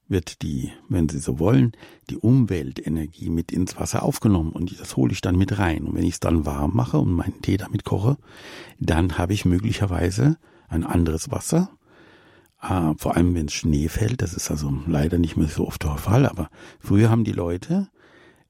wird 0.07 0.41
die, 0.41 0.71
wenn 0.89 1.09
Sie 1.09 1.19
so 1.19 1.39
wollen, 1.39 1.71
die 2.09 2.17
Umweltenergie 2.17 3.29
mit 3.29 3.51
ins 3.51 3.77
Wasser 3.77 4.03
aufgenommen 4.03 4.51
und 4.51 4.79
das 4.79 4.95
hole 4.97 5.13
ich 5.13 5.21
dann 5.21 5.37
mit 5.37 5.57
rein. 5.57 5.85
Und 5.85 5.95
wenn 5.95 6.03
ich 6.03 6.15
es 6.15 6.19
dann 6.19 6.45
warm 6.45 6.75
mache 6.75 6.99
und 6.99 7.13
meinen 7.13 7.41
Tee 7.41 7.57
damit 7.57 7.83
koche, 7.85 8.17
dann 8.79 9.17
habe 9.17 9.33
ich 9.33 9.45
möglicherweise 9.45 10.37
ein 10.67 10.83
anderes 10.83 11.31
Wasser, 11.31 11.69
äh, 12.61 12.93
vor 12.97 13.15
allem 13.15 13.35
wenn 13.35 13.49
Schnee 13.49 13.87
fällt, 13.87 14.21
das 14.21 14.33
ist 14.33 14.51
also 14.51 14.73
leider 14.87 15.17
nicht 15.17 15.37
mehr 15.37 15.47
so 15.47 15.67
oft 15.67 15.83
der 15.83 15.97
Fall, 15.97 16.25
aber 16.25 16.49
früher 16.79 17.09
haben 17.09 17.23
die 17.23 17.31
Leute 17.31 17.89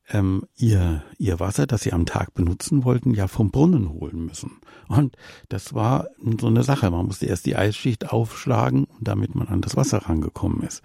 ähm, 0.10 0.44
ihr, 0.56 1.04
ihr 1.18 1.40
Wasser, 1.40 1.68
das 1.68 1.82
sie 1.82 1.94
am 1.94 2.06
Tag 2.06 2.34
benutzen 2.34 2.84
wollten, 2.84 3.14
ja 3.14 3.28
vom 3.28 3.52
Brunnen 3.52 3.90
holen 3.90 4.26
müssen. 4.26 4.60
Und 4.88 5.16
das 5.50 5.74
war 5.74 6.08
so 6.40 6.48
eine 6.48 6.64
Sache. 6.64 6.92
Man 6.92 7.06
musste 7.06 7.28
erst 7.28 7.46
die 7.46 7.56
Eisschicht 7.56 8.12
aufschlagen, 8.12 8.88
damit 9.00 9.36
man 9.36 9.48
an 9.48 9.62
das 9.62 9.78
Wasser 9.78 10.00
rangekommen 10.00 10.64
ist. 10.64 10.82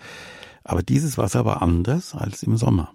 Aber 0.62 0.82
dieses 0.82 1.18
Wasser 1.18 1.44
war 1.44 1.62
anders 1.62 2.14
als 2.14 2.42
im 2.42 2.56
Sommer. 2.56 2.92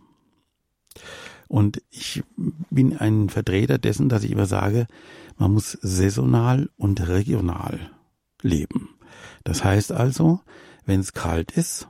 Und 1.48 1.82
ich 1.90 2.24
bin 2.70 2.98
ein 2.98 3.30
Vertreter 3.30 3.78
dessen, 3.78 4.08
dass 4.08 4.24
ich 4.24 4.32
immer 4.32 4.46
sage, 4.46 4.88
man 5.38 5.52
muss 5.52 5.78
saisonal 5.82 6.70
und 6.78 7.08
regional 7.08 7.92
leben. 8.42 8.90
Das 9.44 9.64
heißt 9.64 9.92
also, 9.92 10.42
wenn 10.86 11.00
es 11.00 11.14
kalt 11.14 11.52
ist, 11.52 11.88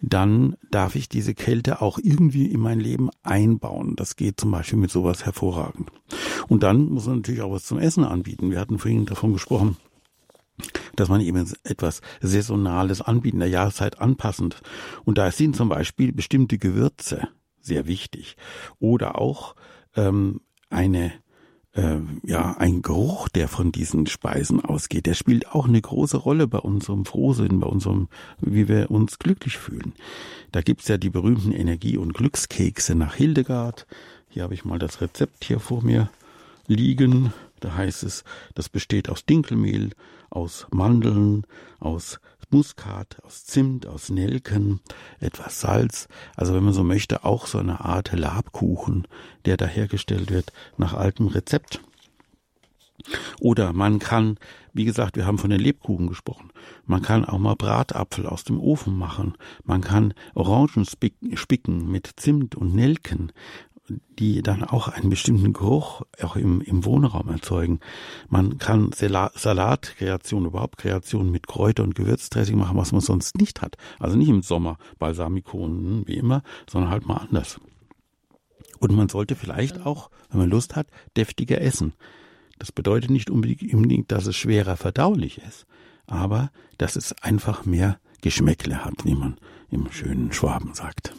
dann 0.00 0.56
darf 0.70 0.96
ich 0.96 1.08
diese 1.08 1.32
Kälte 1.32 1.80
auch 1.80 1.98
irgendwie 2.02 2.46
in 2.46 2.60
mein 2.60 2.80
Leben 2.80 3.08
einbauen. 3.22 3.94
Das 3.94 4.16
geht 4.16 4.40
zum 4.40 4.50
Beispiel 4.50 4.78
mit 4.78 4.90
sowas 4.90 5.24
hervorragend. 5.24 5.90
Und 6.48 6.64
dann 6.64 6.86
muss 6.86 7.06
man 7.06 7.16
natürlich 7.16 7.40
auch 7.40 7.52
was 7.52 7.64
zum 7.64 7.78
Essen 7.78 8.04
anbieten. 8.04 8.50
Wir 8.50 8.58
hatten 8.58 8.80
vorhin 8.80 9.06
davon 9.06 9.32
gesprochen, 9.32 9.76
dass 10.96 11.08
man 11.08 11.20
eben 11.20 11.48
etwas 11.62 12.00
Saisonales 12.20 13.00
anbieten, 13.00 13.38
der 13.38 13.48
Jahreszeit 13.48 14.00
anpassend. 14.00 14.60
Und 15.04 15.18
da 15.18 15.30
sind 15.30 15.54
zum 15.54 15.68
Beispiel 15.68 16.12
bestimmte 16.12 16.58
Gewürze 16.58 17.28
sehr 17.60 17.86
wichtig. 17.86 18.36
Oder 18.80 19.20
auch 19.20 19.54
ähm, 19.94 20.40
eine 20.68 21.12
äh, 21.74 21.98
ja, 22.22 22.56
ein 22.58 22.82
Geruch, 22.82 23.28
der 23.28 23.48
von 23.48 23.72
diesen 23.72 24.06
Speisen 24.06 24.64
ausgeht, 24.64 25.06
der 25.06 25.14
spielt 25.14 25.48
auch 25.48 25.66
eine 25.66 25.80
große 25.80 26.16
Rolle 26.16 26.46
bei 26.46 26.58
unserem 26.58 27.04
Frohsinn, 27.04 27.60
bei 27.60 27.66
unserem, 27.66 28.08
wie 28.40 28.68
wir 28.68 28.90
uns 28.90 29.18
glücklich 29.18 29.56
fühlen. 29.56 29.94
Da 30.50 30.60
gibt's 30.60 30.88
ja 30.88 30.98
die 30.98 31.10
berühmten 31.10 31.52
Energie- 31.52 31.96
und 31.96 32.14
Glückskekse 32.14 32.94
nach 32.94 33.14
Hildegard. 33.14 33.86
Hier 34.28 34.42
habe 34.42 34.54
ich 34.54 34.64
mal 34.64 34.78
das 34.78 35.00
Rezept 35.00 35.44
hier 35.44 35.60
vor 35.60 35.82
mir 35.82 36.10
liegen. 36.66 37.32
Da 37.60 37.74
heißt 37.74 38.02
es, 38.02 38.24
das 38.54 38.68
besteht 38.68 39.08
aus 39.08 39.24
Dinkelmehl, 39.24 39.90
aus 40.30 40.66
Mandeln, 40.70 41.44
aus 41.78 42.18
Muskat, 42.52 43.18
aus 43.24 43.44
Zimt, 43.44 43.86
aus 43.86 44.10
Nelken, 44.10 44.80
etwas 45.20 45.60
Salz. 45.60 46.08
Also 46.36 46.54
wenn 46.54 46.64
man 46.64 46.74
so 46.74 46.84
möchte, 46.84 47.24
auch 47.24 47.46
so 47.46 47.58
eine 47.58 47.80
Art 47.80 48.12
Labkuchen, 48.12 49.06
der 49.44 49.56
da 49.56 49.66
hergestellt 49.66 50.30
wird 50.30 50.52
nach 50.76 50.94
altem 50.94 51.26
Rezept. 51.28 51.80
Oder 53.40 53.72
man 53.72 53.98
kann, 53.98 54.38
wie 54.72 54.84
gesagt, 54.84 55.16
wir 55.16 55.26
haben 55.26 55.38
von 55.38 55.50
den 55.50 55.60
Lebkuchen 55.60 56.06
gesprochen. 56.06 56.50
Man 56.86 57.02
kann 57.02 57.24
auch 57.24 57.38
mal 57.38 57.56
Bratapfel 57.56 58.26
aus 58.26 58.44
dem 58.44 58.60
Ofen 58.60 58.96
machen. 58.96 59.34
Man 59.64 59.80
kann 59.80 60.14
Orangen 60.34 60.86
spicken 61.34 61.90
mit 61.90 62.10
Zimt 62.16 62.54
und 62.54 62.74
Nelken. 62.74 63.32
Die 63.88 64.42
dann 64.42 64.62
auch 64.62 64.88
einen 64.88 65.10
bestimmten 65.10 65.52
Geruch 65.52 66.02
auch 66.22 66.36
im, 66.36 66.60
im 66.60 66.84
Wohnraum 66.84 67.28
erzeugen. 67.28 67.80
Man 68.28 68.58
kann 68.58 68.92
Salatkreation, 68.92 70.46
überhaupt 70.46 70.78
Kreation 70.78 71.30
mit 71.30 71.46
Kräuter 71.46 71.82
und 71.82 71.94
Gewürzdressing 71.94 72.56
machen, 72.56 72.76
was 72.76 72.92
man 72.92 73.00
sonst 73.00 73.38
nicht 73.38 73.60
hat. 73.60 73.76
Also 73.98 74.16
nicht 74.16 74.28
im 74.28 74.42
Sommer 74.42 74.78
Balsamikonen 74.98 76.06
wie 76.06 76.16
immer, 76.16 76.42
sondern 76.70 76.90
halt 76.90 77.06
mal 77.06 77.16
anders. 77.16 77.60
Und 78.78 78.94
man 78.94 79.08
sollte 79.08 79.36
vielleicht 79.36 79.84
auch, 79.84 80.10
wenn 80.30 80.40
man 80.40 80.50
Lust 80.50 80.76
hat, 80.76 80.86
deftiger 81.16 81.60
essen. 81.60 81.92
Das 82.58 82.72
bedeutet 82.72 83.10
nicht 83.10 83.30
unbedingt, 83.30 84.12
dass 84.12 84.26
es 84.26 84.36
schwerer 84.36 84.76
verdaulich 84.76 85.38
ist, 85.38 85.66
aber 86.06 86.50
dass 86.78 86.96
es 86.96 87.12
einfach 87.22 87.64
mehr 87.64 87.98
Geschmäckle 88.20 88.84
hat, 88.84 89.04
wie 89.04 89.14
man 89.14 89.36
im 89.70 89.90
schönen 89.90 90.32
Schwaben 90.32 90.74
sagt. 90.74 91.12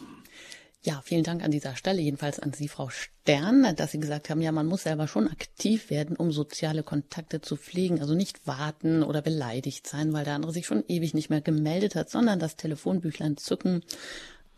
Ja, 0.86 1.02
vielen 1.02 1.24
Dank 1.24 1.42
an 1.46 1.52
dieser 1.52 1.78
Stelle, 1.78 2.02
jedenfalls 2.02 2.42
an 2.42 2.52
Sie, 2.52 2.68
Frau 2.68 2.90
Stern, 2.90 3.74
dass 3.78 3.94
Sie 3.94 4.02
gesagt 4.02 4.30
haben, 4.30 4.42
ja, 4.42 4.52
man 4.52 4.66
muss 4.66 4.84
selber 4.84 5.08
schon 5.08 5.30
aktiv 5.30 5.90
werden, 5.90 6.18
um 6.18 6.34
soziale 6.34 6.84
Kontakte 6.84 7.40
zu 7.40 7.56
pflegen. 7.56 8.02
Also 8.02 8.16
nicht 8.16 8.46
warten 8.46 9.02
oder 9.02 9.22
beleidigt 9.22 9.88
sein, 9.88 10.12
weil 10.12 10.26
der 10.26 10.36
andere 10.36 10.52
sich 10.52 10.66
schon 10.66 10.84
ewig 10.90 11.14
nicht 11.14 11.30
mehr 11.30 11.40
gemeldet 11.40 11.96
hat, 11.96 12.10
sondern 12.10 12.38
das 12.38 12.58
Telefonbüchlein 12.58 13.38
zücken, 13.38 13.82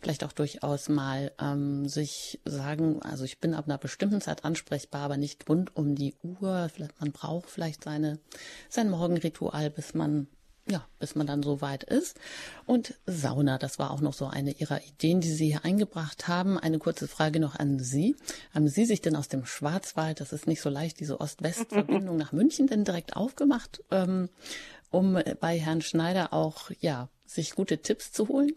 vielleicht 0.00 0.24
auch 0.24 0.32
durchaus 0.32 0.88
mal 0.88 1.30
ähm, 1.40 1.88
sich 1.88 2.40
sagen, 2.44 3.00
also 3.02 3.22
ich 3.22 3.38
bin 3.38 3.54
ab 3.54 3.66
einer 3.66 3.78
bestimmten 3.78 4.20
Zeit 4.20 4.44
ansprechbar, 4.44 5.02
aber 5.02 5.16
nicht 5.16 5.48
rund 5.48 5.76
um 5.76 5.94
die 5.94 6.16
Uhr. 6.24 6.68
Vielleicht, 6.74 7.00
man 7.00 7.12
braucht 7.12 7.50
vielleicht 7.50 7.84
seine, 7.84 8.18
sein 8.68 8.90
Morgenritual, 8.90 9.70
bis 9.70 9.94
man 9.94 10.26
ja, 10.68 10.84
bis 10.98 11.14
man 11.14 11.26
dann 11.26 11.42
so 11.42 11.60
weit 11.60 11.84
ist. 11.84 12.18
Und 12.66 12.94
Sauna, 13.06 13.58
das 13.58 13.78
war 13.78 13.90
auch 13.90 14.00
noch 14.00 14.14
so 14.14 14.26
eine 14.26 14.52
Ihrer 14.52 14.82
Ideen, 14.82 15.20
die 15.20 15.30
Sie 15.30 15.46
hier 15.46 15.64
eingebracht 15.64 16.28
haben. 16.28 16.58
Eine 16.58 16.78
kurze 16.78 17.06
Frage 17.08 17.38
noch 17.38 17.54
an 17.54 17.78
Sie. 17.78 18.16
Haben 18.52 18.68
Sie 18.68 18.84
sich 18.84 19.00
denn 19.00 19.16
aus 19.16 19.28
dem 19.28 19.46
Schwarzwald, 19.46 20.20
das 20.20 20.32
ist 20.32 20.46
nicht 20.46 20.60
so 20.60 20.68
leicht, 20.68 20.98
diese 21.00 21.20
Ost-West-Verbindung 21.20 22.16
nach 22.16 22.32
München 22.32 22.66
denn 22.66 22.84
direkt 22.84 23.16
aufgemacht, 23.16 23.82
ähm, 23.90 24.28
um 24.90 25.18
bei 25.40 25.58
Herrn 25.58 25.82
Schneider 25.82 26.32
auch, 26.32 26.70
ja, 26.80 27.08
sich 27.26 27.54
gute 27.54 27.78
Tipps 27.78 28.12
zu 28.12 28.28
holen? 28.28 28.52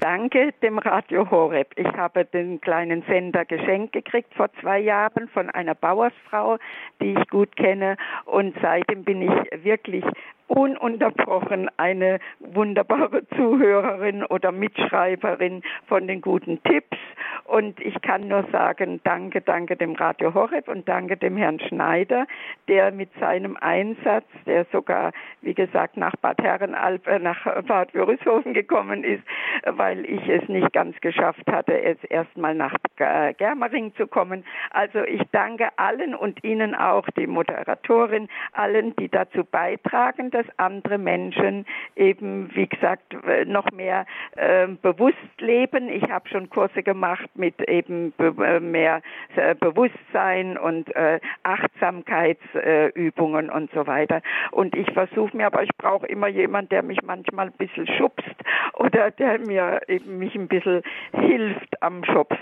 Danke 0.00 0.52
dem 0.62 0.78
Radio 0.78 1.30
Horeb. 1.30 1.68
Ich 1.76 1.86
habe 1.92 2.24
den 2.24 2.60
kleinen 2.60 3.02
Sender 3.02 3.44
geschenkt 3.44 3.92
gekriegt 3.92 4.34
vor 4.34 4.48
zwei 4.60 4.80
Jahren 4.80 5.28
von 5.28 5.50
einer 5.50 5.74
Bauersfrau, 5.74 6.58
die 7.00 7.14
ich 7.14 7.28
gut 7.28 7.54
kenne. 7.56 7.96
Und 8.24 8.56
seitdem 8.60 9.04
bin 9.04 9.22
ich 9.22 9.64
wirklich 9.64 10.04
ununterbrochen 10.48 11.70
eine 11.76 12.18
wunderbare 12.40 13.26
Zuhörerin 13.36 14.24
oder 14.24 14.50
Mitschreiberin 14.50 15.62
von 15.86 16.06
den 16.06 16.20
guten 16.20 16.62
Tipps. 16.64 16.96
Und 17.44 17.80
ich 17.80 18.00
kann 18.02 18.28
nur 18.28 18.44
sagen, 18.50 19.00
danke, 19.04 19.40
danke 19.40 19.76
dem 19.76 19.94
Radio 19.94 20.34
Horeb 20.34 20.68
und 20.68 20.88
danke 20.88 21.16
dem 21.16 21.36
Herrn 21.36 21.60
Schneider, 21.60 22.26
der 22.66 22.90
mit 22.90 23.10
seinem 23.20 23.56
Einsatz, 23.58 24.26
der 24.46 24.66
sogar, 24.72 25.12
wie 25.42 25.54
gesagt, 25.54 25.96
nach 25.96 26.16
Bad 26.16 26.42
Herrenalb, 26.42 27.06
äh, 27.06 27.18
nach 27.18 27.44
Bad 27.64 27.94
Würishofen 27.94 28.54
gekommen 28.54 29.04
ist, 29.04 29.22
weil 29.64 30.04
ich 30.04 30.28
es 30.28 30.48
nicht 30.48 30.72
ganz 30.72 31.00
geschafft 31.00 31.44
hatte, 31.50 31.72
jetzt 31.72 32.08
erstmal 32.10 32.54
nach 32.54 32.74
Germering 32.96 33.94
zu 33.96 34.06
kommen. 34.06 34.44
Also 34.70 35.02
ich 35.04 35.22
danke 35.32 35.68
allen 35.76 36.14
und 36.14 36.42
Ihnen 36.44 36.74
auch, 36.74 37.06
die 37.16 37.26
Moderatorin, 37.26 38.28
allen, 38.52 38.94
die 38.96 39.08
dazu 39.08 39.44
beitragen, 39.44 40.30
dass 40.30 40.46
andere 40.56 40.98
Menschen 40.98 41.64
eben, 41.96 42.50
wie 42.54 42.66
gesagt, 42.66 43.16
noch 43.46 43.70
mehr 43.72 44.06
äh, 44.36 44.66
bewusst 44.66 45.16
leben. 45.38 45.88
Ich 45.88 46.10
habe 46.10 46.28
schon 46.28 46.50
Kurse 46.50 46.82
gemacht 46.82 47.30
mit 47.34 47.66
eben 47.68 48.12
be 48.16 48.34
äh, 48.44 48.60
mehr 48.60 49.00
äh, 49.36 49.54
Bewusstsein 49.54 50.58
und 50.58 50.94
äh, 50.94 51.20
Achtsamkeitsübungen 51.42 53.48
und 53.50 53.70
so 53.72 53.86
weiter. 53.86 54.20
Und 54.50 54.76
ich 54.76 54.90
versuche 54.92 55.36
mir, 55.36 55.46
aber 55.46 55.62
ich 55.62 55.70
brauche 55.76 56.06
immer 56.06 56.28
jemand, 56.28 56.72
der 56.72 56.82
mich 56.82 57.02
manchmal 57.02 57.46
ein 57.46 57.52
bisschen 57.52 57.86
schubst 57.86 58.34
oder 58.74 59.10
der 59.10 59.37
mir 59.46 59.80
eben 59.88 60.18
mich 60.18 60.34
ein 60.36 60.48
bisschen 60.48 60.82
hilft, 61.12 61.82
am 61.82 62.04
Schopf 62.04 62.36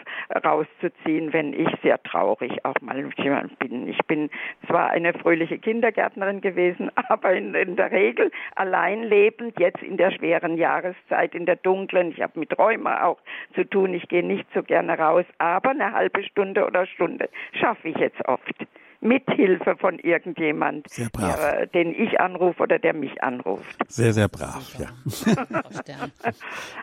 rauszuziehen, 0.45 1.33
wenn 1.33 1.53
ich 1.53 1.69
sehr 1.83 2.03
traurig 2.03 2.65
auch 2.65 2.75
mal 2.81 3.09
bin. 3.59 3.89
Ich 3.89 3.99
bin 4.07 4.29
zwar 4.67 4.91
eine 4.91 5.13
fröhliche 5.15 5.59
Kindergärtnerin 5.59 6.41
gewesen, 6.41 6.91
aber 7.09 7.33
in, 7.33 7.55
in 7.55 7.77
der 7.77 7.87
der 7.89 7.99
Regel 7.99 8.31
allein 8.55 9.05
lebend, 9.05 9.59
jetzt 9.59 9.83
in 9.83 9.97
der 9.97 10.11
schweren 10.11 10.57
Jahreszeit, 10.57 11.35
in 11.35 11.47
der 11.47 11.57
dunklen. 11.57 12.11
Ich 12.11 12.21
habe 12.21 12.39
mit 12.39 12.59
Rheuma 12.59 13.05
auch 13.05 13.19
zu 13.55 13.65
tun, 13.65 13.95
ich 13.95 14.09
gehe 14.09 14.25
nicht 14.25 14.47
so 14.55 14.63
gerne 14.63 14.99
raus, 14.99 15.25
aber 15.39 15.71
eine 15.71 15.93
halbe 15.93 16.23
Stunde 16.25 16.67
oder 16.67 16.87
Stunde 16.87 17.29
schaffe 17.53 17.89
ich 17.89 17.97
jetzt 17.97 18.27
oft. 18.27 18.67
Mit 19.01 19.25
Hilfe 19.31 19.77
von 19.77 19.99
irgendjemand, 19.99 20.87
der, 20.97 21.61
äh, 21.61 21.67
den 21.69 21.95
ich 21.95 22.19
anrufe 22.19 22.63
oder 22.63 22.79
der 22.79 22.95
mich 22.95 23.23
anruft. 23.23 23.77
Sehr, 23.89 24.13
sehr 24.13 24.29
brav, 24.29 24.75
ja. 24.79 24.89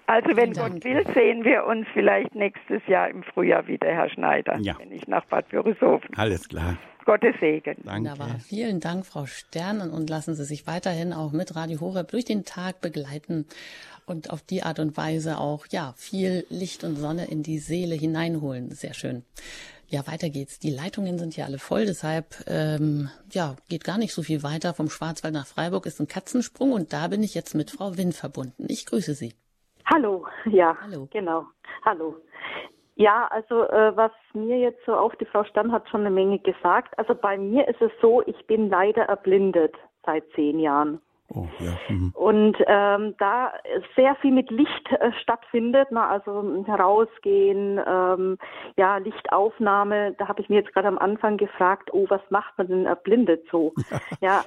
also 0.07 0.36
wenn 0.36 0.53
Gott 0.53 0.84
will, 0.84 1.03
sehen 1.14 1.43
wir 1.43 1.66
uns 1.66 1.88
vielleicht 1.93 2.36
nächstes 2.36 2.82
Jahr 2.88 3.09
im 3.09 3.24
Frühjahr 3.24 3.68
wieder, 3.68 3.88
Herr 3.88 4.09
Schneider, 4.09 4.57
ja. 4.59 4.76
wenn 4.80 4.91
ich 4.91 5.07
nach 5.07 5.26
Bad 5.26 5.51
Würishofen. 5.51 6.09
Alles 6.16 6.47
klar. 6.47 6.78
Gottes 7.05 7.36
Segen. 7.39 7.76
Danke. 7.84 8.11
Wunderbar. 8.11 8.39
Vielen 8.39 8.80
Dank, 8.80 9.05
Frau 9.05 9.26
Sternen, 9.26 9.91
und 9.91 10.09
lassen 10.09 10.36
Sie 10.36 10.45
sich 10.45 10.68
weiterhin 10.68 11.14
auch 11.14 11.32
mit 11.32 11.55
Radio 11.55 11.80
Horeb 11.82 12.09
durch 12.09 12.26
den 12.26 12.45
Tag 12.45 12.82
begleiten 12.82 13.45
und 14.05 14.30
auf 14.32 14.41
die 14.41 14.64
Art 14.64 14.80
und 14.80 14.95
Weise 14.97 15.38
auch, 15.38 15.66
ja, 15.70 15.93
viel 15.97 16.45
Licht 16.49 16.84
und 16.84 16.95
Sonne 16.95 17.26
in 17.26 17.43
die 17.43 17.59
Seele 17.59 17.95
hineinholen. 17.95 18.72
Sehr 18.72 18.93
schön. 18.93 19.24
Ja, 19.94 20.08
weiter 20.08 20.30
geht's. 20.32 20.58
Die 20.58 20.72
Leitungen 20.72 21.20
sind 21.20 21.38
ja 21.38 21.46
alle 21.46 21.60
voll, 21.60 21.86
deshalb 21.86 22.26
ähm, 22.48 23.12
ja 23.32 23.56
geht 23.70 23.84
gar 23.84 24.00
nicht 24.00 24.12
so 24.12 24.24
viel 24.24 24.41
weiter. 24.41 24.74
Vom 24.74 24.89
Schwarzwald 24.89 25.36
nach 25.36 25.46
Freiburg 25.46 25.86
ist 25.86 26.00
ein 26.00 26.08
Katzensprung 26.08 26.72
und 26.72 26.94
da 26.94 27.10
bin 27.10 27.22
ich 27.22 27.36
jetzt 27.36 27.54
mit 27.54 27.70
Frau 27.70 27.96
Winn 27.96 28.12
verbunden. 28.12 28.66
Ich 28.70 28.88
grüße 28.88 29.14
Sie. 29.14 29.36
Hallo, 29.86 30.26
ja, 30.46 30.76
Hallo. 30.82 31.08
genau. 31.12 31.46
Hallo. 31.86 32.16
Ja, 32.96 33.28
also 33.28 33.66
äh, 33.66 33.96
was 33.96 34.12
mir 34.34 34.58
jetzt 34.58 34.84
so 34.88 34.96
auf, 34.96 35.16
die 35.18 35.26
Frau 35.26 35.44
Stern 35.44 35.72
hat 35.72 35.88
schon 35.89 36.02
eine 36.02 36.10
Menge 36.10 36.39
gesagt. 36.39 36.98
Also 36.98 37.14
bei 37.14 37.38
mir 37.38 37.68
ist 37.68 37.80
es 37.80 37.91
so, 38.02 38.24
ich 38.26 38.48
bin 38.48 38.70
leider 38.70 39.04
erblindet 39.04 39.76
seit 40.08 40.24
zehn 40.34 40.58
Jahren. 40.58 41.02
Oh, 41.36 41.48
ja. 41.60 41.80
Mhm. 41.90 42.12
Und 42.14 42.58
ähm, 42.68 43.16
da 43.18 43.54
sehr 43.96 44.16
viel 44.22 44.32
mit 44.32 44.52
Licht 44.52 44.92
äh, 44.92 45.12
stattfindet, 45.22 45.92
ne? 45.92 46.04
also 46.04 46.64
herausgehen, 46.66 47.80
ähm, 47.88 48.38
ja, 48.78 48.98
Lichtaufnahme, 48.98 50.14
da 50.20 50.28
habe 50.28 50.42
ich 50.42 50.50
mir 50.50 50.58
jetzt 50.58 50.74
gerade 50.74 50.88
am 50.88 51.00
Anfang 51.00 51.38
gefragt, 51.38 51.90
oh, 51.92 52.06
was 52.10 52.22
macht 52.30 52.56
man 52.58 52.68
denn 52.68 52.86
erblindet 52.86 53.46
so? 53.52 53.74
Ja. 54.22 54.44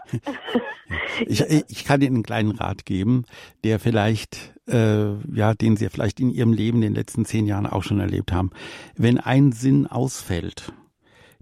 ja. 1.26 1.47
ich, 1.49 1.64
ich 1.68 1.84
kann 1.84 2.01
Ihnen 2.01 2.16
einen 2.16 2.22
kleinen 2.22 2.53
Rat 2.53 2.87
geben, 2.87 3.24
der 3.64 3.78
vielleicht, 3.78 4.55
äh, 4.68 5.14
ja, 5.34 5.55
den 5.55 5.76
Sie 5.76 5.89
vielleicht 5.89 6.20
in 6.20 6.30
Ihrem 6.30 6.53
Leben 6.53 6.78
in 6.78 6.82
den 6.82 6.95
letzten 6.95 7.24
zehn 7.24 7.47
Jahren 7.47 7.66
auch 7.66 7.82
schon 7.82 8.01
erlebt 8.01 8.32
haben. 8.32 8.51
Wenn 8.97 9.18
ein 9.18 9.53
Sinn 9.53 9.87
ausfällt, 9.87 10.72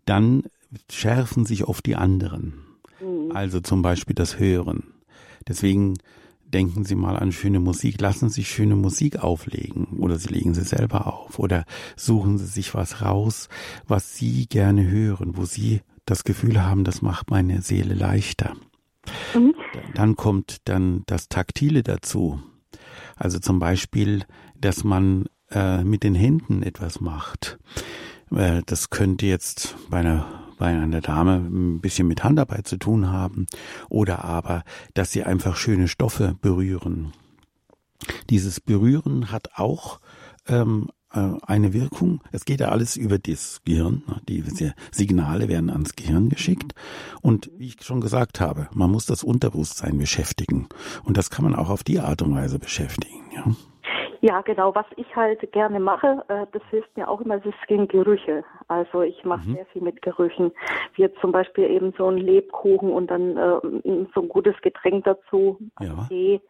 dann 0.06 0.44
schärfen 0.90 1.44
sich 1.44 1.68
oft 1.68 1.86
die 1.86 1.96
anderen. 1.96 2.64
Mhm. 3.00 3.32
Also 3.32 3.60
zum 3.60 3.82
Beispiel 3.82 4.14
das 4.14 4.38
Hören 4.38 4.93
Deswegen 5.48 5.94
denken 6.44 6.84
Sie 6.84 6.94
mal 6.94 7.16
an 7.16 7.32
schöne 7.32 7.60
Musik, 7.60 8.00
lassen 8.00 8.28
Sie 8.28 8.44
schöne 8.44 8.76
Musik 8.76 9.22
auflegen 9.22 9.98
oder 9.98 10.18
Sie 10.18 10.28
legen 10.28 10.54
sie 10.54 10.62
selber 10.62 11.06
auf 11.06 11.38
oder 11.38 11.64
suchen 11.96 12.38
Sie 12.38 12.46
sich 12.46 12.74
was 12.74 13.02
raus, 13.02 13.48
was 13.86 14.16
Sie 14.16 14.46
gerne 14.46 14.88
hören, 14.88 15.36
wo 15.36 15.44
Sie 15.44 15.80
das 16.06 16.24
Gefühl 16.24 16.62
haben, 16.62 16.84
das 16.84 17.02
macht 17.02 17.30
meine 17.30 17.62
Seele 17.62 17.94
leichter. 17.94 18.54
Mhm. 19.34 19.54
Dann 19.94 20.16
kommt 20.16 20.58
dann 20.64 21.02
das 21.06 21.28
Taktile 21.28 21.82
dazu. 21.82 22.40
Also 23.16 23.38
zum 23.38 23.58
Beispiel, 23.58 24.24
dass 24.56 24.84
man 24.84 25.26
äh, 25.50 25.82
mit 25.82 26.02
den 26.02 26.14
Händen 26.14 26.62
etwas 26.62 27.00
macht. 27.00 27.58
Äh, 28.30 28.62
das 28.66 28.90
könnte 28.90 29.26
jetzt 29.26 29.76
bei 29.88 29.98
einer 29.98 30.43
bei 30.58 30.66
einer 30.66 31.00
Dame 31.00 31.36
ein 31.36 31.80
bisschen 31.80 32.08
mit 32.08 32.24
Handarbeit 32.24 32.66
zu 32.66 32.76
tun 32.76 33.10
haben 33.10 33.46
oder 33.88 34.24
aber, 34.24 34.64
dass 34.94 35.12
sie 35.12 35.24
einfach 35.24 35.56
schöne 35.56 35.88
Stoffe 35.88 36.36
berühren. 36.40 37.12
Dieses 38.30 38.60
Berühren 38.60 39.30
hat 39.30 39.50
auch 39.54 40.00
ähm, 40.46 40.90
äh, 41.14 41.30
eine 41.46 41.72
Wirkung. 41.72 42.20
Es 42.32 42.44
geht 42.44 42.60
ja 42.60 42.68
alles 42.68 42.96
über 42.96 43.18
das 43.18 43.60
Gehirn. 43.64 44.02
Ne? 44.06 44.20
Die 44.28 44.44
Signale 44.90 45.48
werden 45.48 45.70
ans 45.70 45.94
Gehirn 45.94 46.28
geschickt. 46.28 46.74
Und 47.22 47.50
wie 47.56 47.68
ich 47.68 47.76
schon 47.82 48.00
gesagt 48.00 48.40
habe, 48.40 48.68
man 48.74 48.90
muss 48.90 49.06
das 49.06 49.22
Unterbewusstsein 49.22 49.96
beschäftigen. 49.96 50.68
Und 51.04 51.16
das 51.16 51.30
kann 51.30 51.44
man 51.44 51.54
auch 51.54 51.70
auf 51.70 51.84
die 51.84 52.00
Art 52.00 52.22
und 52.22 52.34
Weise 52.34 52.58
beschäftigen. 52.58 53.22
Ja. 53.34 53.54
Ja, 54.24 54.40
genau. 54.40 54.74
Was 54.74 54.86
ich 54.96 55.14
halt 55.14 55.52
gerne 55.52 55.78
mache, 55.78 56.24
äh, 56.28 56.46
das 56.52 56.62
hilft 56.70 56.96
mir 56.96 57.08
auch 57.08 57.20
immer, 57.20 57.40
das 57.40 57.52
sind 57.68 57.90
Gerüche. 57.90 58.42
Also 58.68 59.02
ich 59.02 59.22
mache 59.22 59.46
mhm. 59.46 59.54
sehr 59.56 59.66
viel 59.66 59.82
mit 59.82 60.00
Gerüchen. 60.00 60.50
Wie 60.94 61.02
jetzt 61.02 61.20
zum 61.20 61.30
Beispiel 61.30 61.64
eben 61.64 61.92
so 61.98 62.08
ein 62.08 62.16
Lebkuchen 62.16 62.90
und 62.90 63.10
dann 63.10 63.36
äh, 63.36 64.06
so 64.14 64.22
ein 64.22 64.28
gutes 64.30 64.54
Getränk 64.62 65.04
dazu, 65.04 65.58
ja. 65.78 66.06
Tee. 66.08 66.40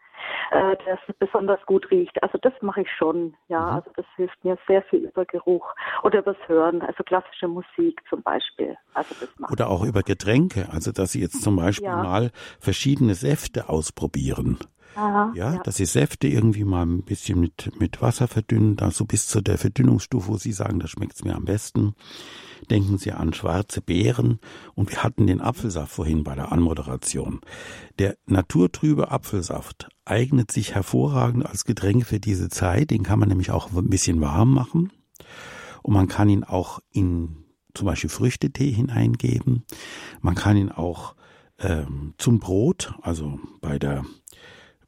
äh, 0.53 0.77
der 0.87 1.01
besonders 1.19 1.59
gut 1.67 1.91
riecht. 1.91 2.23
Also 2.23 2.39
das 2.39 2.53
mache 2.61 2.83
ich 2.83 2.91
schon, 2.97 3.35
ja. 3.49 3.59
Mhm. 3.59 3.75
Also 3.75 3.91
das 3.97 4.07
hilft 4.15 4.45
mir 4.45 4.57
sehr 4.69 4.83
viel 4.83 5.07
über 5.07 5.25
Geruch 5.25 5.75
oder 6.05 6.21
übers 6.21 6.37
Hören, 6.47 6.81
also 6.81 7.03
klassische 7.03 7.49
Musik 7.49 8.01
zum 8.09 8.23
Beispiel. 8.23 8.77
Also 8.93 9.17
das 9.19 9.31
mache 9.37 9.53
oder 9.53 9.69
auch 9.69 9.83
über 9.83 10.03
Getränke, 10.03 10.69
also 10.71 10.93
dass 10.93 11.11
Sie 11.11 11.21
jetzt 11.21 11.43
zum 11.43 11.57
Beispiel 11.57 11.89
ja. 11.89 11.97
mal 11.97 12.31
verschiedene 12.61 13.15
Säfte 13.15 13.69
ausprobieren. 13.69 14.61
Aha, 14.97 15.33
ja, 15.35 15.55
ja, 15.55 15.63
dass 15.63 15.77
sie 15.77 15.87
Säfte 15.87 16.29
irgendwie 16.29 16.65
mal 16.65 16.87
ein 16.87 17.03
bisschen 17.03 17.41
mit, 17.41 17.73
mit 17.79 18.01
Wasser 18.03 18.29
verdünnen, 18.29 18.77
da 18.77 18.91
so 18.91 19.05
bis 19.05 19.27
zu 19.27 19.41
der 19.41 19.59
Verdünnungsstufe, 19.59 20.29
wo 20.29 20.37
sie 20.37 20.53
sagen, 20.53 20.79
da 20.81 20.87
schmeckt's 20.87 21.25
mir 21.25 21.35
am 21.35 21.45
besten. 21.45 21.95
Denken 22.71 22.97
Sie 22.97 23.13
an 23.13 23.35
schwarze 23.35 23.83
Beeren 23.83 24.39
und 24.75 24.91
wir 24.91 25.03
hatten 25.03 25.27
den 25.27 25.43
Apfelsaft 25.43 25.93
vorhin 25.93 26.25
bei 26.25 26.35
der 26.35 26.51
Anmoderation. 26.51 27.41
Der 27.99 28.17
naturtrübe 28.27 29.11
Apfelsaft 29.11 29.91
eignet 30.07 30.51
sich 30.51 30.75
hervorragend 30.75 31.45
als 31.45 31.67
Getränk 31.67 32.07
für 32.07 32.21
diese 32.21 32.49
Zeit. 32.49 32.91
Den 32.91 33.03
kann 33.03 33.19
man 33.19 33.29
nämlich 33.29 33.51
auch 33.51 33.71
ein 33.73 33.91
bisschen 33.91 34.21
warm 34.23 34.55
machen 34.55 34.93
und 35.83 35.93
man 35.93 36.09
kann 36.09 36.31
ihn 36.31 36.45
auch 36.45 36.81
in 36.91 37.45
zum 37.75 37.87
Beispiel 37.87 38.11
Früchtetee 38.11 38.73
hineingeben. 38.73 39.65
Man 40.21 40.35
kann 40.35 40.57
ihn 40.57 40.71
auch 40.71 41.15
ähm, 41.59 42.15
zum 42.19 42.39
Brot, 42.39 42.95
also 43.03 43.39
bei 43.61 43.79
der 43.79 44.05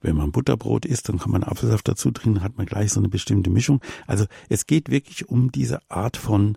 wenn 0.07 0.17
man 0.17 0.31
Butterbrot 0.31 0.87
isst, 0.87 1.09
dann 1.09 1.19
kann 1.19 1.33
man 1.33 1.43
Apfelsaft 1.43 1.89
dazu 1.89 2.13
trinken, 2.13 2.43
hat 2.43 2.57
man 2.57 2.67
gleich 2.67 2.93
so 2.93 3.01
eine 3.01 3.09
bestimmte 3.09 3.51
Mischung. 3.51 3.81
Also 4.07 4.27
es 4.49 4.67
geht 4.67 4.89
wirklich 4.89 5.29
um 5.29 5.51
diese 5.51 5.81
Art 5.91 6.17
von 6.17 6.57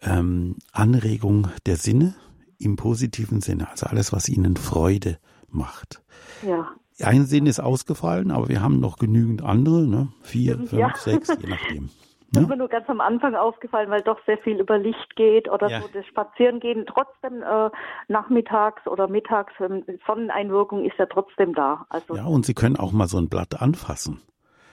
ähm, 0.00 0.56
Anregung 0.72 1.48
der 1.66 1.76
Sinne 1.76 2.14
im 2.58 2.76
positiven 2.76 3.40
Sinne, 3.40 3.70
also 3.70 3.86
alles, 3.86 4.12
was 4.12 4.28
ihnen 4.28 4.56
Freude 4.56 5.18
macht. 5.50 6.02
Ja. 6.44 6.68
Ein 7.00 7.26
Sinn 7.26 7.46
ist 7.46 7.60
ausgefallen, 7.60 8.32
aber 8.32 8.48
wir 8.48 8.60
haben 8.60 8.80
noch 8.80 8.98
genügend 8.98 9.42
andere, 9.42 9.86
ne? 9.86 10.08
Vier, 10.22 10.56
fünf, 10.56 10.72
ja. 10.72 10.92
sechs, 10.96 11.28
je 11.28 11.48
nachdem. 11.48 11.90
Das 12.30 12.42
ist 12.42 12.48
mir 12.48 12.56
nur 12.56 12.68
ganz 12.68 12.88
am 12.90 13.00
Anfang 13.00 13.34
aufgefallen, 13.34 13.88
weil 13.88 14.02
doch 14.02 14.18
sehr 14.26 14.36
viel 14.38 14.60
über 14.60 14.76
Licht 14.76 15.16
geht 15.16 15.48
oder 15.48 15.68
ja. 15.68 15.80
so 15.80 15.88
das 15.88 16.04
Spazierengehen. 16.06 16.84
Trotzdem 16.86 17.42
äh, 17.42 17.70
nachmittags 18.08 18.86
oder 18.86 19.08
mittags, 19.08 19.54
ähm, 19.60 19.84
Sonneneinwirkung 20.06 20.84
ist 20.84 20.98
ja 20.98 21.06
trotzdem 21.06 21.54
da. 21.54 21.86
Also 21.88 22.16
ja, 22.16 22.26
und 22.26 22.44
Sie 22.44 22.52
können 22.52 22.76
auch 22.76 22.92
mal 22.92 23.08
so 23.08 23.18
ein 23.18 23.30
Blatt 23.30 23.62
anfassen. 23.62 24.20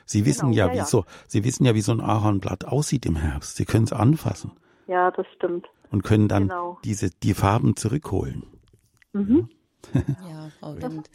Sie 0.05 0.25
wissen 0.25 0.51
genau, 0.51 0.57
ja, 0.57 0.67
ja, 0.67 0.73
wie 0.73 0.77
ja. 0.77 0.85
so, 0.85 1.05
Sie 1.27 1.45
wissen 1.45 1.65
ja, 1.65 1.73
wie 1.75 1.81
so 1.81 1.93
ein 1.93 2.01
Ahornblatt 2.01 2.65
aussieht 2.65 3.05
im 3.05 3.15
Herbst. 3.15 3.55
Sie 3.55 3.65
können 3.65 3.85
es 3.85 3.93
anfassen. 3.93 4.51
Ja, 4.87 5.11
das 5.11 5.25
stimmt. 5.35 5.67
Und 5.91 6.03
können 6.03 6.27
dann 6.27 6.49
genau. 6.49 6.77
diese, 6.83 7.09
die 7.09 7.33
Farben 7.33 7.77
zurückholen. 7.77 8.43
Mhm. 9.13 9.49
ja, 9.93 10.49
Frau 10.59 10.75
Wind. 10.81 11.09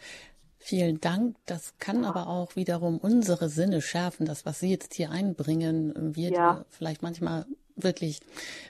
Vielen 0.62 1.00
Dank. 1.00 1.36
Das 1.46 1.78
kann 1.78 2.04
aber 2.04 2.28
auch 2.28 2.54
wiederum 2.54 2.98
unsere 2.98 3.48
Sinne 3.48 3.80
schärfen. 3.80 4.26
Das, 4.26 4.44
was 4.44 4.60
Sie 4.60 4.70
jetzt 4.70 4.92
hier 4.92 5.10
einbringen, 5.10 6.14
wir 6.14 6.30
ja. 6.30 6.64
vielleicht 6.68 7.02
manchmal 7.02 7.46
wirklich 7.76 8.20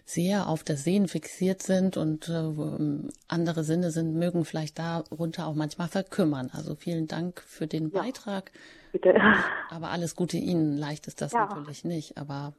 sehr 0.04 0.48
auf 0.48 0.62
das 0.62 0.84
Sehen 0.84 1.08
fixiert 1.08 1.62
sind 1.62 1.96
und 1.96 2.28
äh, 2.28 3.10
andere 3.26 3.64
Sinne 3.64 3.90
sind, 3.90 4.14
mögen 4.14 4.44
vielleicht 4.44 4.78
darunter 4.78 5.48
auch 5.48 5.54
manchmal 5.54 5.88
verkümmern. 5.88 6.50
Also 6.54 6.76
vielen 6.76 7.08
Dank 7.08 7.40
für 7.40 7.66
den 7.66 7.90
ja. 7.90 8.02
Beitrag. 8.02 8.52
Bitte. 8.92 9.14
Aber 9.70 9.90
alles 9.90 10.14
Gute 10.14 10.36
Ihnen. 10.36 10.76
Leicht 10.78 11.08
ist 11.08 11.20
das 11.20 11.32
ja. 11.32 11.46
natürlich 11.46 11.84
nicht, 11.84 12.16
aber 12.16 12.54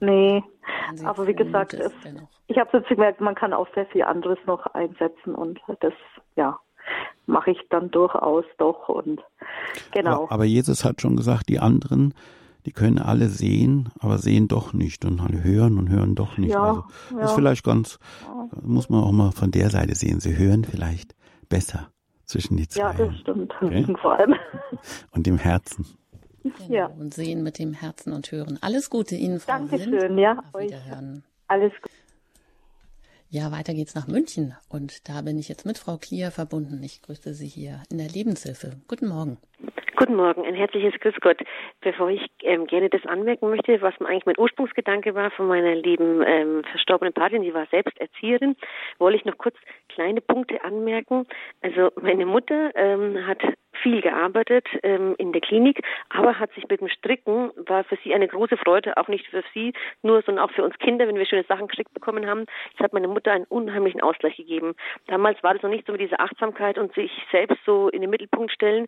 Nee, 0.00 0.44
aber 1.04 1.26
wie 1.26 1.34
gesagt, 1.34 1.74
es, 1.74 1.92
ich 2.46 2.56
habe 2.56 2.78
jetzt 2.78 2.88
gemerkt, 2.88 3.20
man 3.20 3.34
kann 3.34 3.52
auch 3.52 3.66
sehr 3.74 3.86
viel 3.86 4.04
anderes 4.04 4.38
noch 4.46 4.64
einsetzen 4.66 5.34
und 5.34 5.60
das, 5.80 5.92
ja, 6.36 6.56
mache 7.26 7.50
ich 7.50 7.60
dann 7.70 7.90
durchaus 7.90 8.44
doch 8.58 8.88
und 8.88 9.20
genau. 9.92 10.24
Aber, 10.24 10.32
aber, 10.32 10.44
Jesus 10.44 10.84
hat 10.84 11.00
schon 11.00 11.16
gesagt, 11.16 11.48
die 11.48 11.58
anderen, 11.58 12.14
die 12.66 12.72
können 12.72 12.98
alle 12.98 13.28
sehen, 13.28 13.90
aber 14.00 14.18
sehen 14.18 14.48
doch 14.48 14.72
nicht 14.72 15.04
und 15.04 15.20
alle 15.20 15.42
hören 15.42 15.78
und 15.78 15.88
hören 15.90 16.14
doch 16.14 16.38
nicht. 16.38 16.52
Ja, 16.52 16.62
also 16.62 16.84
ja. 17.16 17.24
ist 17.24 17.32
vielleicht 17.32 17.64
ganz, 17.64 17.98
muss 18.62 18.88
man 18.88 19.02
auch 19.02 19.12
mal 19.12 19.30
von 19.32 19.50
der 19.50 19.70
Seite 19.70 19.94
sehen. 19.94 20.20
Sie 20.20 20.36
hören 20.36 20.64
vielleicht 20.64 21.14
besser 21.48 21.90
zwischen 22.24 22.56
die 22.56 22.68
zwei. 22.68 22.80
Ja, 22.80 22.92
das 22.92 23.16
stimmt. 23.18 23.52
Okay? 23.60 23.86
Vor 24.00 24.18
allem. 24.18 24.34
Und 25.12 25.26
dem 25.26 25.38
Herzen. 25.38 25.86
Genau. 26.42 26.54
Ja. 26.68 26.86
Und 26.86 27.14
sehen 27.14 27.42
mit 27.42 27.58
dem 27.58 27.74
Herzen 27.74 28.12
und 28.12 28.30
hören. 28.30 28.58
Alles 28.60 28.90
Gute 28.90 29.16
Ihnen, 29.16 29.40
Frau 29.40 29.52
Dankeschön, 29.52 29.92
Wind. 29.92 30.18
ja. 30.18 30.38
Auf 30.52 30.60
Wiederhören. 30.60 31.24
Alles 31.48 31.72
gut. 31.82 31.90
Ja, 33.30 33.52
weiter 33.52 33.74
geht's 33.74 33.94
nach 33.94 34.08
München. 34.08 34.54
Und 34.70 35.06
da 35.06 35.20
bin 35.20 35.38
ich 35.38 35.50
jetzt 35.50 35.66
mit 35.66 35.76
Frau 35.76 35.98
Klier 35.98 36.30
verbunden. 36.30 36.82
Ich 36.82 37.02
grüße 37.02 37.34
Sie 37.34 37.46
hier 37.46 37.82
in 37.90 37.98
der 37.98 38.08
Lebenshilfe. 38.08 38.80
Guten 38.88 39.08
Morgen. 39.08 39.36
Guten 39.96 40.14
Morgen, 40.14 40.46
ein 40.46 40.54
herzliches 40.54 40.98
Grüß 41.00 41.16
Gott. 41.20 41.38
Bevor 41.82 42.08
ich 42.08 42.22
ähm, 42.42 42.66
gerne 42.66 42.88
das 42.88 43.04
anmerken 43.04 43.50
möchte, 43.50 43.82
was 43.82 44.00
eigentlich 44.00 44.24
mein 44.24 44.38
Ursprungsgedanke 44.38 45.14
war 45.14 45.30
von 45.32 45.46
meiner 45.46 45.74
lieben 45.74 46.22
ähm, 46.24 46.62
verstorbenen 46.70 47.12
Patin, 47.12 47.42
die 47.42 47.52
war 47.52 47.66
selbst 47.66 48.00
Erzieherin, 48.00 48.56
wollte 48.98 49.18
ich 49.18 49.24
noch 49.26 49.36
kurz 49.36 49.56
kleine 49.88 50.22
Punkte 50.22 50.64
anmerken. 50.64 51.26
Also 51.60 51.90
meine 52.00 52.24
Mutter 52.24 52.70
ähm, 52.76 53.26
hat 53.26 53.42
viel 53.82 54.00
gearbeitet 54.00 54.66
ähm, 54.82 55.14
in 55.18 55.32
der 55.32 55.40
Klinik, 55.40 55.80
aber 56.10 56.38
hat 56.38 56.52
sich 56.54 56.68
mit 56.68 56.80
dem 56.80 56.88
Stricken, 56.88 57.50
war 57.66 57.84
für 57.84 57.96
sie 58.04 58.14
eine 58.14 58.28
große 58.28 58.56
Freude, 58.56 58.96
auch 58.96 59.08
nicht 59.08 59.26
für 59.26 59.42
sie 59.54 59.72
nur, 60.02 60.22
sondern 60.22 60.44
auch 60.44 60.52
für 60.52 60.64
uns 60.64 60.78
Kinder, 60.78 61.06
wenn 61.08 61.16
wir 61.16 61.26
schöne 61.26 61.44
Sachen 61.44 61.68
gestrickt 61.68 61.94
bekommen 61.94 62.26
haben. 62.26 62.46
Das 62.76 62.84
hat 62.84 62.92
meine 62.92 63.08
Mutter 63.08 63.32
einen 63.32 63.44
unheimlichen 63.44 64.00
Ausgleich 64.00 64.36
gegeben. 64.36 64.74
Damals 65.06 65.42
war 65.42 65.54
das 65.54 65.62
noch 65.62 65.70
nicht 65.70 65.86
so 65.86 65.92
mit 65.92 66.00
dieser 66.00 66.20
Achtsamkeit 66.20 66.78
und 66.78 66.94
sich 66.94 67.10
selbst 67.30 67.58
so 67.64 67.88
in 67.88 68.00
den 68.00 68.10
Mittelpunkt 68.10 68.52
stellen, 68.52 68.86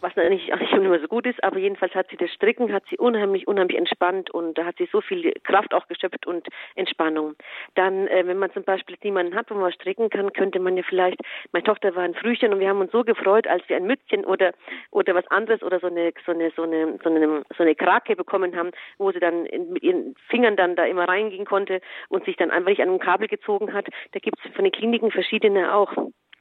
was 0.00 0.14
natürlich 0.16 0.52
auch 0.52 0.58
nicht 0.58 0.72
immer 0.72 0.98
so 1.00 1.08
gut 1.08 1.26
ist, 1.26 1.42
aber 1.42 1.58
jedenfalls 1.58 1.94
hat 1.94 2.08
sie 2.10 2.16
das 2.16 2.30
Stricken, 2.30 2.72
hat 2.72 2.84
sie 2.90 2.98
unheimlich, 2.98 3.46
unheimlich 3.46 3.76
entspannt 3.76 4.30
und 4.30 4.56
da 4.56 4.64
hat 4.64 4.76
sie 4.78 4.88
so 4.90 5.00
viel 5.00 5.32
Kraft 5.44 5.74
auch 5.74 5.86
geschöpft 5.88 6.26
und 6.26 6.46
Entspannung. 6.74 7.34
Dann, 7.74 8.06
äh, 8.08 8.26
wenn 8.26 8.38
man 8.38 8.52
zum 8.52 8.64
Beispiel 8.64 8.96
niemanden 9.02 9.34
hat, 9.34 9.50
wo 9.50 9.54
man 9.54 9.72
stricken 9.72 10.10
kann, 10.10 10.32
könnte 10.32 10.58
man 10.58 10.76
ja 10.76 10.82
vielleicht, 10.82 11.20
meine 11.52 11.64
Tochter 11.64 11.94
war 11.94 12.02
ein 12.02 12.14
Frühchen 12.14 12.52
und 12.52 12.60
wir 12.60 12.68
haben 12.68 12.80
uns 12.80 12.92
so 12.92 13.04
gefreut, 13.04 13.46
als 13.46 13.68
wir 13.68 13.76
ein 13.76 13.86
Mützchen 13.86 14.24
oder 14.24 14.52
oder 14.90 15.14
was 15.14 15.26
anderes 15.28 15.62
oder 15.62 15.80
so 15.80 15.86
eine 15.86 16.12
so 16.24 16.32
eine 16.32 16.50
so 16.50 16.62
eine 16.62 16.98
so 17.02 17.10
eine 17.10 17.42
so 17.56 17.62
eine 17.62 17.74
Krake 17.74 18.16
bekommen 18.16 18.56
haben, 18.56 18.70
wo 18.98 19.12
sie 19.12 19.20
dann 19.20 19.46
in, 19.46 19.72
mit 19.72 19.82
ihren 19.82 20.14
Fingern 20.28 20.56
dann 20.56 20.76
da 20.76 20.84
immer 20.84 21.08
reingehen 21.08 21.44
konnte 21.44 21.80
und 22.08 22.24
sich 22.24 22.36
dann 22.36 22.50
einfach 22.50 22.70
nicht 22.70 22.82
an 22.82 22.88
einem 22.88 22.98
Kabel 22.98 23.28
gezogen 23.28 23.72
hat. 23.72 23.86
Da 24.12 24.18
gibt 24.20 24.38
es 24.44 24.52
von 24.54 24.64
den 24.64 24.72
Kliniken 24.72 25.10
verschiedene 25.10 25.74
auch. 25.74 25.92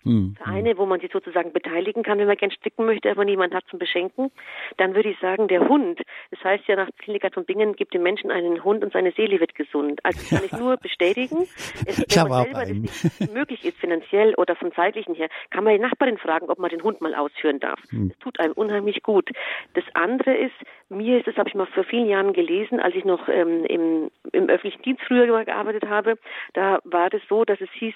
Hm. 0.08 0.36
Vereine, 0.38 0.78
wo 0.78 0.86
man 0.86 1.00
sich 1.00 1.12
sozusagen 1.12 1.54
beteiligen 1.54 2.04
kann, 2.04 2.18
wenn 2.20 2.28
man 2.28 2.38
gern 2.38 2.52
stricken 2.52 2.86
möchte, 2.86 3.12
aber 3.12 3.26
niemand 3.26 3.54
hat 3.54 3.66
zum 3.70 3.80
Beschenken. 3.80 4.32
Dann 4.78 4.96
würde 4.96 5.10
ich 5.10 5.20
sagen, 5.20 5.48
der 5.48 5.68
Hund. 5.68 6.02
Das 6.32 6.44
heißt 6.44 6.68
ja 6.68 6.76
nach 6.76 6.90
Klinika 6.98 7.30
von 7.30 7.46
Bingen 7.46 7.76
gibt 7.76 7.94
dem 7.94 8.04
Menschen 8.04 8.32
einen 8.32 8.64
Hund 8.64 8.84
und 8.84 8.94
seine 8.94 9.12
Seele 9.12 9.40
wird 9.40 9.56
gesund. 9.56 10.00
Also 10.04 10.20
das 10.20 10.30
kann 10.30 10.46
ich 10.46 10.52
nur 10.54 10.78
bestätigen. 10.82 11.48
Es, 11.86 12.00
wenn 12.00 12.28
man 12.28 12.44
selber 12.44 12.66
das 12.66 13.34
möglich 13.34 13.66
ist, 13.66 13.78
finanziell 13.78 14.34
oder 14.36 14.56
vom 14.56 14.72
zeitlichen 14.74 15.16
her, 15.16 15.30
kann 15.50 15.64
man 15.64 15.74
die 15.74 15.82
Nachbarin 15.82 16.18
fragen, 16.18 16.50
ob 16.50 16.60
man 16.60 16.70
den 16.70 16.84
Hund 16.84 17.02
mal 17.02 17.14
ausführen 17.14 17.60
darf. 17.60 17.80
Hm. 17.90 18.10
Das 18.10 18.20
tut 18.20 18.40
einem 18.40 18.54
unheimlich 18.54 19.04
gut. 19.04 19.30
Das 19.74 19.84
andere 19.94 20.36
ist, 20.36 20.56
mir 20.90 21.20
ist 21.20 21.28
es, 21.28 21.36
habe 21.36 21.50
ich 21.50 21.56
mal 21.56 21.68
vor 21.68 21.84
vielen 21.84 22.08
Jahren 22.08 22.34
gelesen, 22.34 22.80
als 22.80 22.96
ich 22.96 23.06
noch 23.06 23.28
ähm, 23.28 23.66
im, 23.66 24.10
im 24.32 24.50
öffentlichen 24.50 24.82
Dienst 24.84 25.04
früher 25.08 25.28
gearbeitet 25.44 25.88
habe, 25.88 26.18
da 26.54 26.80
war 26.84 27.10
das 27.10 27.22
so, 27.30 27.44
dass 27.46 27.60
es 27.62 27.70
hieß, 27.74 27.96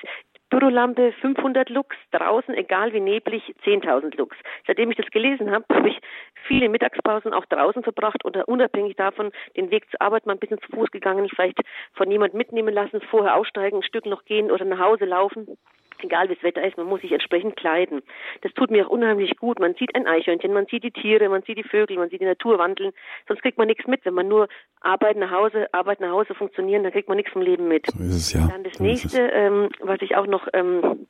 Bürolampe 0.51 1.13
500 1.21 1.69
Lux, 1.69 1.95
draußen, 2.11 2.53
egal 2.53 2.91
wie 2.91 2.99
neblig, 2.99 3.55
10.000 3.65 4.17
Lux. 4.17 4.35
Seitdem 4.67 4.91
ich 4.91 4.97
das 4.97 5.09
gelesen 5.09 5.49
habe, 5.49 5.65
habe 5.73 5.87
ich 5.89 5.97
viele 6.45 6.67
Mittagspausen 6.67 7.33
auch 7.33 7.45
draußen 7.45 7.83
verbracht 7.83 8.25
oder 8.25 8.47
unabhängig 8.49 8.97
davon 8.97 9.31
den 9.55 9.71
Weg 9.71 9.89
zur 9.89 10.01
Arbeit 10.01 10.25
mal 10.25 10.33
ein 10.33 10.39
bisschen 10.39 10.59
zu 10.59 10.69
Fuß 10.73 10.91
gegangen, 10.91 11.29
vielleicht 11.29 11.57
von 11.93 12.11
jemand 12.11 12.33
mitnehmen 12.33 12.73
lassen, 12.73 12.99
vorher 13.09 13.35
aussteigen, 13.37 13.77
ein 13.77 13.83
Stück 13.83 14.05
noch 14.05 14.25
gehen 14.25 14.51
oder 14.51 14.65
nach 14.65 14.79
Hause 14.79 15.05
laufen 15.05 15.57
egal 16.03 16.29
wie 16.29 16.35
das 16.35 16.43
Wetter 16.43 16.65
ist, 16.65 16.77
man 16.77 16.87
muss 16.87 17.01
sich 17.01 17.11
entsprechend 17.11 17.55
kleiden. 17.55 18.01
Das 18.41 18.53
tut 18.53 18.71
mir 18.71 18.85
auch 18.85 18.91
unheimlich 18.91 19.37
gut. 19.37 19.59
Man 19.59 19.75
sieht 19.75 19.95
ein 19.95 20.07
Eichhörnchen, 20.07 20.53
man 20.53 20.65
sieht 20.65 20.83
die 20.83 20.91
Tiere, 20.91 21.29
man 21.29 21.43
sieht 21.43 21.57
die 21.57 21.63
Vögel, 21.63 21.97
man 21.97 22.09
sieht 22.09 22.21
die 22.21 22.25
Natur 22.25 22.59
wandeln. 22.59 22.91
Sonst 23.27 23.41
kriegt 23.41 23.57
man 23.57 23.67
nichts 23.67 23.87
mit. 23.87 24.05
Wenn 24.05 24.13
man 24.13 24.27
nur 24.27 24.47
Arbeit 24.81 25.17
nach 25.17 25.31
Hause, 25.31 25.67
Arbeit 25.73 25.99
nach 25.99 26.11
Hause 26.11 26.33
funktionieren, 26.35 26.83
dann 26.83 26.91
kriegt 26.91 27.07
man 27.07 27.17
nichts 27.17 27.31
vom 27.31 27.41
Leben 27.41 27.67
mit. 27.67 27.87
So 27.87 28.03
ist 28.03 28.15
es, 28.15 28.33
ja. 28.33 28.47
Dann 28.47 28.63
das 28.63 28.77
so 28.77 28.83
nächste, 28.83 29.21
ähm, 29.21 29.69
was 29.79 30.01
ich 30.01 30.15
auch 30.15 30.27
noch 30.27 30.47
ähm, 30.53 31.07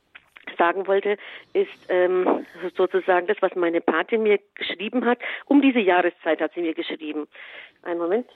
sagen 0.57 0.87
wollte, 0.87 1.17
ist 1.53 1.69
ähm, 1.89 2.45
sozusagen 2.75 3.27
das, 3.27 3.37
was 3.41 3.55
meine 3.55 3.81
Patin 3.81 4.23
mir 4.23 4.39
geschrieben 4.55 5.05
hat. 5.05 5.19
Um 5.45 5.61
diese 5.61 5.79
Jahreszeit 5.79 6.41
hat 6.41 6.53
sie 6.53 6.61
mir 6.61 6.73
geschrieben. 6.73 7.27
Einen 7.83 7.99
Moment. 7.99 8.27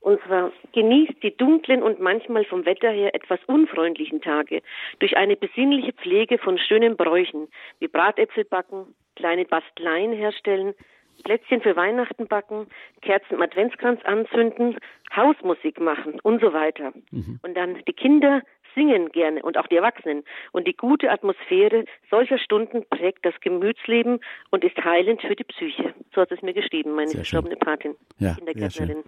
Und 0.00 0.20
zwar 0.22 0.50
genießt 0.72 1.22
die 1.22 1.36
dunklen 1.36 1.82
und 1.82 2.00
manchmal 2.00 2.44
vom 2.46 2.64
Wetter 2.64 2.90
her 2.90 3.14
etwas 3.14 3.38
unfreundlichen 3.46 4.22
Tage 4.22 4.62
durch 4.98 5.16
eine 5.16 5.36
besinnliche 5.36 5.92
Pflege 5.92 6.38
von 6.38 6.58
schönen 6.58 6.96
Bräuchen, 6.96 7.48
wie 7.80 7.88
Bratäpfel 7.88 8.44
backen, 8.44 8.94
kleine 9.16 9.44
Basteleien 9.44 10.12
herstellen, 10.12 10.74
Plätzchen 11.22 11.60
für 11.60 11.76
Weihnachten 11.76 12.26
backen, 12.28 12.66
Kerzen 13.02 13.34
im 13.34 13.42
Adventskranz 13.42 14.00
anzünden, 14.04 14.78
Hausmusik 15.14 15.78
machen 15.78 16.18
und 16.22 16.40
so 16.40 16.54
weiter. 16.54 16.92
Mhm. 17.10 17.38
Und 17.42 17.54
dann 17.54 17.82
die 17.86 17.92
Kinder 17.92 18.42
singen 18.74 19.10
gerne 19.10 19.42
und 19.42 19.56
auch 19.56 19.66
die 19.66 19.76
Erwachsenen. 19.76 20.24
Und 20.52 20.66
die 20.66 20.74
gute 20.74 21.10
Atmosphäre 21.10 21.84
solcher 22.10 22.38
Stunden 22.38 22.84
prägt 22.88 23.24
das 23.24 23.34
Gemütsleben 23.40 24.20
und 24.50 24.64
ist 24.64 24.76
heilend 24.82 25.22
für 25.22 25.36
die 25.36 25.44
Psyche. 25.44 25.94
So 26.14 26.22
hat 26.22 26.32
es 26.32 26.42
mir 26.42 26.54
geschrieben, 26.54 26.94
meine 26.94 27.10
verstorbene 27.10 27.56
Patin, 27.56 27.94
ja, 28.18 28.34
Kindergärtnerin. 28.34 29.04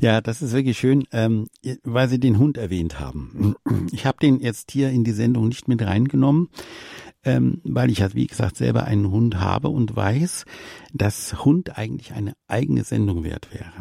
Ja, 0.00 0.20
das 0.20 0.42
ist 0.42 0.54
wirklich 0.54 0.78
schön, 0.78 1.04
ähm, 1.12 1.48
weil 1.84 2.08
Sie 2.08 2.20
den 2.20 2.38
Hund 2.38 2.58
erwähnt 2.58 3.00
haben. 3.00 3.56
Ich 3.92 4.06
habe 4.06 4.18
den 4.22 4.38
jetzt 4.40 4.70
hier 4.70 4.90
in 4.90 5.04
die 5.04 5.10
Sendung 5.10 5.48
nicht 5.48 5.66
mit 5.66 5.84
reingenommen 5.84 6.48
ähm, 7.24 7.60
weil 7.64 7.90
ich 7.90 7.98
ja, 7.98 8.14
wie 8.14 8.26
gesagt, 8.26 8.56
selber 8.56 8.84
einen 8.84 9.10
Hund 9.10 9.38
habe 9.40 9.68
und 9.68 9.94
weiß, 9.94 10.44
dass 10.92 11.44
Hund 11.44 11.76
eigentlich 11.76 12.12
eine 12.12 12.34
eigene 12.46 12.84
Sendung 12.84 13.24
wert 13.24 13.52
wäre. 13.52 13.72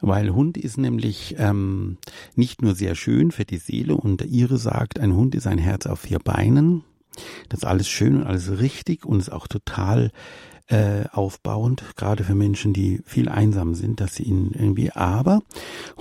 Weil 0.00 0.34
Hund 0.34 0.56
ist 0.56 0.78
nämlich 0.78 1.36
ähm, 1.38 1.98
nicht 2.34 2.62
nur 2.62 2.74
sehr 2.74 2.94
schön 2.94 3.30
für 3.30 3.44
die 3.44 3.58
Seele 3.58 3.96
und 3.96 4.22
ihre 4.22 4.58
sagt, 4.58 4.98
ein 4.98 5.14
Hund 5.14 5.34
ist 5.34 5.46
ein 5.46 5.58
Herz 5.58 5.86
auf 5.86 6.00
vier 6.00 6.18
Beinen. 6.18 6.84
Das 7.48 7.60
ist 7.60 7.64
alles 7.64 7.88
schön 7.88 8.16
und 8.16 8.24
alles 8.24 8.60
richtig 8.60 9.06
und 9.06 9.20
ist 9.20 9.32
auch 9.32 9.46
total 9.46 10.10
äh, 10.68 11.04
aufbauend, 11.12 11.84
gerade 11.96 12.24
für 12.24 12.34
Menschen, 12.34 12.72
die 12.72 13.00
viel 13.04 13.28
einsam 13.28 13.74
sind, 13.74 14.00
dass 14.00 14.16
sie 14.16 14.24
ihn 14.24 14.52
irgendwie, 14.52 14.90
aber 14.92 15.42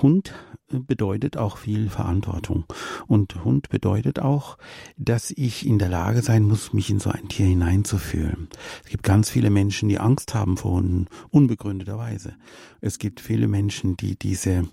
Hund 0.01 0.33
bedeutet 0.67 1.37
auch 1.37 1.57
viel 1.57 1.89
Verantwortung. 1.89 2.65
Und 3.07 3.43
Hund 3.43 3.69
bedeutet 3.69 4.19
auch, 4.19 4.57
dass 4.97 5.31
ich 5.31 5.65
in 5.65 5.77
der 5.79 5.89
Lage 5.89 6.21
sein 6.21 6.43
muss, 6.43 6.73
mich 6.73 6.89
in 6.89 6.99
so 6.99 7.11
ein 7.11 7.27
Tier 7.27 7.45
hineinzufühlen. 7.45 8.49
Es 8.83 8.89
gibt 8.89 9.03
ganz 9.03 9.29
viele 9.29 9.49
Menschen, 9.49 9.89
die 9.89 9.99
Angst 9.99 10.33
haben 10.33 10.57
vor 10.57 10.71
Hunden, 10.71 11.07
unbegründeterweise. 11.29 12.33
Es 12.81 12.97
gibt 12.97 13.19
viele 13.19 13.47
Menschen, 13.47 13.95
die 13.97 14.17
diese 14.17 14.67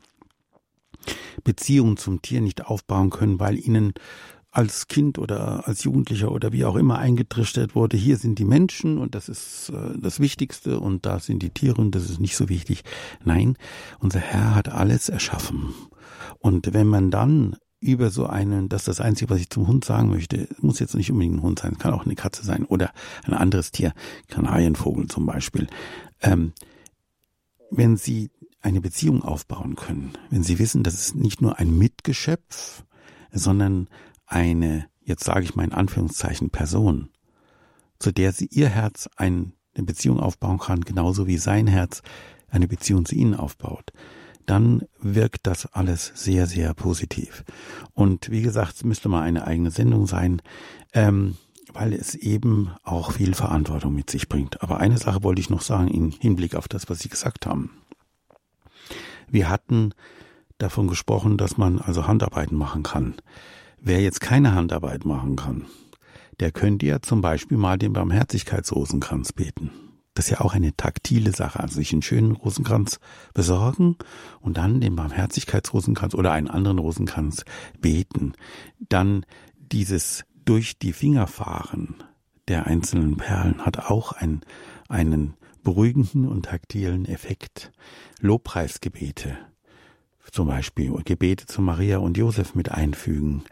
Beziehung 1.45 1.97
zum 1.97 2.23
Tier 2.23 2.41
nicht 2.41 2.65
aufbauen 2.65 3.11
können, 3.11 3.41
weil 3.41 3.59
ihnen 3.59 3.93
als 4.53 4.87
Kind 4.87 5.19
oder 5.19 5.67
als 5.67 5.83
Jugendlicher 5.83 6.31
oder 6.31 6.53
wie 6.53 6.67
auch 6.67 6.77
immer 6.77 6.99
eingetrichtert 6.99 7.75
wurde, 7.75 7.97
hier 7.97 8.19
sind 8.19 8.39
die 8.39 8.45
Menschen 8.45 8.99
und 8.99 9.15
das 9.15 9.31
ist 9.31 9.71
äh, 9.71 9.99
das 9.99 10.21
Wichtigste 10.21 10.79
und 10.79 11.07
da 11.07 11.19
sind 11.19 11.43
die 11.43 11.51
Tiere 11.51 11.81
und 11.81 11.95
das 11.95 12.09
ist 12.09 12.21
nicht 12.21 12.37
so 12.37 12.51
wichtig. 12.51 12.85
Nein, 13.25 13.57
unser 13.99 14.21
Herr 14.21 14.55
hat 14.55 14.69
alles 14.69 15.09
erschaffen. 15.09 15.75
Und 16.39 16.75
wenn 16.75 16.87
man 16.87 17.11
dann 17.11 17.57
über 17.81 18.11
so 18.11 18.27
einen, 18.27 18.69
das 18.69 18.83
ist 18.83 18.89
das 18.89 19.01
Einzige, 19.01 19.31
was 19.31 19.41
ich 19.41 19.49
zum 19.49 19.67
Hund 19.67 19.87
sagen 19.87 20.11
möchte, 20.11 20.49
muss 20.61 20.79
jetzt 20.79 20.95
nicht 20.95 21.11
unbedingt 21.11 21.37
ein 21.37 21.43
Hund 21.43 21.59
sein, 21.59 21.79
kann 21.79 21.95
auch 21.95 22.05
eine 22.05 22.15
Katze 22.15 22.45
sein 22.45 22.65
oder 22.65 22.93
ein 23.25 23.33
anderes 23.33 23.73
Tier, 23.73 23.95
Kanarienvogel 24.29 25.09
zum 25.09 25.25
Beispiel. 25.25 25.67
Ähm, 26.21 26.53
wenn 27.71 27.97
Sie 27.97 28.31
eine 28.61 28.83
Beziehung 28.83 29.23
aufbauen 29.23 29.77
können, 29.77 30.13
wenn 30.29 30.43
Sie 30.43 30.59
wissen, 30.59 30.83
das 30.83 30.95
ist 30.95 31.17
nicht 31.17 31.41
nur 31.41 31.59
ein 31.59 31.77
Mitgeschöpf, 31.77 32.85
sondern 33.33 33.89
eine, 34.33 34.87
jetzt 35.03 35.25
sage 35.25 35.45
ich 35.45 35.55
mal 35.55 35.65
in 35.65 35.73
Anführungszeichen, 35.73 36.51
Person, 36.51 37.11
zu 37.99 38.13
der 38.13 38.33
sie 38.33 38.47
ihr 38.47 38.69
Herz 38.69 39.09
eine 39.17 39.53
Beziehung 39.75 40.21
aufbauen 40.21 40.59
kann, 40.59 40.81
genauso 40.81 41.27
wie 41.27 41.39
sein 41.39 41.67
Herz 41.67 42.03
eine 42.49 42.69
Beziehung 42.69 43.05
zu 43.05 43.15
ihnen 43.15 43.35
aufbaut, 43.35 43.93
dann 44.47 44.83
wirkt 44.99 45.47
das 45.47 45.67
alles 45.73 46.13
sehr, 46.15 46.47
sehr 46.47 46.75
positiv. 46.75 47.45
Und 47.95 48.31
wie 48.31 48.43
gesagt, 48.43 48.77
es 48.77 48.85
müsste 48.85 49.09
mal 49.09 49.23
eine 49.23 49.47
eigene 49.47 49.71
Sendung 49.71 50.07
sein, 50.07 50.43
ähm, 50.93 51.37
weil 51.73 51.93
es 51.93 52.15
eben 52.15 52.71
auch 52.83 53.13
viel 53.13 53.35
Verantwortung 53.35 53.95
mit 53.95 54.11
sich 54.11 54.29
bringt. 54.29 54.63
Aber 54.63 54.79
eine 54.79 54.99
Sache 54.99 55.23
wollte 55.23 55.41
ich 55.41 55.51
noch 55.51 55.63
sagen 55.63 55.89
im 55.89 56.11
Hinblick 56.11 56.55
auf 56.55 56.69
das, 56.69 56.91
was 56.91 56.99
Sie 56.99 57.09
gesagt 57.09 57.47
haben. 57.47 57.71
Wir 59.29 59.49
hatten 59.49 59.95
davon 60.59 60.89
gesprochen, 60.89 61.39
dass 61.39 61.57
man 61.57 61.79
also 61.79 62.07
Handarbeiten 62.07 62.57
machen 62.57 62.83
kann. 62.83 63.15
Wer 63.85 64.01
jetzt 64.01 64.21
keine 64.21 64.55
Handarbeit 64.55 65.05
machen 65.05 65.37
kann, 65.37 65.67
der 66.41 66.53
könnte 66.53 66.87
ja 66.87 67.03
zum 67.03 67.21
Beispiel 67.21 67.59
mal 67.59 67.79
den 67.79 67.93
Barmherzigkeitsrosenkranz 67.93 69.33
beten. 69.33 69.71
Das 70.15 70.27
ist 70.27 70.31
ja 70.31 70.41
auch 70.41 70.55
eine 70.55 70.77
taktile 70.77 71.33
Sache, 71.33 71.61
also 71.61 71.77
sich 71.77 71.93
einen 71.93 72.03
schönen 72.03 72.33
Rosenkranz 72.33 73.01
besorgen 73.35 73.97
und 74.41 74.59
dann 74.59 74.81
den 74.81 74.95
Barmherzigkeitsrosenkranz 74.95 76.15
oder 76.15 76.33
einen 76.33 76.49
anderen 76.49 76.79
Rosenkranz 76.79 77.45
beten. 77.81 78.35
Dann 78.79 79.25
dieses 79.59 80.25
durch 80.45 80.79
die 80.79 80.93
Finger 80.93 81.27
fahren 81.27 81.97
der 82.49 82.67
einzelnen 82.67 83.17
Perlen 83.17 83.65
hat 83.65 83.79
auch 83.79 84.13
einen, 84.13 84.43
einen 84.89 85.35
beruhigenden 85.63 86.27
und 86.27 86.47
taktilen 86.47 87.07
Effekt. 87.07 87.73
Lobpreisgebete, 88.21 89.39
zum 90.31 90.49
Beispiel 90.49 90.93
Gebete 91.05 91.47
zu 91.47 91.63
Maria 91.63 91.99
und 91.99 92.17
Josef 92.17 92.55
mit 92.55 92.71
einfügen, 92.71 93.43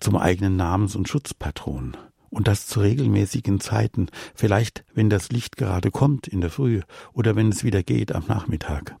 zum 0.00 0.16
eigenen 0.16 0.56
Namens- 0.56 0.96
und 0.96 1.08
Schutzpatron. 1.08 1.96
Und 2.30 2.46
das 2.46 2.66
zu 2.66 2.80
regelmäßigen 2.80 3.58
Zeiten, 3.58 4.08
vielleicht 4.34 4.84
wenn 4.92 5.08
das 5.08 5.30
Licht 5.30 5.56
gerade 5.56 5.90
kommt 5.90 6.28
in 6.28 6.42
der 6.42 6.50
Früh 6.50 6.82
oder 7.14 7.36
wenn 7.36 7.48
es 7.48 7.64
wieder 7.64 7.82
geht 7.82 8.14
am 8.14 8.24
Nachmittag. 8.28 8.96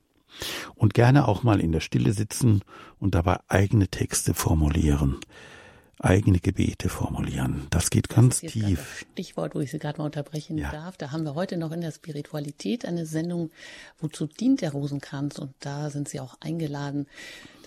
Und 0.74 0.94
gerne 0.94 1.28
auch 1.28 1.42
mal 1.42 1.60
in 1.60 1.72
der 1.72 1.80
Stille 1.80 2.12
sitzen 2.12 2.62
und 2.98 3.14
dabei 3.14 3.38
eigene 3.48 3.88
Texte 3.88 4.32
formulieren 4.34 5.18
eigene 6.00 6.38
Gebete 6.38 6.88
formulieren. 6.88 7.66
Das 7.70 7.90
geht 7.90 8.08
ganz 8.08 8.40
das 8.40 8.52
tief. 8.52 9.04
Stichwort, 9.12 9.54
wo 9.54 9.60
ich 9.60 9.70
Sie 9.70 9.78
gerade 9.78 9.98
mal 9.98 10.06
unterbrechen 10.06 10.58
ja. 10.58 10.70
darf. 10.70 10.96
Da 10.96 11.10
haben 11.10 11.24
wir 11.24 11.34
heute 11.34 11.56
noch 11.56 11.72
in 11.72 11.80
der 11.80 11.92
Spiritualität 11.92 12.84
eine 12.84 13.06
Sendung, 13.06 13.50
wozu 13.98 14.26
dient 14.26 14.60
der 14.60 14.72
Rosenkranz? 14.72 15.38
Und 15.38 15.54
da 15.60 15.90
sind 15.90 16.08
Sie 16.08 16.20
auch 16.20 16.36
eingeladen, 16.40 17.06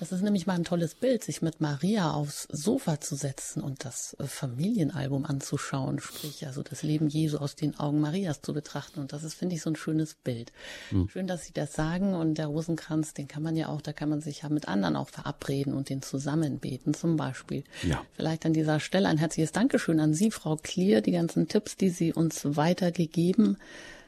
das 0.01 0.11
ist 0.11 0.23
nämlich 0.23 0.47
mal 0.47 0.55
ein 0.55 0.63
tolles 0.63 0.95
Bild, 0.95 1.23
sich 1.23 1.43
mit 1.43 1.61
Maria 1.61 2.09
aufs 2.09 2.47
Sofa 2.51 2.99
zu 2.99 3.15
setzen 3.15 3.61
und 3.61 3.85
das 3.85 4.15
äh, 4.17 4.23
Familienalbum 4.25 5.25
anzuschauen, 5.25 5.99
sprich 5.99 6.47
also 6.47 6.63
das 6.63 6.81
Leben 6.81 7.07
Jesu 7.07 7.37
aus 7.37 7.55
den 7.55 7.77
Augen 7.79 8.01
Marias 8.01 8.41
zu 8.41 8.51
betrachten. 8.51 8.99
Und 8.99 9.13
das 9.13 9.23
ist, 9.23 9.35
finde 9.35 9.53
ich, 9.53 9.61
so 9.61 9.69
ein 9.69 9.75
schönes 9.75 10.15
Bild. 10.15 10.51
Mhm. 10.89 11.07
Schön, 11.07 11.27
dass 11.27 11.45
Sie 11.45 11.53
das 11.53 11.73
sagen. 11.73 12.15
Und 12.15 12.39
der 12.39 12.47
Rosenkranz, 12.47 13.13
den 13.13 13.27
kann 13.27 13.43
man 13.43 13.55
ja 13.55 13.67
auch, 13.67 13.79
da 13.79 13.93
kann 13.93 14.09
man 14.09 14.21
sich 14.21 14.41
ja 14.41 14.49
mit 14.49 14.67
anderen 14.67 14.95
auch 14.95 15.09
verabreden 15.09 15.75
und 15.75 15.89
den 15.89 16.01
zusammenbeten, 16.01 16.95
zum 16.95 17.15
Beispiel. 17.15 17.63
Ja. 17.83 18.03
Vielleicht 18.13 18.47
an 18.47 18.53
dieser 18.53 18.79
Stelle 18.79 19.07
ein 19.07 19.19
herzliches 19.19 19.51
Dankeschön 19.51 19.99
an 19.99 20.15
Sie, 20.15 20.31
Frau 20.31 20.55
Klier, 20.55 21.01
die 21.01 21.11
ganzen 21.11 21.47
Tipps, 21.47 21.77
die 21.77 21.89
Sie 21.89 22.11
uns 22.11 22.41
weitergegeben 22.43 23.49
haben. 23.49 24.00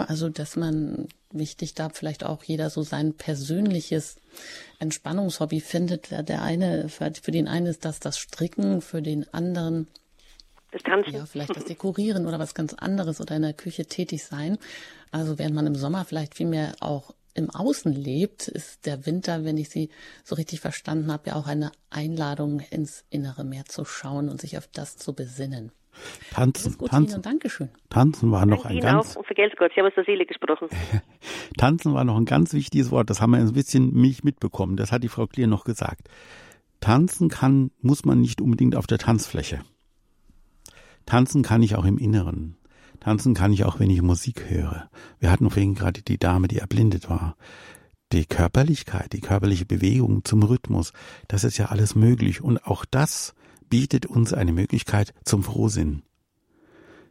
Also, 0.00 0.28
dass 0.28 0.56
man 0.56 1.08
wichtig 1.30 1.74
da 1.74 1.88
vielleicht 1.90 2.24
auch 2.24 2.42
jeder 2.42 2.70
so 2.70 2.82
sein 2.82 3.14
persönliches 3.14 4.16
Entspannungshobby 4.78 5.60
findet. 5.60 6.10
Der 6.10 6.42
eine, 6.42 6.88
für, 6.88 7.10
den 7.10 7.48
einen 7.48 7.66
ist 7.66 7.84
das 7.84 8.00
das 8.00 8.18
Stricken, 8.18 8.80
für 8.80 9.02
den 9.02 9.32
anderen 9.32 9.88
das 10.70 10.82
Tanzen. 10.82 11.14
Ja, 11.14 11.26
vielleicht 11.26 11.56
das 11.56 11.64
Dekorieren 11.64 12.26
oder 12.26 12.38
was 12.38 12.54
ganz 12.54 12.74
anderes 12.74 13.20
oder 13.20 13.36
in 13.36 13.42
der 13.42 13.54
Küche 13.54 13.86
tätig 13.86 14.24
sein. 14.24 14.58
Also 15.10 15.38
während 15.38 15.54
man 15.54 15.66
im 15.66 15.74
Sommer 15.74 16.04
vielleicht 16.04 16.34
viel 16.34 16.46
mehr 16.46 16.74
auch 16.80 17.14
im 17.34 17.50
Außen 17.50 17.92
lebt, 17.92 18.48
ist 18.48 18.84
der 18.84 19.06
Winter, 19.06 19.44
wenn 19.44 19.56
ich 19.56 19.70
Sie 19.70 19.90
so 20.24 20.34
richtig 20.34 20.60
verstanden 20.60 21.12
habe, 21.12 21.30
ja 21.30 21.36
auch 21.36 21.46
eine 21.46 21.72
Einladung 21.88 22.60
ins 22.70 23.04
Innere 23.10 23.44
mehr 23.44 23.64
zu 23.64 23.84
schauen 23.84 24.28
und 24.28 24.40
sich 24.40 24.58
auf 24.58 24.68
das 24.72 24.96
zu 24.96 25.12
besinnen. 25.12 25.72
Tanzen, 26.32 26.78
tanzen, 26.78 27.22
Dankeschön. 27.22 27.68
Tanzen 27.90 28.30
war 28.30 28.46
noch 28.46 28.64
ein 28.64 28.80
ganz. 28.80 29.16
Auch, 29.16 29.20
und 29.20 29.26
Gott, 29.56 29.70
ich 29.72 29.78
habe 29.78 29.88
aus 29.88 29.94
der 29.94 30.04
Seele 30.04 30.26
gesprochen. 30.26 30.68
tanzen 31.56 31.94
war 31.94 32.04
noch 32.04 32.16
ein 32.16 32.24
ganz 32.24 32.52
wichtiges 32.52 32.90
Wort. 32.90 33.10
Das 33.10 33.20
haben 33.20 33.32
wir 33.32 33.38
ein 33.38 33.52
bisschen 33.52 33.92
mich 33.92 34.24
mitbekommen. 34.24 34.76
Das 34.76 34.92
hat 34.92 35.02
die 35.02 35.08
Frau 35.08 35.26
Klier 35.26 35.46
noch 35.46 35.64
gesagt. 35.64 36.08
Tanzen 36.80 37.28
kann, 37.28 37.70
muss 37.80 38.04
man 38.04 38.20
nicht 38.20 38.40
unbedingt 38.40 38.76
auf 38.76 38.86
der 38.86 38.98
Tanzfläche. 38.98 39.60
Tanzen 41.06 41.42
kann 41.42 41.62
ich 41.62 41.74
auch 41.74 41.84
im 41.84 41.98
Inneren. 41.98 42.56
Tanzen 43.00 43.34
kann 43.34 43.52
ich 43.52 43.64
auch, 43.64 43.78
wenn 43.80 43.90
ich 43.90 44.02
Musik 44.02 44.50
höre. 44.50 44.90
Wir 45.18 45.30
hatten 45.30 45.50
vorhin 45.50 45.74
gerade 45.74 46.02
die 46.02 46.18
Dame, 46.18 46.48
die 46.48 46.58
erblindet 46.58 47.08
war. 47.08 47.36
Die 48.12 48.26
Körperlichkeit, 48.26 49.12
die 49.12 49.20
körperliche 49.20 49.66
Bewegung 49.66 50.24
zum 50.24 50.42
Rhythmus, 50.42 50.92
das 51.28 51.44
ist 51.44 51.58
ja 51.58 51.66
alles 51.66 51.94
möglich. 51.94 52.42
Und 52.42 52.64
auch 52.64 52.84
das 52.84 53.34
bietet 53.68 54.06
uns 54.06 54.32
eine 54.32 54.52
Möglichkeit 54.52 55.14
zum 55.24 55.42
Frohsinn. 55.42 56.02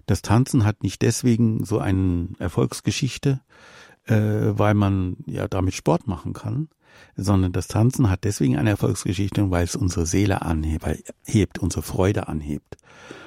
Das 0.06 0.22
Tanzen 0.22 0.64
hat 0.64 0.84
nicht 0.84 1.02
deswegen 1.02 1.66
so 1.66 1.80
eine 1.80 2.30
Erfolgsgeschichte, 2.40 3.42
äh, 4.06 4.16
weil 4.16 4.74
man 4.74 5.18
ja 5.26 5.48
damit 5.48 5.74
Sport 5.76 6.08
machen 6.08 6.34
kann, 6.34 6.70
sondern 7.16 7.52
das 7.52 7.68
Tanzen 7.68 8.10
hat 8.10 8.24
deswegen 8.24 8.58
eine 8.58 8.72
Erfolgsgeschichte, 8.72 9.52
weil 9.52 9.66
es 9.66 9.76
unsere 9.76 10.06
Seele 10.06 10.42
anhebt, 10.42 11.60
unsere 11.60 11.84
Freude 11.84 12.28
anhebt. 12.28 12.78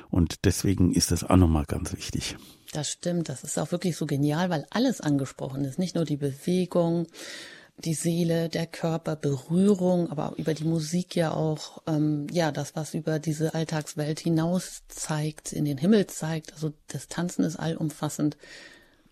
Und 0.09 0.45
deswegen 0.45 0.93
ist 0.93 1.13
das 1.13 1.23
auch 1.23 1.37
nochmal 1.37 1.67
ganz 1.67 1.93
wichtig. 1.93 2.37
Das 2.73 2.91
stimmt, 2.91 3.29
das 3.29 3.45
ist 3.45 3.59
auch 3.59 3.73
wirklich 3.73 3.97
so 3.97 4.07
genial, 4.07 4.49
weil 4.51 4.67
alles 4.71 5.01
angesprochen 5.01 5.65
ist, 5.65 5.79
nicht 5.79 5.95
nur 5.95 6.05
die 6.05 6.17
Bewegung, 6.17 7.07
die 7.85 7.95
Seele, 7.95 8.49
der 8.49 8.67
Körper, 8.67 9.17
Berührung, 9.17 10.11
aber 10.11 10.35
über 10.37 10.55
die 10.55 10.65
Musik 10.65 11.17
ja 11.17 11.33
auch, 11.33 11.83
ähm, 11.87 12.27
ja, 12.31 12.53
das, 12.53 12.77
was 12.77 12.95
über 12.95 13.19
diese 13.19 13.55
Alltagswelt 13.55 14.21
hinaus 14.21 14.83
zeigt, 14.89 15.53
in 15.53 15.65
den 15.65 15.79
Himmel 15.79 16.07
zeigt. 16.07 16.53
Also 16.53 16.73
das 16.89 17.09
Tanzen 17.09 17.45
ist 17.45 17.57
allumfassend. 17.57 18.37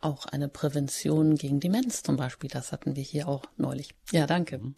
Auch 0.00 0.26
eine 0.26 0.48
Prävention 0.48 1.34
gegen 1.34 1.58
Demenz 1.58 2.04
zum 2.04 2.16
Beispiel, 2.16 2.48
das 2.48 2.70
hatten 2.70 2.94
wir 2.94 3.02
hier 3.02 3.26
auch 3.26 3.42
neulich. 3.56 3.94
Ja, 4.12 4.26
danke. 4.26 4.58
Mhm. 4.58 4.76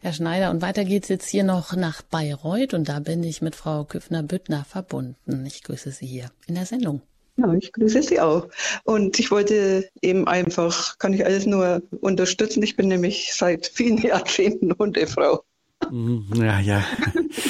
Herr 0.00 0.12
Schneider, 0.12 0.50
und 0.50 0.62
weiter 0.62 0.84
geht's 0.84 1.08
jetzt 1.08 1.28
hier 1.28 1.42
noch 1.42 1.74
nach 1.74 2.02
Bayreuth 2.02 2.74
und 2.74 2.88
da 2.88 3.00
bin 3.00 3.24
ich 3.24 3.42
mit 3.42 3.56
Frau 3.56 3.84
Küffner-Büttner 3.84 4.64
verbunden. 4.64 5.44
Ich 5.46 5.64
grüße 5.64 5.90
Sie 5.90 6.06
hier 6.06 6.30
in 6.46 6.54
der 6.54 6.66
Sendung. 6.66 7.02
Ja, 7.36 7.52
ich 7.52 7.72
grüße 7.72 8.02
Sie 8.02 8.20
auch. 8.20 8.48
Und 8.84 9.18
ich 9.18 9.30
wollte 9.30 9.88
eben 10.00 10.26
einfach, 10.26 10.98
kann 10.98 11.12
ich 11.12 11.24
alles 11.24 11.46
nur 11.46 11.82
unterstützen. 12.00 12.62
Ich 12.62 12.76
bin 12.76 12.88
nämlich 12.88 13.34
seit 13.34 13.66
vielen 13.66 13.98
Jahrzehnten 14.02 14.72
Hundefrau. 14.78 15.42
Mhm, 15.90 16.26
ja, 16.36 16.58
ja. 16.60 16.84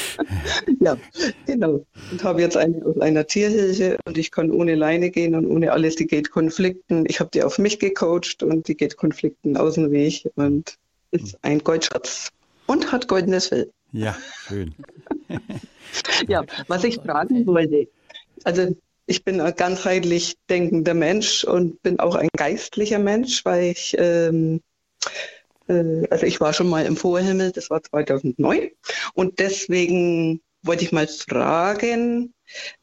ja, 0.81 0.97
genau. 1.47 1.87
Und 2.11 2.25
habe 2.25 2.41
jetzt 2.41 2.57
eine 2.57 2.85
aus 2.85 3.01
einer 3.01 3.27
Tierhilfe 3.27 3.99
und 4.05 4.19
ich 4.19 4.33
kann 4.33 4.51
ohne 4.51 4.75
Leine 4.75 5.11
gehen 5.11 5.37
und 5.37 5.47
ohne 5.47 5.73
alles, 5.73 5.95
die 5.95 6.09
geht 6.09 6.33
Konflikten. 6.33 7.05
Ich 7.07 7.21
habe 7.21 7.31
die 7.33 7.45
auf 7.45 7.59
mich 7.59 7.79
gecoacht 7.79 8.43
und 8.43 8.67
die 8.67 8.77
geht 8.77 8.97
Konflikten 8.97 9.57
aus 9.57 9.75
dem 9.75 9.93
Weg 9.93 10.29
und 10.35 10.77
ist 11.13 11.39
ein 11.43 11.61
Goldschatz 11.61 12.33
und 12.67 12.91
hat 12.91 13.07
goldenes 13.07 13.47
Fell. 13.47 13.71
Ja, 13.93 14.17
schön. 14.49 14.75
ja, 16.29 16.45
was 16.67 16.83
ich 16.83 16.97
fragen 16.97 17.47
wollte, 17.47 17.89
also 18.43 18.75
ich 19.07 19.25
bin 19.25 19.41
ein 19.41 19.55
ganzheitlich 19.55 20.37
denkender 20.51 20.95
Mensch 20.95 21.45
und 21.45 21.83
bin 21.83 21.99
auch 22.01 22.15
ein 22.15 22.29
geistlicher 22.37 22.99
Mensch, 22.99 23.45
weil 23.45 23.71
ich, 23.71 23.97
ähm, 23.99 24.61
äh, 25.69 26.07
also 26.11 26.27
ich 26.27 26.41
war 26.41 26.53
schon 26.53 26.69
mal 26.69 26.85
im 26.85 26.97
Vorhimmel, 26.97 27.53
das 27.53 27.71
war 27.71 27.83
2009 27.83 28.71
und 29.15 29.39
deswegen 29.39 30.41
wollte 30.63 30.85
ich 30.85 30.93
mal 30.93 31.07
fragen, 31.07 32.35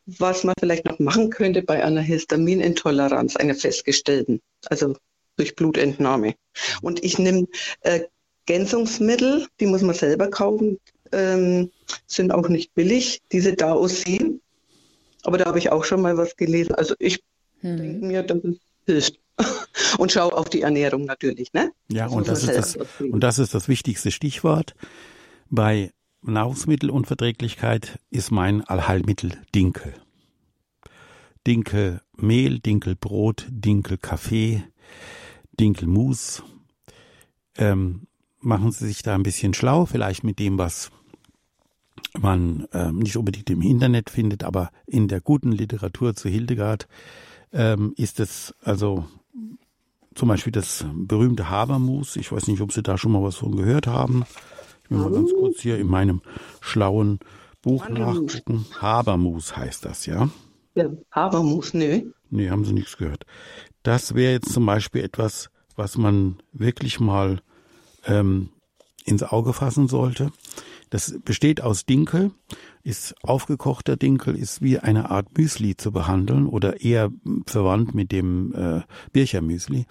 was 0.05 0.43
man 0.43 0.55
vielleicht 0.59 0.85
noch 0.85 0.99
machen 0.99 1.29
könnte 1.29 1.61
bei 1.61 1.83
einer 1.83 2.01
Histaminintoleranz, 2.01 3.35
einer 3.35 3.55
festgestellten, 3.55 4.41
also 4.67 4.95
durch 5.35 5.55
Blutentnahme. 5.55 6.35
Und 6.81 7.03
ich 7.03 7.17
nehme 7.17 7.47
äh, 7.81 8.01
Ergänzungsmittel, 8.45 9.47
die 9.59 9.65
muss 9.65 9.81
man 9.81 9.95
selber 9.95 10.29
kaufen, 10.29 10.79
ähm, 11.11 11.71
sind 12.07 12.31
auch 12.31 12.49
nicht 12.49 12.73
billig, 12.73 13.21
diese 13.31 13.53
da 13.53 13.73
aussehen. 13.73 14.32
Aber 15.23 15.37
da 15.37 15.45
habe 15.45 15.59
ich 15.59 15.71
auch 15.71 15.83
schon 15.83 16.01
mal 16.01 16.17
was 16.17 16.35
gelesen. 16.35 16.75
Also 16.75 16.95
ich 16.99 17.23
hm. 17.61 17.77
denke 17.77 18.05
mir, 18.05 18.23
dass 18.23 18.43
es 18.43 18.57
hilft. 18.85 19.19
und 19.97 20.11
schau 20.11 20.29
auf 20.29 20.49
die 20.49 20.61
Ernährung 20.61 21.05
natürlich. 21.05 21.53
Ne? 21.53 21.71
Ja, 21.89 22.05
das 22.05 22.13
und 22.13 22.27
das, 22.27 22.43
ist 22.43 22.55
das, 22.55 22.77
und 23.01 23.19
das 23.21 23.39
ist 23.39 23.53
das 23.53 23.67
wichtigste 23.67 24.11
Stichwort. 24.11 24.75
Bei 25.49 25.91
Nahrungsmittelunverträglichkeit 26.21 27.99
ist 28.09 28.31
mein 28.31 28.63
Allheilmittel 28.63 29.41
Dinkel. 29.55 29.93
Dinkelmehl, 31.45 32.59
Dinkelbrot, 32.59 33.47
Dinkelkaffee, 33.49 34.63
Dinkelmus. 35.59 36.43
Ähm, 37.57 38.07
machen 38.39 38.71
Sie 38.71 38.87
sich 38.87 39.03
da 39.03 39.15
ein 39.15 39.23
bisschen 39.23 39.53
schlau, 39.53 39.85
vielleicht 39.85 40.23
mit 40.23 40.39
dem, 40.39 40.57
was 40.57 40.91
man 42.19 42.67
ähm, 42.73 42.99
nicht 42.99 43.17
unbedingt 43.17 43.49
im 43.49 43.61
Internet 43.61 44.09
findet, 44.09 44.43
aber 44.43 44.69
in 44.85 45.07
der 45.07 45.21
guten 45.21 45.51
Literatur 45.51 46.15
zu 46.15 46.29
Hildegard 46.29 46.87
ähm, 47.51 47.93
ist 47.97 48.19
es 48.19 48.53
also 48.61 49.05
zum 50.15 50.29
Beispiel 50.29 50.51
das 50.51 50.85
berühmte 50.93 51.49
Habermus. 51.49 52.15
Ich 52.15 52.31
weiß 52.31 52.47
nicht, 52.47 52.61
ob 52.61 52.71
Sie 52.71 52.83
da 52.83 52.97
schon 52.97 53.11
mal 53.11 53.23
was 53.23 53.35
von 53.35 53.55
gehört 53.55 53.87
haben. 53.87 54.23
Ich 54.83 54.91
will 54.91 54.99
mal 54.99 55.11
ganz 55.11 55.31
kurz 55.33 55.61
hier 55.61 55.77
in 55.77 55.87
meinem 55.87 56.21
schlauen 56.61 57.19
Buch 57.61 57.89
nachgucken. 57.89 58.65
Habermus 58.79 59.55
heißt 59.55 59.85
das, 59.85 60.05
ja? 60.05 60.29
Ja, 60.75 60.89
Habermus, 61.11 61.73
nö. 61.73 62.11
Nee, 62.29 62.49
haben 62.49 62.65
Sie 62.65 62.73
nichts 62.73 62.97
gehört. 62.97 63.25
Das 63.83 64.15
wäre 64.15 64.33
jetzt 64.33 64.51
zum 64.51 64.65
Beispiel 64.65 65.03
etwas, 65.03 65.49
was 65.75 65.97
man 65.97 66.37
wirklich 66.51 66.99
mal 66.99 67.41
ähm, 68.05 68.49
ins 69.05 69.23
Auge 69.23 69.53
fassen 69.53 69.87
sollte. 69.87 70.31
Das 70.93 71.19
besteht 71.25 71.59
aus 71.59 71.87
Dinkel, 71.87 72.33
ist 72.83 73.15
aufgekochter 73.23 73.97
Dinkel, 73.97 74.35
ist 74.35 74.61
wie 74.61 74.77
eine 74.77 75.09
Art 75.09 75.35
Müsli 75.35 75.75
zu 75.75 75.91
behandeln 75.91 76.45
oder 76.45 76.81
eher 76.81 77.09
verwandt 77.47 77.95
mit 77.95 78.11
dem 78.11 78.53
äh, 78.53 78.81
Birchermüsli. 79.11 79.87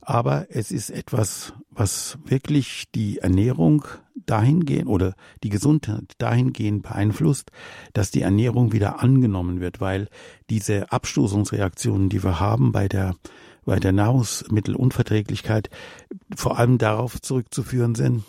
Aber 0.00 0.46
es 0.50 0.70
ist 0.70 0.90
etwas, 0.90 1.54
was 1.70 2.18
wirklich 2.24 2.84
die 2.94 3.18
Ernährung 3.18 3.84
dahingehend 4.14 4.86
oder 4.86 5.16
die 5.42 5.48
Gesundheit 5.48 6.12
dahingehend 6.18 6.84
beeinflusst, 6.84 7.50
dass 7.92 8.12
die 8.12 8.22
Ernährung 8.22 8.72
wieder 8.72 9.02
angenommen 9.02 9.58
wird, 9.58 9.80
weil 9.80 10.06
diese 10.50 10.92
Abstoßungsreaktionen, 10.92 12.10
die 12.10 12.22
wir 12.22 12.38
haben 12.38 12.70
bei 12.70 12.86
der 12.86 13.16
bei 13.64 13.80
der 13.80 13.92
Nahrungsmittelunverträglichkeit 13.92 15.68
vor 16.36 16.58
allem 16.58 16.78
darauf 16.78 17.20
zurückzuführen 17.22 17.94
sind, 17.94 18.22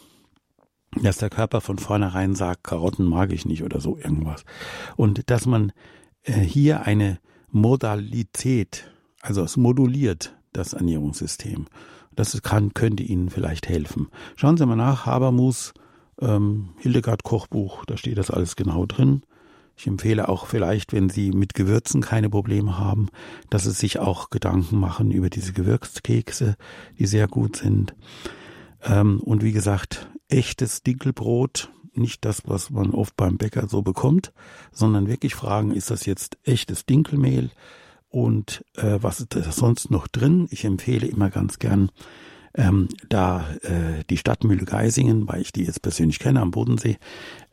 dass 1.01 1.17
der 1.17 1.29
Körper 1.29 1.61
von 1.61 1.77
vornherein 1.77 2.35
sagt, 2.35 2.63
Karotten 2.63 3.05
mag 3.05 3.31
ich 3.31 3.45
nicht 3.45 3.63
oder 3.63 3.79
so 3.79 3.97
irgendwas. 3.97 4.45
Und 4.95 5.29
dass 5.29 5.45
man 5.45 5.71
äh, 6.23 6.33
hier 6.33 6.83
eine 6.83 7.19
Modalität, 7.51 8.91
also 9.21 9.43
es 9.43 9.57
moduliert 9.57 10.35
das 10.53 10.73
Ernährungssystem. 10.73 11.67
Das 12.15 12.41
kann, 12.41 12.73
könnte 12.73 13.03
Ihnen 13.03 13.29
vielleicht 13.29 13.67
helfen. 13.67 14.07
Schauen 14.35 14.57
Sie 14.57 14.65
mal 14.65 14.75
nach, 14.75 15.05
Habermus, 15.05 15.73
ähm, 16.21 16.69
Hildegard 16.79 17.23
Kochbuch, 17.23 17.85
da 17.85 17.97
steht 17.97 18.17
das 18.17 18.31
alles 18.31 18.55
genau 18.55 18.85
drin. 18.85 19.23
Ich 19.77 19.87
empfehle 19.87 20.29
auch 20.29 20.45
vielleicht, 20.45 20.93
wenn 20.93 21.09
Sie 21.09 21.31
mit 21.31 21.53
Gewürzen 21.53 21.99
keine 22.01 22.29
Probleme 22.29 22.79
haben, 22.79 23.09
dass 23.49 23.63
Sie 23.63 23.71
sich 23.71 23.99
auch 23.99 24.29
Gedanken 24.29 24.79
machen 24.79 25.11
über 25.11 25.29
diese 25.29 25.51
Gewürzkekse, 25.51 26.55
die 26.97 27.05
sehr 27.05 27.27
gut 27.27 27.57
sind. 27.57 27.93
Ähm, 28.83 29.19
und 29.19 29.43
wie 29.43 29.51
gesagt, 29.51 30.07
echtes 30.29 30.83
Dinkelbrot, 30.83 31.71
nicht 31.93 32.25
das, 32.25 32.43
was 32.45 32.69
man 32.69 32.91
oft 32.91 33.15
beim 33.15 33.37
Bäcker 33.37 33.67
so 33.67 33.81
bekommt, 33.81 34.33
sondern 34.71 35.07
wirklich 35.07 35.35
fragen, 35.35 35.71
ist 35.71 35.91
das 35.91 36.05
jetzt 36.05 36.37
echtes 36.43 36.85
Dinkelmehl 36.85 37.51
und 38.09 38.63
äh, 38.75 38.99
was 39.01 39.19
ist 39.19 39.35
da 39.35 39.51
sonst 39.51 39.91
noch 39.91 40.07
drin? 40.07 40.47
Ich 40.51 40.65
empfehle 40.65 41.07
immer 41.07 41.29
ganz 41.29 41.59
gern 41.59 41.91
ähm, 42.53 42.87
da 43.09 43.45
äh, 43.63 44.03
die 44.09 44.17
Stadtmühle 44.17 44.65
Geisingen, 44.65 45.27
weil 45.27 45.41
ich 45.41 45.51
die 45.51 45.63
jetzt 45.63 45.81
persönlich 45.81 46.19
kenne 46.19 46.41
am 46.41 46.51
Bodensee, 46.51 46.97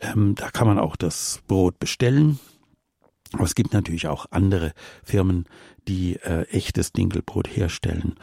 ähm, 0.01 0.35
da 0.37 0.51
kann 0.51 0.67
man 0.67 0.79
auch 0.79 0.97
das 0.97 1.43
Brot 1.49 1.79
bestellen. 1.79 2.39
Aber 3.33 3.45
es 3.45 3.55
gibt 3.55 3.73
natürlich 3.73 4.07
auch 4.09 4.27
andere 4.31 4.73
Firmen, 5.03 5.47
die 5.89 6.17
äh, 6.17 6.43
echtes 6.49 6.93
Dinkelbrot 6.93 7.49
herstellen. 7.49 8.15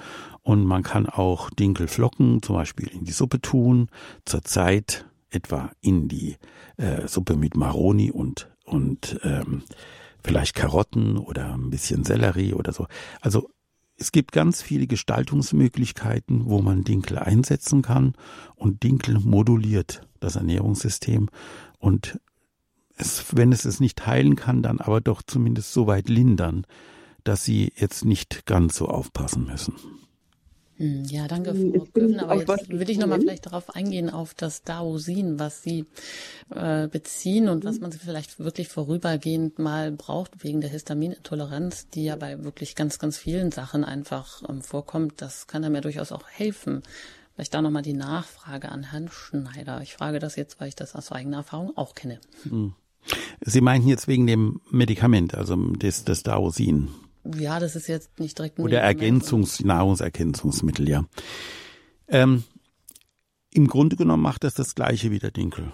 Und 0.42 0.66
man 0.66 0.84
kann 0.84 1.08
auch 1.08 1.50
Dinkelflocken 1.50 2.42
zum 2.42 2.56
Beispiel 2.56 2.88
in 2.88 3.06
die 3.06 3.12
Suppe 3.12 3.42
tun, 3.42 3.90
zurzeit 4.26 5.06
etwa 5.30 5.72
in 5.82 6.08
die 6.08 6.38
äh, 6.78 7.08
Suppe 7.08 7.36
mit 7.36 7.56
Maroni 7.56 8.12
und, 8.12 8.50
und 8.66 9.20
ähm, 9.24 9.64
vielleicht 10.24 10.56
Karotten 10.56 11.18
oder 11.18 11.54
ein 11.54 11.70
bisschen 11.70 12.04
Sellerie 12.04 12.54
oder 12.54 12.72
so. 12.72 12.88
Also 13.22 13.50
es 13.98 14.12
gibt 14.12 14.32
ganz 14.32 14.62
viele 14.62 14.88
Gestaltungsmöglichkeiten, 14.88 16.46
wo 16.46 16.62
man 16.62 16.84
Dinkel 16.84 17.20
einsetzen 17.20 17.82
kann 17.82 18.14
und 18.56 18.84
Dinkel 18.84 19.20
moduliert 19.20 20.02
das 20.20 20.36
Ernährungssystem 20.36 21.30
und 21.80 22.20
es, 23.00 23.26
wenn 23.36 23.52
es 23.52 23.66
es 23.66 23.80
nicht 23.80 24.06
heilen 24.06 24.36
kann, 24.36 24.62
dann 24.62 24.80
aber 24.80 25.02
doch 25.02 25.22
zumindest 25.26 25.74
so 25.74 25.88
weit 25.88 26.10
lindern, 26.10 26.66
dass 27.24 27.44
sie 27.44 27.72
jetzt 27.76 28.06
nicht 28.06 28.46
ganz 28.46 28.76
so 28.76 28.88
aufpassen 28.88 29.46
müssen. 29.46 29.76
Hm, 30.80 31.04
ja, 31.06 31.28
danke, 31.28 31.52
hm, 31.52 31.74
Frau 31.74 31.86
Köfen. 31.94 32.20
Aber 32.22 32.36
jetzt 32.36 32.70
will 32.70 32.90
ich 32.90 32.98
nochmal 32.98 33.20
vielleicht 33.20 33.46
darauf 33.46 33.76
eingehen, 33.76 34.10
auf 34.10 34.34
das 34.34 34.64
Daosin, 34.64 35.38
was 35.38 35.62
Sie 35.62 35.86
äh, 36.56 36.88
beziehen 36.88 37.50
und 37.50 37.66
was 37.66 37.76
mhm. 37.76 37.82
man 37.82 37.92
vielleicht 37.92 38.40
wirklich 38.40 38.70
vorübergehend 38.70 39.60
mal 39.60 39.92
braucht 39.92 40.42
wegen 40.44 40.62
der 40.62 40.70
Histaminintoleranz, 40.70 41.90
die 41.90 42.06
ja 42.06 42.16
bei 42.16 42.46
wirklich 42.46 42.76
ganz, 42.76 42.98
ganz 42.98 43.18
vielen 43.18 43.52
Sachen 43.52 43.84
einfach 43.84 44.42
ähm, 44.48 44.62
vorkommt. 44.62 45.22
Das 45.22 45.48
kann 45.48 45.66
einem 45.66 45.76
ja 45.76 45.82
durchaus 45.82 46.14
auch 46.14 46.28
helfen. 46.30 46.82
Vielleicht 47.36 47.54
da 47.54 47.62
nochmal 47.62 47.84
die 47.84 47.94
Nachfrage 47.94 48.70
an 48.70 48.84
Herrn 48.84 49.10
Schneider. 49.12 49.82
Ich 49.82 49.94
frage 49.94 50.20
das 50.20 50.38
jetzt, 50.38 50.62
weil 50.62 50.70
ich 50.70 50.76
das 50.76 50.96
aus 50.96 51.12
eigener 51.12 51.38
Erfahrung 51.38 51.76
auch 51.76 51.94
kenne. 51.94 52.20
Hm. 52.44 52.74
Sie 53.42 53.62
meinten 53.62 53.88
jetzt 53.88 54.08
wegen 54.08 54.28
dem 54.28 54.62
Medikament, 54.70 55.36
also 55.36 55.56
des, 55.56 56.04
des 56.06 56.24
Daosin. 56.24 56.90
Ja, 57.38 57.60
das 57.60 57.76
ist 57.76 57.88
jetzt 57.88 58.20
nicht 58.20 58.38
direkt 58.38 58.60
ein 58.60 58.64
Oder 58.64 58.82
Ergänzungs 58.82 59.64
Nahrungsergänzungsmittel, 59.64 60.88
ja. 60.88 61.06
Ähm, 62.08 62.44
Im 63.52 63.68
Grunde 63.68 63.96
genommen 63.96 64.24
macht 64.24 64.44
das 64.44 64.54
das 64.54 64.76
gleiche 64.76 65.12
wie 65.12 65.20
der 65.20 65.32
Dinkel. 65.32 65.72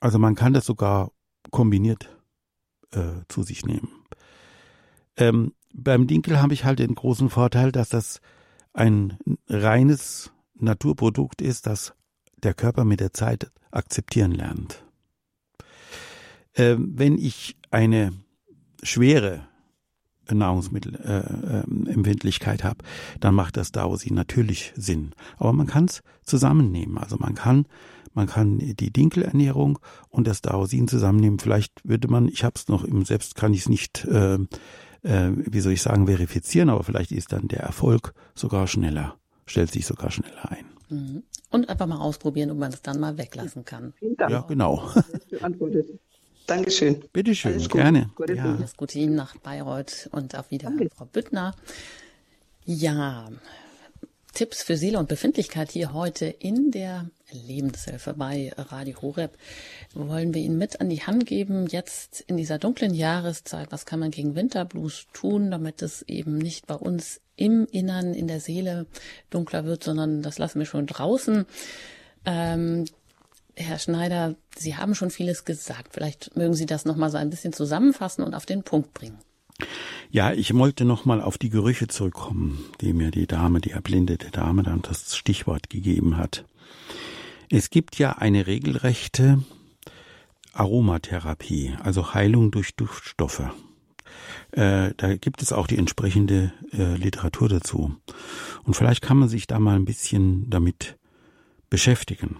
Also 0.00 0.18
man 0.18 0.34
kann 0.34 0.52
das 0.52 0.66
sogar 0.66 1.10
kombiniert 1.50 2.08
äh, 2.92 3.22
zu 3.28 3.42
sich 3.42 3.64
nehmen. 3.64 3.88
Ähm, 5.16 5.52
beim 5.72 6.06
Dinkel 6.06 6.40
habe 6.40 6.54
ich 6.54 6.64
halt 6.64 6.78
den 6.78 6.94
großen 6.94 7.30
Vorteil, 7.30 7.72
dass 7.72 7.90
das 7.90 8.20
ein 8.72 9.18
reines 9.48 10.32
Naturprodukt 10.54 11.42
ist, 11.42 11.66
das 11.66 11.94
der 12.36 12.54
Körper 12.54 12.84
mit 12.84 13.00
der 13.00 13.12
Zeit 13.12 13.50
akzeptieren 13.70 14.32
lernt. 14.32 14.85
Ähm, 16.56 16.92
wenn 16.96 17.18
ich 17.18 17.56
eine 17.70 18.12
schwere 18.82 19.46
Nahrungsmittelempfindlichkeit 20.30 22.60
äh, 22.60 22.64
habe, 22.64 22.84
dann 23.20 23.34
macht 23.34 23.56
das 23.56 23.72
Dausi 23.72 24.12
natürlich 24.12 24.72
Sinn. 24.76 25.14
Aber 25.36 25.52
man 25.52 25.66
kann 25.66 25.84
es 25.84 26.02
zusammennehmen. 26.24 26.98
Also 26.98 27.16
man 27.16 27.34
kann 27.34 27.66
man 28.16 28.26
kann 28.26 28.58
die 28.58 28.90
Dinkelernährung 28.90 29.78
und 30.08 30.26
das 30.26 30.40
Dausin 30.40 30.88
zusammennehmen. 30.88 31.38
Vielleicht 31.38 31.72
würde 31.84 32.08
man, 32.08 32.28
ich 32.28 32.44
habe 32.44 32.54
es 32.56 32.66
noch 32.66 32.82
im 32.82 33.04
Selbst 33.04 33.34
kann 33.34 33.52
ich 33.52 33.60
es 33.60 33.68
nicht, 33.68 34.06
äh, 34.06 34.38
äh, 35.02 35.32
wie 35.36 35.60
soll 35.60 35.72
ich 35.72 35.82
sagen, 35.82 36.06
verifizieren, 36.06 36.70
aber 36.70 36.82
vielleicht 36.82 37.12
ist 37.12 37.32
dann 37.32 37.46
der 37.46 37.60
Erfolg 37.60 38.14
sogar 38.34 38.68
schneller, 38.68 39.16
stellt 39.44 39.70
sich 39.70 39.84
sogar 39.84 40.10
schneller 40.10 40.50
ein. 40.50 40.64
Mhm. 40.88 41.22
Und 41.50 41.68
einfach 41.68 41.86
mal 41.86 41.98
ausprobieren, 41.98 42.50
ob 42.50 42.56
man 42.56 42.72
es 42.72 42.80
dann 42.80 42.98
mal 42.98 43.18
weglassen 43.18 43.66
kann. 43.66 43.92
Vielen 43.98 44.16
Dank. 44.16 44.30
Ja, 44.30 44.40
genau. 44.40 44.90
Dankeschön. 46.46 47.02
Bitteschön, 47.12 47.54
Alles 47.54 47.68
gerne. 47.68 48.10
Gute 48.14 48.34
ja. 48.34 48.56
Alles 48.56 48.76
Gute 48.76 48.98
Ihnen 48.98 49.14
nach 49.14 49.36
Bayreuth 49.36 50.08
und 50.12 50.36
auf 50.36 50.50
Wiedersehen, 50.50 50.90
Frau 50.94 51.04
Büttner. 51.06 51.54
Ja, 52.64 53.28
Tipps 54.36 54.62
für 54.62 54.76
Seele 54.76 54.98
und 54.98 55.08
Befindlichkeit 55.08 55.70
hier 55.70 55.94
heute 55.94 56.26
in 56.26 56.70
der 56.70 57.08
Lebenshilfe 57.32 58.12
bei 58.12 58.52
Radio 58.56 59.00
Horeb. 59.00 59.36
Wollen 59.94 60.34
wir 60.34 60.42
Ihnen 60.42 60.58
mit 60.58 60.80
an 60.80 60.90
die 60.90 61.02
Hand 61.02 61.24
geben, 61.26 61.66
jetzt 61.68 62.20
in 62.26 62.36
dieser 62.36 62.58
dunklen 62.58 62.92
Jahreszeit, 62.92 63.72
was 63.72 63.86
kann 63.86 63.98
man 63.98 64.10
gegen 64.10 64.34
Winterblues 64.34 65.06
tun, 65.14 65.50
damit 65.50 65.80
es 65.80 66.02
eben 66.02 66.36
nicht 66.36 66.66
bei 66.66 66.74
uns 66.74 67.20
im 67.36 67.66
Innern, 67.70 68.12
in 68.12 68.28
der 68.28 68.40
Seele 68.40 68.86
dunkler 69.30 69.64
wird, 69.64 69.82
sondern 69.82 70.22
das 70.22 70.38
lassen 70.38 70.58
wir 70.58 70.66
schon 70.66 70.86
draußen. 70.86 71.46
Ähm, 72.26 72.84
Herr 73.58 73.78
Schneider, 73.78 74.36
Sie 74.54 74.76
haben 74.76 74.94
schon 74.94 75.10
vieles 75.10 75.46
gesagt. 75.46 75.94
Vielleicht 75.94 76.36
mögen 76.36 76.54
Sie 76.54 76.66
das 76.66 76.84
nochmal 76.84 77.10
so 77.10 77.16
ein 77.16 77.30
bisschen 77.30 77.54
zusammenfassen 77.54 78.22
und 78.22 78.34
auf 78.34 78.44
den 78.44 78.62
Punkt 78.62 78.92
bringen. 78.92 79.18
Ja, 80.10 80.32
ich 80.32 80.54
wollte 80.54 80.84
nochmal 80.84 81.22
auf 81.22 81.38
die 81.38 81.48
Gerüche 81.48 81.88
zurückkommen, 81.88 82.62
die 82.82 82.92
mir 82.92 83.10
die 83.10 83.26
Dame, 83.26 83.60
die 83.60 83.70
erblindete 83.70 84.30
Dame 84.30 84.62
dann 84.62 84.82
das 84.82 85.16
Stichwort 85.16 85.70
gegeben 85.70 86.18
hat. 86.18 86.44
Es 87.50 87.70
gibt 87.70 87.98
ja 87.98 88.12
eine 88.12 88.46
regelrechte 88.46 89.42
Aromatherapie, 90.52 91.74
also 91.82 92.12
Heilung 92.12 92.50
durch 92.50 92.76
Duftstoffe. 92.76 93.50
Äh, 94.52 94.92
da 94.96 95.16
gibt 95.16 95.42
es 95.42 95.52
auch 95.52 95.66
die 95.66 95.78
entsprechende 95.78 96.52
äh, 96.72 96.94
Literatur 96.94 97.48
dazu. 97.48 97.96
Und 98.64 98.74
vielleicht 98.74 99.02
kann 99.02 99.16
man 99.16 99.28
sich 99.28 99.46
da 99.46 99.58
mal 99.58 99.76
ein 99.76 99.84
bisschen 99.86 100.50
damit 100.50 100.96
beschäftigen. 101.70 102.36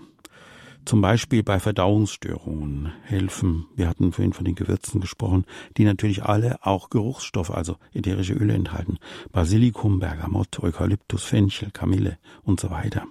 Zum 0.87 1.01
Beispiel 1.01 1.43
bei 1.43 1.59
Verdauungsstörungen 1.59 2.93
helfen, 3.03 3.67
wir 3.75 3.89
hatten 3.89 4.13
vorhin 4.13 4.33
von 4.33 4.45
den 4.45 4.55
Gewürzen 4.55 5.01
gesprochen, 5.01 5.45
die 5.77 5.85
natürlich 5.85 6.23
alle 6.23 6.65
auch 6.65 6.91
Geruchsstoffe, 6.91 7.51
also 7.51 7.77
ätherische 7.93 8.35
Öle 8.35 8.55
enthalten. 8.55 8.99
Basilikum, 9.33 9.99
Bergamott, 9.99 10.61
Eukalyptus, 10.63 11.25
Fenchel, 11.25 11.73
Kamille 11.73 12.19
und 12.45 12.61
so 12.61 12.71
weiter. 12.71 13.03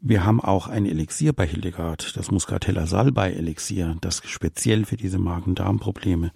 Wir 0.00 0.24
haben 0.24 0.40
auch 0.40 0.66
ein 0.66 0.86
Elixier 0.86 1.34
bei 1.34 1.46
Hildegard, 1.46 2.16
das 2.16 2.30
Muscatella 2.30 2.86
Salbei 2.86 3.32
Elixier, 3.32 3.98
das 4.00 4.22
speziell 4.24 4.86
für 4.86 4.96
diese 4.96 5.18
Magen-Darm-Probleme 5.18 6.32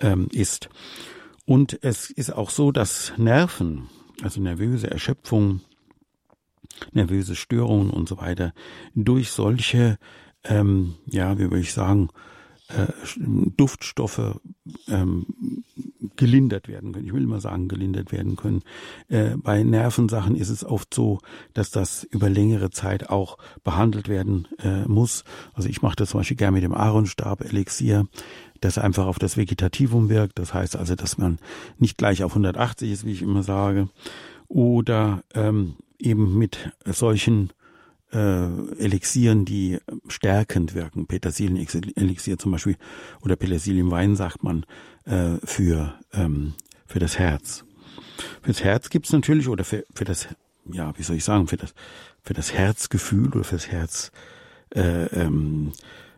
ähm, 0.00 0.28
ist. 0.32 0.70
Und 1.44 1.78
es 1.82 2.08
ist 2.08 2.30
auch 2.34 2.48
so, 2.48 2.72
dass 2.72 3.12
Nerven, 3.18 3.90
also 4.22 4.40
nervöse 4.40 4.90
Erschöpfung, 4.90 5.60
nervöse 6.92 7.36
Störungen 7.36 7.90
und 7.90 8.08
so 8.08 8.18
weiter, 8.18 8.52
durch 8.94 9.30
solche, 9.30 9.98
ähm, 10.44 10.94
ja, 11.06 11.38
wie 11.38 11.44
würde 11.44 11.60
ich 11.60 11.72
sagen, 11.72 12.10
äh, 12.68 12.86
Duftstoffe 13.56 14.40
ähm, 14.88 15.26
gelindert 16.16 16.68
werden 16.68 16.92
können. 16.92 17.06
Ich 17.06 17.14
will 17.14 17.26
mal 17.26 17.40
sagen, 17.40 17.68
gelindert 17.68 18.12
werden 18.12 18.36
können. 18.36 18.62
Äh, 19.08 19.36
bei 19.36 19.62
Nervensachen 19.62 20.36
ist 20.36 20.50
es 20.50 20.64
oft 20.64 20.92
so, 20.92 21.20
dass 21.54 21.70
das 21.70 22.04
über 22.04 22.28
längere 22.28 22.70
Zeit 22.70 23.08
auch 23.08 23.38
behandelt 23.64 24.08
werden 24.08 24.48
äh, 24.58 24.84
muss. 24.86 25.24
Also 25.54 25.68
ich 25.68 25.80
mache 25.80 25.96
das 25.96 26.10
zum 26.10 26.20
Beispiel 26.20 26.36
gerne 26.36 26.56
mit 26.56 26.62
dem 26.62 26.74
Aaronstab-Elixier, 26.74 28.06
das 28.60 28.76
einfach 28.76 29.06
auf 29.06 29.18
das 29.18 29.36
Vegetativum 29.38 30.10
wirkt. 30.10 30.38
Das 30.38 30.52
heißt 30.52 30.76
also, 30.76 30.94
dass 30.94 31.16
man 31.16 31.38
nicht 31.78 31.96
gleich 31.96 32.22
auf 32.22 32.32
180 32.32 32.90
ist, 32.90 33.06
wie 33.06 33.12
ich 33.12 33.22
immer 33.22 33.42
sage. 33.42 33.88
Oder 34.48 35.22
ähm, 35.34 35.74
eben 35.98 36.38
mit 36.38 36.70
solchen 36.84 37.52
äh, 38.12 38.46
Elixieren, 38.78 39.44
die 39.44 39.78
stärkend 40.08 40.74
wirken. 40.74 41.06
Petersilien-Elixier 41.06 42.38
zum 42.38 42.52
Beispiel 42.52 42.76
oder 43.22 43.36
Petersilienwein 43.36 44.16
sagt 44.16 44.42
man 44.42 44.64
äh, 45.04 45.36
für, 45.44 45.94
ähm, 46.12 46.54
für 46.86 46.98
das 46.98 47.18
Herz. 47.18 47.64
Fürs 48.42 48.64
Herz 48.64 48.90
gibt's 48.90 49.12
natürlich, 49.12 49.48
oder 49.48 49.64
für, 49.64 49.84
für 49.94 50.04
das, 50.04 50.28
ja, 50.70 50.96
wie 50.96 51.02
soll 51.02 51.16
ich 51.16 51.24
sagen, 51.24 51.46
für 51.46 51.56
das, 51.56 51.74
für 52.22 52.34
das 52.34 52.52
Herzgefühl 52.52 53.28
oder 53.28 53.44
fürs 53.44 53.68
Herz, 53.68 54.12
äh, 54.74 55.04
ähm, 55.06 55.72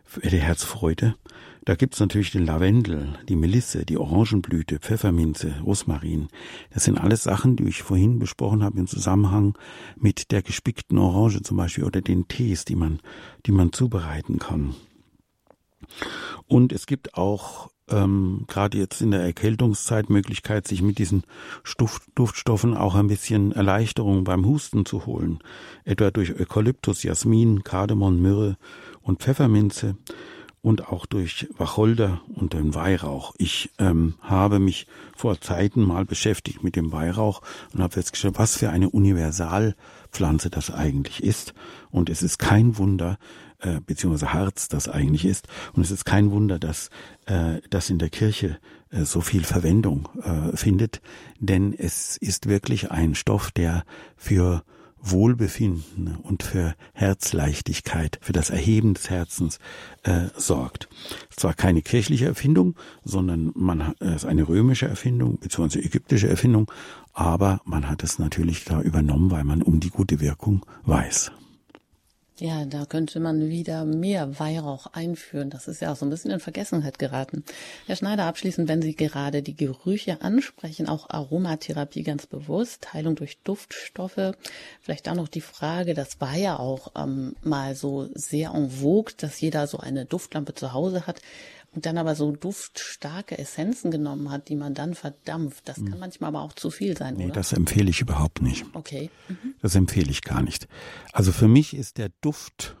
für 0.05 0.29
die 0.29 0.41
Herzfreude, 0.41 1.15
da 1.63 1.75
gibt's 1.75 1.99
natürlich 1.99 2.31
den 2.31 2.45
Lavendel, 2.45 3.13
die 3.29 3.35
Melisse, 3.35 3.85
die 3.85 3.97
Orangenblüte, 3.97 4.79
Pfefferminze, 4.79 5.53
Rosmarin. 5.63 6.27
Das 6.73 6.85
sind 6.85 6.97
alles 6.97 7.23
Sachen, 7.23 7.55
die 7.55 7.65
ich 7.65 7.83
vorhin 7.83 8.17
besprochen 8.17 8.63
habe 8.63 8.79
im 8.79 8.87
Zusammenhang 8.87 9.55
mit 9.95 10.31
der 10.31 10.41
gespickten 10.41 10.97
Orange 10.97 11.43
zum 11.43 11.57
Beispiel 11.57 11.83
oder 11.83 12.01
den 12.01 12.27
Tees, 12.27 12.65
die 12.65 12.75
man, 12.75 12.99
die 13.45 13.51
man 13.51 13.71
zubereiten 13.73 14.39
kann. 14.39 14.73
Und 16.47 16.71
es 16.71 16.87
gibt 16.87 17.13
auch 17.13 17.69
ähm, 17.89 18.45
gerade 18.47 18.77
jetzt 18.77 19.01
in 19.01 19.11
der 19.11 19.21
Erkältungszeit 19.21 20.09
Möglichkeit, 20.09 20.67
sich 20.67 20.81
mit 20.81 20.97
diesen 20.97 21.23
Stuft 21.63 22.03
Duftstoffen 22.15 22.75
auch 22.75 22.95
ein 22.95 23.07
bisschen 23.07 23.51
Erleichterung 23.51 24.23
beim 24.23 24.45
Husten 24.45 24.85
zu 24.85 25.05
holen. 25.05 25.39
Etwa 25.83 26.09
durch 26.09 26.39
Eukalyptus, 26.39 27.03
Jasmin, 27.03 27.63
Kardamom, 27.63 28.19
Myrrhe 28.19 28.57
und 29.01 29.21
Pfefferminze 29.21 29.95
und 30.61 30.87
auch 30.87 31.05
durch 31.05 31.47
Wacholder 31.57 32.21
und 32.35 32.53
den 32.53 32.75
Weihrauch. 32.75 33.33
Ich 33.37 33.71
ähm, 33.79 34.15
habe 34.21 34.59
mich 34.59 34.85
vor 35.15 35.39
Zeiten 35.41 35.81
mal 35.81 36.05
beschäftigt 36.05 36.63
mit 36.63 36.75
dem 36.75 36.91
Weihrauch 36.91 37.41
und 37.73 37.81
habe 37.81 37.93
festgestellt, 37.93 38.37
was 38.37 38.57
für 38.57 38.69
eine 38.69 38.89
Universalpflanze 38.89 40.49
das 40.49 40.71
eigentlich 40.71 41.23
ist. 41.23 41.53
Und 41.89 42.09
es 42.09 42.21
ist 42.21 42.37
kein 42.37 42.77
Wunder, 42.77 43.17
äh, 43.59 43.79
beziehungsweise 43.85 44.33
Harz 44.33 44.67
das 44.67 44.87
eigentlich 44.87 45.25
ist. 45.25 45.47
Und 45.73 45.83
es 45.83 45.91
ist 45.91 46.05
kein 46.05 46.31
Wunder, 46.31 46.59
dass 46.59 46.89
äh, 47.25 47.59
das 47.69 47.89
in 47.89 47.97
der 47.97 48.09
Kirche 48.09 48.59
äh, 48.91 49.03
so 49.03 49.21
viel 49.21 49.43
Verwendung 49.43 50.09
äh, 50.21 50.55
findet, 50.55 51.01
denn 51.39 51.73
es 51.73 52.17
ist 52.17 52.47
wirklich 52.47 52.91
ein 52.91 53.15
Stoff, 53.15 53.51
der 53.51 53.83
für 54.15 54.63
Wohlbefinden 55.01 56.17
und 56.23 56.43
für 56.43 56.75
Herzleichtigkeit, 56.93 58.19
für 58.21 58.33
das 58.33 58.49
Erheben 58.49 58.93
des 58.93 59.09
Herzens 59.09 59.59
äh, 60.03 60.27
sorgt. 60.35 60.87
Zwar 61.35 61.53
keine 61.53 61.81
kirchliche 61.81 62.25
Erfindung, 62.25 62.75
sondern 63.03 63.51
man 63.55 63.93
es 63.99 64.23
ist 64.23 64.25
eine 64.25 64.47
römische 64.47 64.87
Erfindung 64.87 65.39
beziehungsweise 65.39 65.83
ägyptische 65.83 66.29
Erfindung, 66.29 66.71
aber 67.13 67.61
man 67.65 67.89
hat 67.89 68.03
es 68.03 68.19
natürlich 68.19 68.63
da 68.65 68.81
übernommen, 68.81 69.31
weil 69.31 69.43
man 69.43 69.61
um 69.61 69.79
die 69.79 69.89
gute 69.89 70.19
Wirkung 70.19 70.65
weiß. 70.85 71.31
Ja, 72.41 72.65
da 72.65 72.85
könnte 72.85 73.19
man 73.19 73.49
wieder 73.49 73.85
mehr 73.85 74.39
Weihrauch 74.39 74.87
einführen. 74.93 75.51
Das 75.51 75.67
ist 75.67 75.79
ja 75.79 75.91
auch 75.91 75.95
so 75.95 76.07
ein 76.07 76.09
bisschen 76.09 76.31
in 76.31 76.39
Vergessenheit 76.39 76.97
geraten. 76.97 77.43
Herr 77.85 77.95
Schneider, 77.95 78.23
abschließend, 78.23 78.67
wenn 78.67 78.81
Sie 78.81 78.95
gerade 78.95 79.43
die 79.43 79.55
Gerüche 79.55 80.23
ansprechen, 80.23 80.89
auch 80.89 81.11
Aromatherapie 81.11 82.01
ganz 82.01 82.25
bewusst, 82.25 82.93
Heilung 82.93 83.13
durch 83.13 83.37
Duftstoffe. 83.43 84.33
Vielleicht 84.81 85.07
auch 85.07 85.13
noch 85.13 85.27
die 85.27 85.39
Frage, 85.39 85.93
das 85.93 86.19
war 86.19 86.35
ja 86.35 86.57
auch 86.57 86.93
ähm, 86.97 87.35
mal 87.43 87.75
so 87.75 88.09
sehr 88.15 88.55
en 88.55 88.71
vogue, 88.71 89.13
dass 89.17 89.39
jeder 89.39 89.67
so 89.67 89.77
eine 89.77 90.05
Duftlampe 90.05 90.55
zu 90.55 90.73
Hause 90.73 91.05
hat 91.05 91.21
und 91.73 91.85
dann 91.85 91.97
aber 91.97 92.15
so 92.15 92.31
duftstarke 92.31 93.37
Essenzen 93.37 93.91
genommen 93.91 94.29
hat, 94.29 94.49
die 94.49 94.55
man 94.55 94.73
dann 94.73 94.93
verdampft. 94.93 95.69
Das 95.69 95.77
kann 95.77 95.93
hm. 95.93 95.99
manchmal 95.99 96.29
aber 96.29 96.41
auch 96.41 96.53
zu 96.53 96.69
viel 96.69 96.97
sein, 96.97 97.15
nee, 97.15 97.25
oder? 97.25 97.33
das 97.33 97.53
empfehle 97.53 97.89
ich 97.89 98.01
überhaupt 98.01 98.41
nicht. 98.41 98.65
Okay. 98.73 99.09
Mhm. 99.29 99.55
Das 99.61 99.75
empfehle 99.75 100.11
ich 100.11 100.21
gar 100.21 100.41
nicht. 100.41 100.67
Also 101.13 101.31
für 101.31 101.47
mich 101.47 101.73
ist 101.73 101.97
der 101.97 102.09
Duft, 102.21 102.75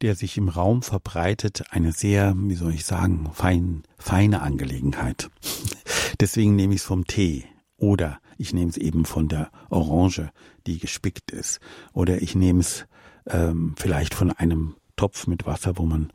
der 0.00 0.16
sich 0.16 0.36
im 0.38 0.48
Raum 0.48 0.82
verbreitet, 0.82 1.64
eine 1.70 1.92
sehr, 1.92 2.34
wie 2.36 2.54
soll 2.54 2.72
ich 2.72 2.84
sagen, 2.84 3.30
fein, 3.34 3.82
feine 3.98 4.40
Angelegenheit. 4.40 5.30
Deswegen 6.20 6.56
nehme 6.56 6.74
ich 6.74 6.80
es 6.80 6.86
vom 6.86 7.06
Tee. 7.06 7.44
Oder 7.76 8.20
ich 8.38 8.54
nehme 8.54 8.70
es 8.70 8.76
eben 8.76 9.04
von 9.04 9.28
der 9.28 9.50
Orange, 9.70 10.30
die 10.66 10.78
gespickt 10.78 11.30
ist. 11.30 11.60
Oder 11.92 12.22
ich 12.22 12.34
nehme 12.34 12.60
es 12.60 12.86
ähm, 13.26 13.74
vielleicht 13.76 14.14
von 14.14 14.30
einem 14.30 14.76
Topf 14.96 15.26
mit 15.26 15.46
Wasser, 15.46 15.78
wo 15.78 15.84
man 15.84 16.12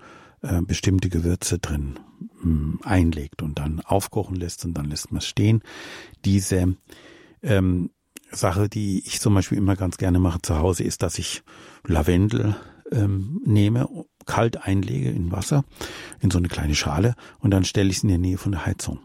äh, 0.47 0.61
bestimmte 0.61 1.09
Gewürze 1.09 1.59
drin 1.59 1.99
mh, 2.19 2.41
hm, 2.41 2.79
einlegt 2.83 3.41
und 3.41 3.59
dann 3.59 3.81
aufkochen 3.81 4.35
lässt 4.35 4.65
und 4.65 4.73
dann 4.73 4.89
lässt 4.89 5.11
man 5.11 5.19
es 5.19 5.27
stehen. 5.27 5.61
Diese 6.25 6.75
ähm, 7.41 7.89
Sache, 8.31 8.69
die 8.69 9.05
ich 9.05 9.19
zum 9.19 9.33
Beispiel 9.33 9.57
immer 9.57 9.75
ganz 9.75 9.97
gerne 9.97 10.19
mache 10.19 10.41
zu 10.41 10.57
Hause, 10.57 10.83
ist, 10.83 11.03
dass 11.03 11.17
ich 11.17 11.43
Lavendel 11.85 12.55
ähm, 12.91 13.41
nehme, 13.45 13.87
kalt 14.25 14.63
einlege 14.63 15.09
in 15.09 15.31
Wasser, 15.31 15.63
in 16.19 16.31
so 16.31 16.37
eine 16.37 16.47
kleine 16.47 16.75
Schale 16.75 17.15
und 17.39 17.51
dann 17.51 17.63
stelle 17.63 17.89
ich 17.89 17.97
es 17.97 18.03
in 18.03 18.09
der 18.09 18.17
Nähe 18.17 18.37
von 18.37 18.51
der 18.51 18.65
Heizung. 18.65 18.99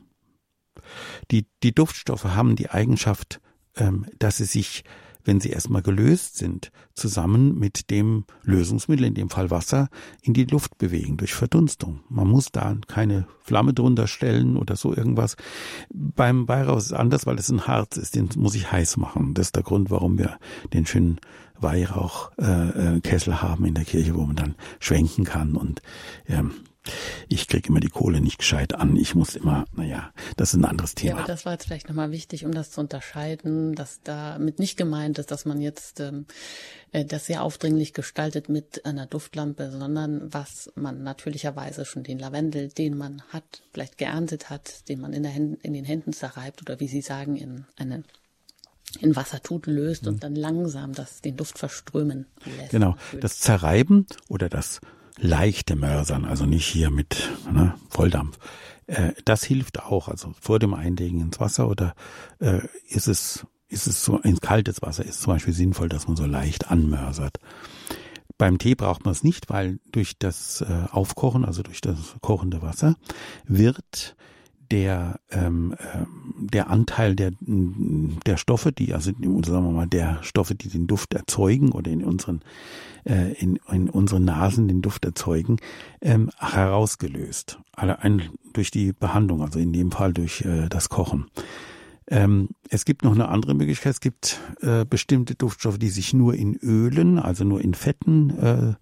Die, 1.31 1.47
die 1.63 1.75
Duftstoffe 1.75 2.25
haben 2.25 2.57
die 2.57 2.71
Eigenschaft, 2.71 3.41
ähm, 3.77 4.07
dass 4.19 4.39
sie 4.39 4.45
sich 4.45 4.85
wenn 5.25 5.41
sie 5.41 5.51
erstmal 5.51 5.83
gelöst 5.83 6.37
sind, 6.37 6.73
zusammen 6.95 7.59
mit 7.59 7.91
dem 7.91 8.25
Lösungsmittel, 8.43 9.07
in 9.07 9.15
dem 9.15 9.31
Fall 9.31 9.51
Wasser, 9.51 9.89
in 10.23 10.35
die 10.35 10.45
Luft 10.45 10.79
bewegen 10.79 11.17
durch 11.17 11.35
Verdunstung. 11.35 12.01
Man 12.09 12.29
muss 12.29 12.53
da 12.53 12.77
keine 12.87 13.27
Flamme 13.41 13.73
drunter 13.75 14.07
stellen 14.07 14.57
oder 14.57 14.77
so 14.77 14.95
irgendwas. 14.95 15.37
Beim 15.93 16.49
Weihrauch 16.49 16.79
ist 16.79 16.87
es 16.87 16.93
anders, 16.93 17.27
weil 17.27 17.39
es 17.39 17.49
ein 17.51 17.67
Harz 17.67 17.97
ist, 17.97 18.15
den 18.15 18.29
muss 18.37 18.55
ich 18.55 18.71
heiß 18.71 18.97
machen. 18.97 19.35
Das 19.35 19.49
ist 19.49 19.57
der 19.57 19.63
Grund, 19.63 19.91
warum 19.91 20.19
wir 20.19 20.39
den 20.73 20.87
schönen 20.87 21.21
Weihrauchkessel 21.59 23.33
äh, 23.33 23.37
haben 23.37 23.65
in 23.65 23.75
der 23.75 23.85
Kirche, 23.85 24.15
wo 24.15 24.25
man 24.25 24.37
dann 24.37 24.55
schwenken 24.81 25.25
kann 25.25 25.57
und 25.57 25.81
ähm, 26.27 26.53
ich 27.29 27.47
kriege 27.47 27.69
immer 27.69 27.81
die 27.81 27.89
Kohle 27.89 28.21
nicht 28.21 28.39
gescheit 28.39 28.75
an. 28.75 28.97
Ich 28.97 29.15
muss 29.15 29.37
immer, 29.37 29.67
naja, 29.73 30.13
das 30.37 30.51
ist 30.51 30.61
ein 30.61 30.65
anderes 30.65 30.95
Thema. 30.95 31.13
Ja, 31.13 31.19
aber 31.19 31.29
das 31.29 31.45
war 31.45 31.53
jetzt 31.53 31.67
vielleicht 31.67 31.89
nochmal 31.89 32.11
wichtig, 32.11 32.45
um 32.45 32.53
das 32.53 32.71
zu 32.71 32.81
unterscheiden, 32.81 33.75
dass 33.75 34.01
damit 34.03 34.59
nicht 34.59 34.77
gemeint 34.77 35.19
ist, 35.19 35.31
dass 35.31 35.45
man 35.45 35.61
jetzt 35.61 36.01
ähm, 36.01 36.27
äh, 36.91 37.05
das 37.05 37.27
sehr 37.27 37.43
aufdringlich 37.43 37.93
gestaltet 37.93 38.49
mit 38.49 38.85
einer 38.85 39.07
Duftlampe, 39.07 39.71
sondern 39.71 40.33
was 40.33 40.73
man 40.75 41.03
natürlicherweise 41.03 41.85
schon 41.85 42.03
den 42.03 42.19
Lavendel, 42.19 42.69
den 42.69 42.97
man 42.97 43.23
hat, 43.29 43.63
vielleicht 43.73 43.99
geerntet 43.99 44.51
hat, 44.51 44.89
den 44.89 45.01
man 45.01 45.13
in, 45.13 45.25
Händen, 45.25 45.55
in 45.63 45.75
den 45.75 45.85
Händen 45.85 46.13
zerreibt 46.13 46.63
oder 46.63 46.81
wie 46.81 46.89
Sie 46.89 47.03
sagen, 47.03 47.37
in 47.37 47.65
eine 47.77 48.03
in 49.01 49.17
Wasser 49.17 49.43
tut, 49.43 49.67
löst 49.67 50.03
mhm. 50.03 50.09
und 50.09 50.25
dann 50.25 50.35
langsam 50.35 50.93
das, 50.93 51.23
den 51.23 51.37
Duft 51.37 51.59
verströmen 51.59 52.27
lässt. 52.59 52.73
Genau. 52.73 52.97
Das 53.21 53.39
Zerreiben 53.39 54.07
oder 54.29 54.51
das 54.51 54.81
leichte 55.19 55.77
Mörsern, 55.77 56.25
also 56.25 56.47
nicht 56.47 56.67
hier 56.67 56.91
mit 56.91 57.31
ne, 57.51 57.75
Volldampf. 57.91 58.39
Äh, 58.87 59.13
das 59.25 59.45
hilft 59.45 59.83
auch, 59.83 60.09
also 60.09 60.35
vor 60.41 60.59
dem 60.59 60.75
Einlegen 60.75 61.21
ins 61.21 61.41
Wasser 61.41 61.69
oder 61.69 61.95
äh, 62.41 62.61
ist 62.89 63.09
es 63.09 63.47
ist 63.69 63.87
es 63.87 64.05
so 64.05 64.19
ins 64.19 64.43
kaltes 64.43 64.83
Wasser 64.83 65.03
ist 65.05 65.23
zum 65.23 65.33
Beispiel 65.33 65.55
sinnvoll, 65.55 65.89
dass 65.89 66.07
man 66.07 66.17
so 66.17 66.27
leicht 66.27 66.71
anmörsert. 66.71 67.39
Beim 68.37 68.59
Tee 68.59 68.75
braucht 68.75 69.05
man 69.05 69.13
es 69.13 69.25
nicht, 69.25 69.49
weil 69.49 69.79
durch 69.91 70.19
das 70.19 70.61
äh, 70.61 70.87
Aufkochen, 70.91 71.45
also 71.45 71.63
durch 71.63 71.81
das 71.81 72.17
kochende 72.21 72.61
Wasser, 72.61 72.97
wird 73.47 74.15
der 74.73 75.21
ähm, 75.31 75.75
äh, 75.79 76.07
der 76.39 76.71
Anteil 76.71 77.15
der 77.15 77.33
der 77.41 78.37
Stoffe, 78.39 78.73
die 78.73 78.95
also 78.95 79.13
sagen 79.13 79.67
wir 79.67 79.71
mal 79.71 79.87
der 79.87 80.19
Stoffe, 80.23 80.55
die 80.55 80.69
den 80.69 80.87
Duft 80.87 81.15
erzeugen 81.15 81.71
oder 81.73 81.91
in 81.91 82.03
unseren 82.03 82.41
äh, 83.05 83.33
in, 83.35 83.61
in 83.71 83.91
unseren 83.91 84.25
Nasen 84.25 84.69
den 84.69 84.83
Duft 84.83 85.05
erzeugen, 85.05 85.59
ähm, 86.01 86.31
herausgelöst. 86.39 87.59
Allein 87.73 88.31
durch 88.53 88.71
die 88.71 88.93
Behandlung, 88.93 89.43
also 89.43 89.59
in 89.59 89.73
dem 89.73 89.93
Fall 89.93 90.13
durch 90.13 90.41
äh, 90.43 90.69
das 90.69 90.89
Kochen. 90.89 91.27
Ähm, 92.09 92.49
es 92.69 92.85
gibt 92.85 93.05
noch 93.05 93.13
eine 93.13 93.29
andere 93.29 93.55
Möglichkeit. 93.55 93.93
Es 93.93 94.01
gibt 94.01 94.41
äh, 94.61 94.85
bestimmte 94.85 95.35
Duftstoffe, 95.35 95.79
die 95.79 95.89
sich 95.89 96.15
nur 96.15 96.35
in 96.35 96.57
Ölen, 96.57 97.19
also 97.19 97.45
nur 97.45 97.61
in 97.61 97.75
Fetten 97.75 98.31
äh, 98.39 98.75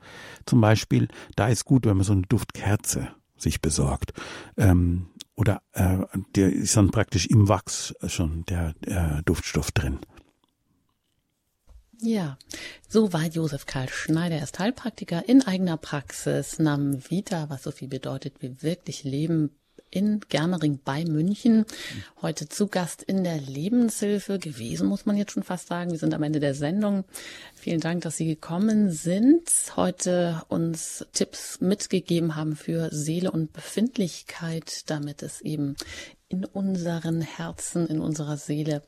zum 0.47 0.61
Beispiel, 0.61 1.09
da 1.37 1.49
ist 1.49 1.65
gut, 1.65 1.87
wenn 1.87 1.97
man 1.97 2.05
so 2.05 2.13
eine 2.13 2.23
Duftkerze 2.23 3.09
sich 3.37 3.61
besorgt. 3.61 4.13
Ähm, 4.57 5.07
oder 5.41 5.63
äh, 5.73 5.99
der 6.37 6.53
ist 6.53 6.77
dann 6.77 6.91
praktisch 6.91 7.27
im 7.27 7.49
Wachs 7.49 7.95
schon 8.07 8.45
der 8.45 8.75
äh, 8.83 9.23
Duftstoff 9.25 9.73
drin. 9.73 9.99
Ja, 12.03 12.39
so 12.89 13.13
war 13.13 13.25
Josef 13.25 13.67
Karl 13.67 13.89
Schneider. 13.89 14.37
Er 14.37 14.45
ist 14.45 14.59
Heilpraktiker 14.59 15.29
in 15.29 15.43
eigener 15.43 15.77
Praxis, 15.77 16.59
Nam 16.59 16.99
Vita, 17.11 17.51
was 17.51 17.63
so 17.63 17.71
viel 17.71 17.89
bedeutet 17.89 18.37
wie 18.41 18.63
wirklich 18.63 19.05
leben, 19.05 19.51
in 19.91 20.21
Germering 20.29 20.81
bei 20.85 21.05
München. 21.05 21.65
Heute 22.23 22.49
zu 22.49 22.69
Gast 22.69 23.03
in 23.03 23.25
der 23.25 23.39
Lebenshilfe 23.39 24.39
gewesen, 24.39 24.87
muss 24.87 25.07
man 25.07 25.17
jetzt 25.17 25.33
schon 25.33 25.43
fast 25.43 25.69
sagen. 25.69 25.91
Wir 25.91 25.99
sind 25.99 26.15
am 26.15 26.23
Ende 26.23 26.41
der 26.41 26.55
Sendung. 26.55 27.05
Vielen 27.55 27.81
Dank, 27.81 28.03
dass 28.03 28.17
Sie 28.17 28.27
gekommen 28.27 28.91
sind, 28.91 29.51
heute 29.77 30.43
uns 30.49 31.05
Tipps 31.13 31.61
mitgegeben 31.61 32.37
haben 32.37 32.57
für 32.57 32.89
Seele 32.93 33.31
und 33.31 33.53
Befindlichkeit, 33.53 34.89
damit 34.91 35.23
es 35.23 35.41
eben 35.41 35.77
in 36.31 36.45
unseren 36.45 37.23
Herzen, 37.23 37.89
in 37.89 38.01
unserer 38.01 38.37
Seele 38.37 38.83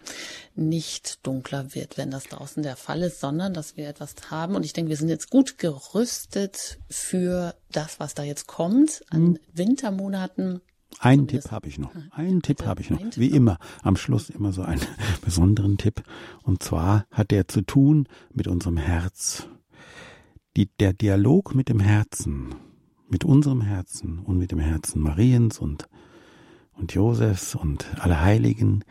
nicht 0.55 1.27
dunkler 1.27 1.75
wird, 1.75 1.99
wenn 1.99 2.13
das 2.13 2.25
draußen 2.25 2.63
der 2.63 2.77
Fall 2.77 3.03
ist, 3.03 3.21
sondern 3.21 3.53
dass 3.53 3.77
wir 3.77 3.89
etwas 3.89 4.15
haben. 4.31 4.55
Und 4.55 4.65
ich 4.65 4.73
denke, 4.73 4.91
wir 4.91 4.97
sind 4.97 5.09
jetzt 5.09 5.29
gut 5.29 5.59
gerüstet 5.59 6.79
für 6.89 7.57
das, 7.73 7.99
was 7.99 8.15
da 8.15 8.23
jetzt 8.23 8.47
kommt 8.47 9.03
an 9.11 9.23
mhm. 9.23 9.39
Wintermonaten. 9.53 10.61
Einen 10.99 11.27
Tipp 11.27 11.51
habe 11.51 11.69
ich 11.69 11.79
noch. 11.79 11.93
Einen 12.11 12.43
Tipp 12.43 12.65
habe 12.65 12.81
ich 12.81 12.91
noch. 12.91 13.01
Wie 13.17 13.29
immer. 13.29 13.59
Am 13.83 13.97
Schluss 13.97 14.31
immer 14.31 14.53
so 14.53 14.63
einen 14.63 14.81
besonderen 15.25 15.79
Tipp. 15.79 16.03
Und 16.43 16.63
zwar 16.63 17.07
hat 17.11 17.31
der 17.31 17.49
zu 17.49 17.63
tun 17.63 18.07
mit 18.33 18.49
unserem 18.49 18.77
Herz. 18.77 19.49
Die, 20.57 20.69
der 20.81 20.93
Dialog 20.93 21.55
mit 21.55 21.69
dem 21.69 21.81
Herzen, 21.81 22.55
mit 23.09 23.25
unserem 23.25 23.63
Herzen 23.63 24.19
und 24.19 24.39
mit 24.39 24.53
dem 24.53 24.59
Herzen 24.59 25.01
Mariens 25.01 25.59
und, 25.59 25.89
und 26.73 26.93
Josefs 26.93 27.55
und 27.55 27.87
aller 28.01 28.21
Heiligen, 28.21 28.85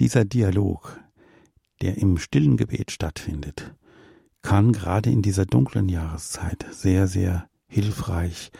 dieser 0.00 0.24
Dialog, 0.24 1.00
der 1.82 1.98
im 1.98 2.18
stillen 2.18 2.56
Gebet 2.56 2.90
stattfindet, 2.90 3.74
kann 4.42 4.72
gerade 4.72 5.10
in 5.10 5.22
dieser 5.22 5.46
dunklen 5.46 5.88
Jahreszeit 5.88 6.66
sehr, 6.70 7.06
sehr 7.06 7.48
hilfreich 7.66 8.50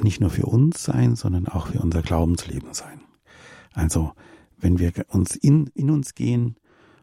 nicht 0.00 0.20
nur 0.20 0.30
für 0.30 0.46
uns 0.46 0.82
sein, 0.82 1.16
sondern 1.16 1.48
auch 1.48 1.68
für 1.68 1.80
unser 1.80 2.02
Glaubensleben 2.02 2.74
sein. 2.74 3.00
Also, 3.72 4.12
wenn 4.58 4.78
wir 4.78 4.92
uns 5.08 5.36
in, 5.36 5.68
in 5.74 5.90
uns 5.90 6.14
gehen 6.14 6.56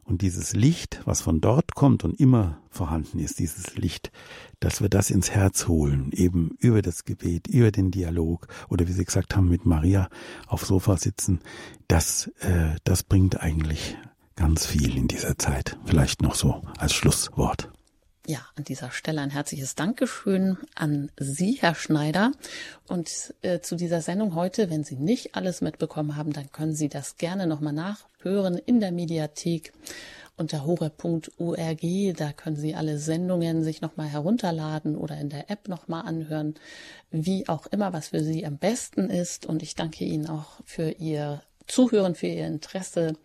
und 0.04 0.22
dieses 0.22 0.54
Licht, 0.54 1.02
was 1.06 1.22
von 1.22 1.42
dort 1.42 1.76
kommt 1.76 2.04
und 2.04 2.20
immer 2.20 2.58
vorhanden 2.70 3.20
ist, 3.20 3.40
dieses 3.40 3.76
Licht, 3.76 4.12
dass 4.60 4.82
wir 4.82 4.90
das 4.90 5.10
ins 5.10 5.32
Herz 5.32 5.68
holen, 5.68 6.12
eben 6.12 6.56
über 6.60 6.82
das 6.82 7.06
Gebet, 7.06 7.48
über 7.48 7.72
den 7.72 7.92
Dialog 7.92 8.48
oder 8.70 8.88
wie 8.88 8.94
Sie 8.94 9.06
gesagt 9.06 9.36
haben, 9.36 9.50
mit 9.50 9.66
Maria 9.66 10.10
auf 10.48 10.66
Sofa 10.66 10.98
sitzen, 10.98 11.40
das, 11.88 12.28
äh, 12.40 12.76
das 12.84 13.04
bringt 13.04 13.42
eigentlich 13.42 13.98
ganz 14.36 14.66
viel 14.66 14.98
in 14.98 15.08
dieser 15.08 15.38
Zeit. 15.38 15.78
Vielleicht 15.86 16.22
noch 16.22 16.36
so 16.36 16.62
als 16.78 16.94
Schlusswort. 16.94 17.72
Ja, 18.28 18.46
an 18.56 18.64
dieser 18.64 18.92
Stelle 18.92 19.20
ein 19.22 19.32
herzliches 19.32 19.74
Dankeschön 19.74 20.58
an 20.76 21.10
Sie, 21.18 21.58
Herr 21.60 21.74
Schneider. 21.74 22.32
Und 22.88 23.34
äh, 23.42 23.62
zu 23.62 23.76
dieser 23.76 24.02
Sendung 24.02 24.36
heute, 24.36 24.70
wenn 24.70 24.84
Sie 24.84 24.96
nicht 24.96 25.34
alles 25.34 25.62
mitbekommen 25.62 26.16
haben, 26.16 26.32
dann 26.32 26.52
können 26.52 26.76
Sie 26.76 26.88
das 26.88 27.18
gerne 27.18 27.48
nochmal 27.48 27.74
nachhören 27.74 28.60
in 28.60 28.80
der 28.80 28.92
Mediathek 28.92 29.74
unter 30.38 30.66
hore.org. 30.66 31.82
Da 32.16 32.32
können 32.34 32.58
Sie 32.58 32.76
alle 32.76 33.00
Sendungen 33.00 33.64
sich 33.64 33.82
nochmal 33.82 34.08
herunterladen 34.08 34.96
oder 34.96 35.18
in 35.18 35.30
der 35.30 35.50
App 35.50 35.68
nochmal 35.68 36.06
anhören, 36.06 36.54
wie 37.10 37.50
auch 37.50 37.66
immer, 37.68 37.92
was 37.92 38.10
für 38.10 38.24
Sie 38.24 38.46
am 38.46 38.60
besten 38.60 39.10
ist. 39.10 39.48
Und 39.48 39.64
ich 39.64 39.74
danke 39.74 40.06
Ihnen 40.06 40.28
auch 40.28 40.60
für 40.64 40.92
Ihr 40.92 41.42
Zuhören, 41.66 42.14
für 42.14 42.28
Ihr 42.28 42.46
Interesse 42.46 43.16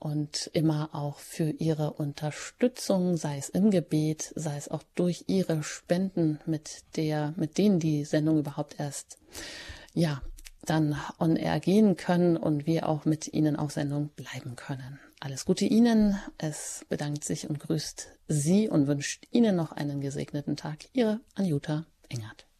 und 0.00 0.50
immer 0.54 0.90
auch 0.92 1.18
für 1.18 1.50
ihre 1.50 1.92
Unterstützung, 1.92 3.16
sei 3.16 3.38
es 3.38 3.50
im 3.50 3.70
Gebet, 3.70 4.32
sei 4.34 4.56
es 4.56 4.68
auch 4.68 4.82
durch 4.94 5.26
ihre 5.28 5.62
Spenden, 5.62 6.40
mit 6.46 6.82
der, 6.96 7.34
mit 7.36 7.58
denen 7.58 7.78
die 7.78 8.04
Sendung 8.04 8.38
überhaupt 8.38 8.80
erst, 8.80 9.18
ja, 9.94 10.22
dann 10.62 10.96
on 11.18 11.36
air 11.36 11.60
gehen 11.60 11.96
können 11.96 12.36
und 12.36 12.66
wir 12.66 12.88
auch 12.88 13.04
mit 13.04 13.32
Ihnen 13.32 13.56
auf 13.56 13.72
Sendung 13.72 14.08
bleiben 14.08 14.56
können. 14.56 14.98
Alles 15.20 15.44
Gute 15.44 15.64
Ihnen. 15.64 16.18
Es 16.38 16.84
bedankt 16.88 17.24
sich 17.24 17.48
und 17.48 17.60
grüßt 17.60 18.08
Sie 18.28 18.68
und 18.68 18.86
wünscht 18.86 19.26
Ihnen 19.30 19.56
noch 19.56 19.72
einen 19.72 20.00
gesegneten 20.00 20.56
Tag. 20.56 20.86
Ihre 20.92 21.20
Anjuta 21.34 21.86
Engert. 22.08 22.49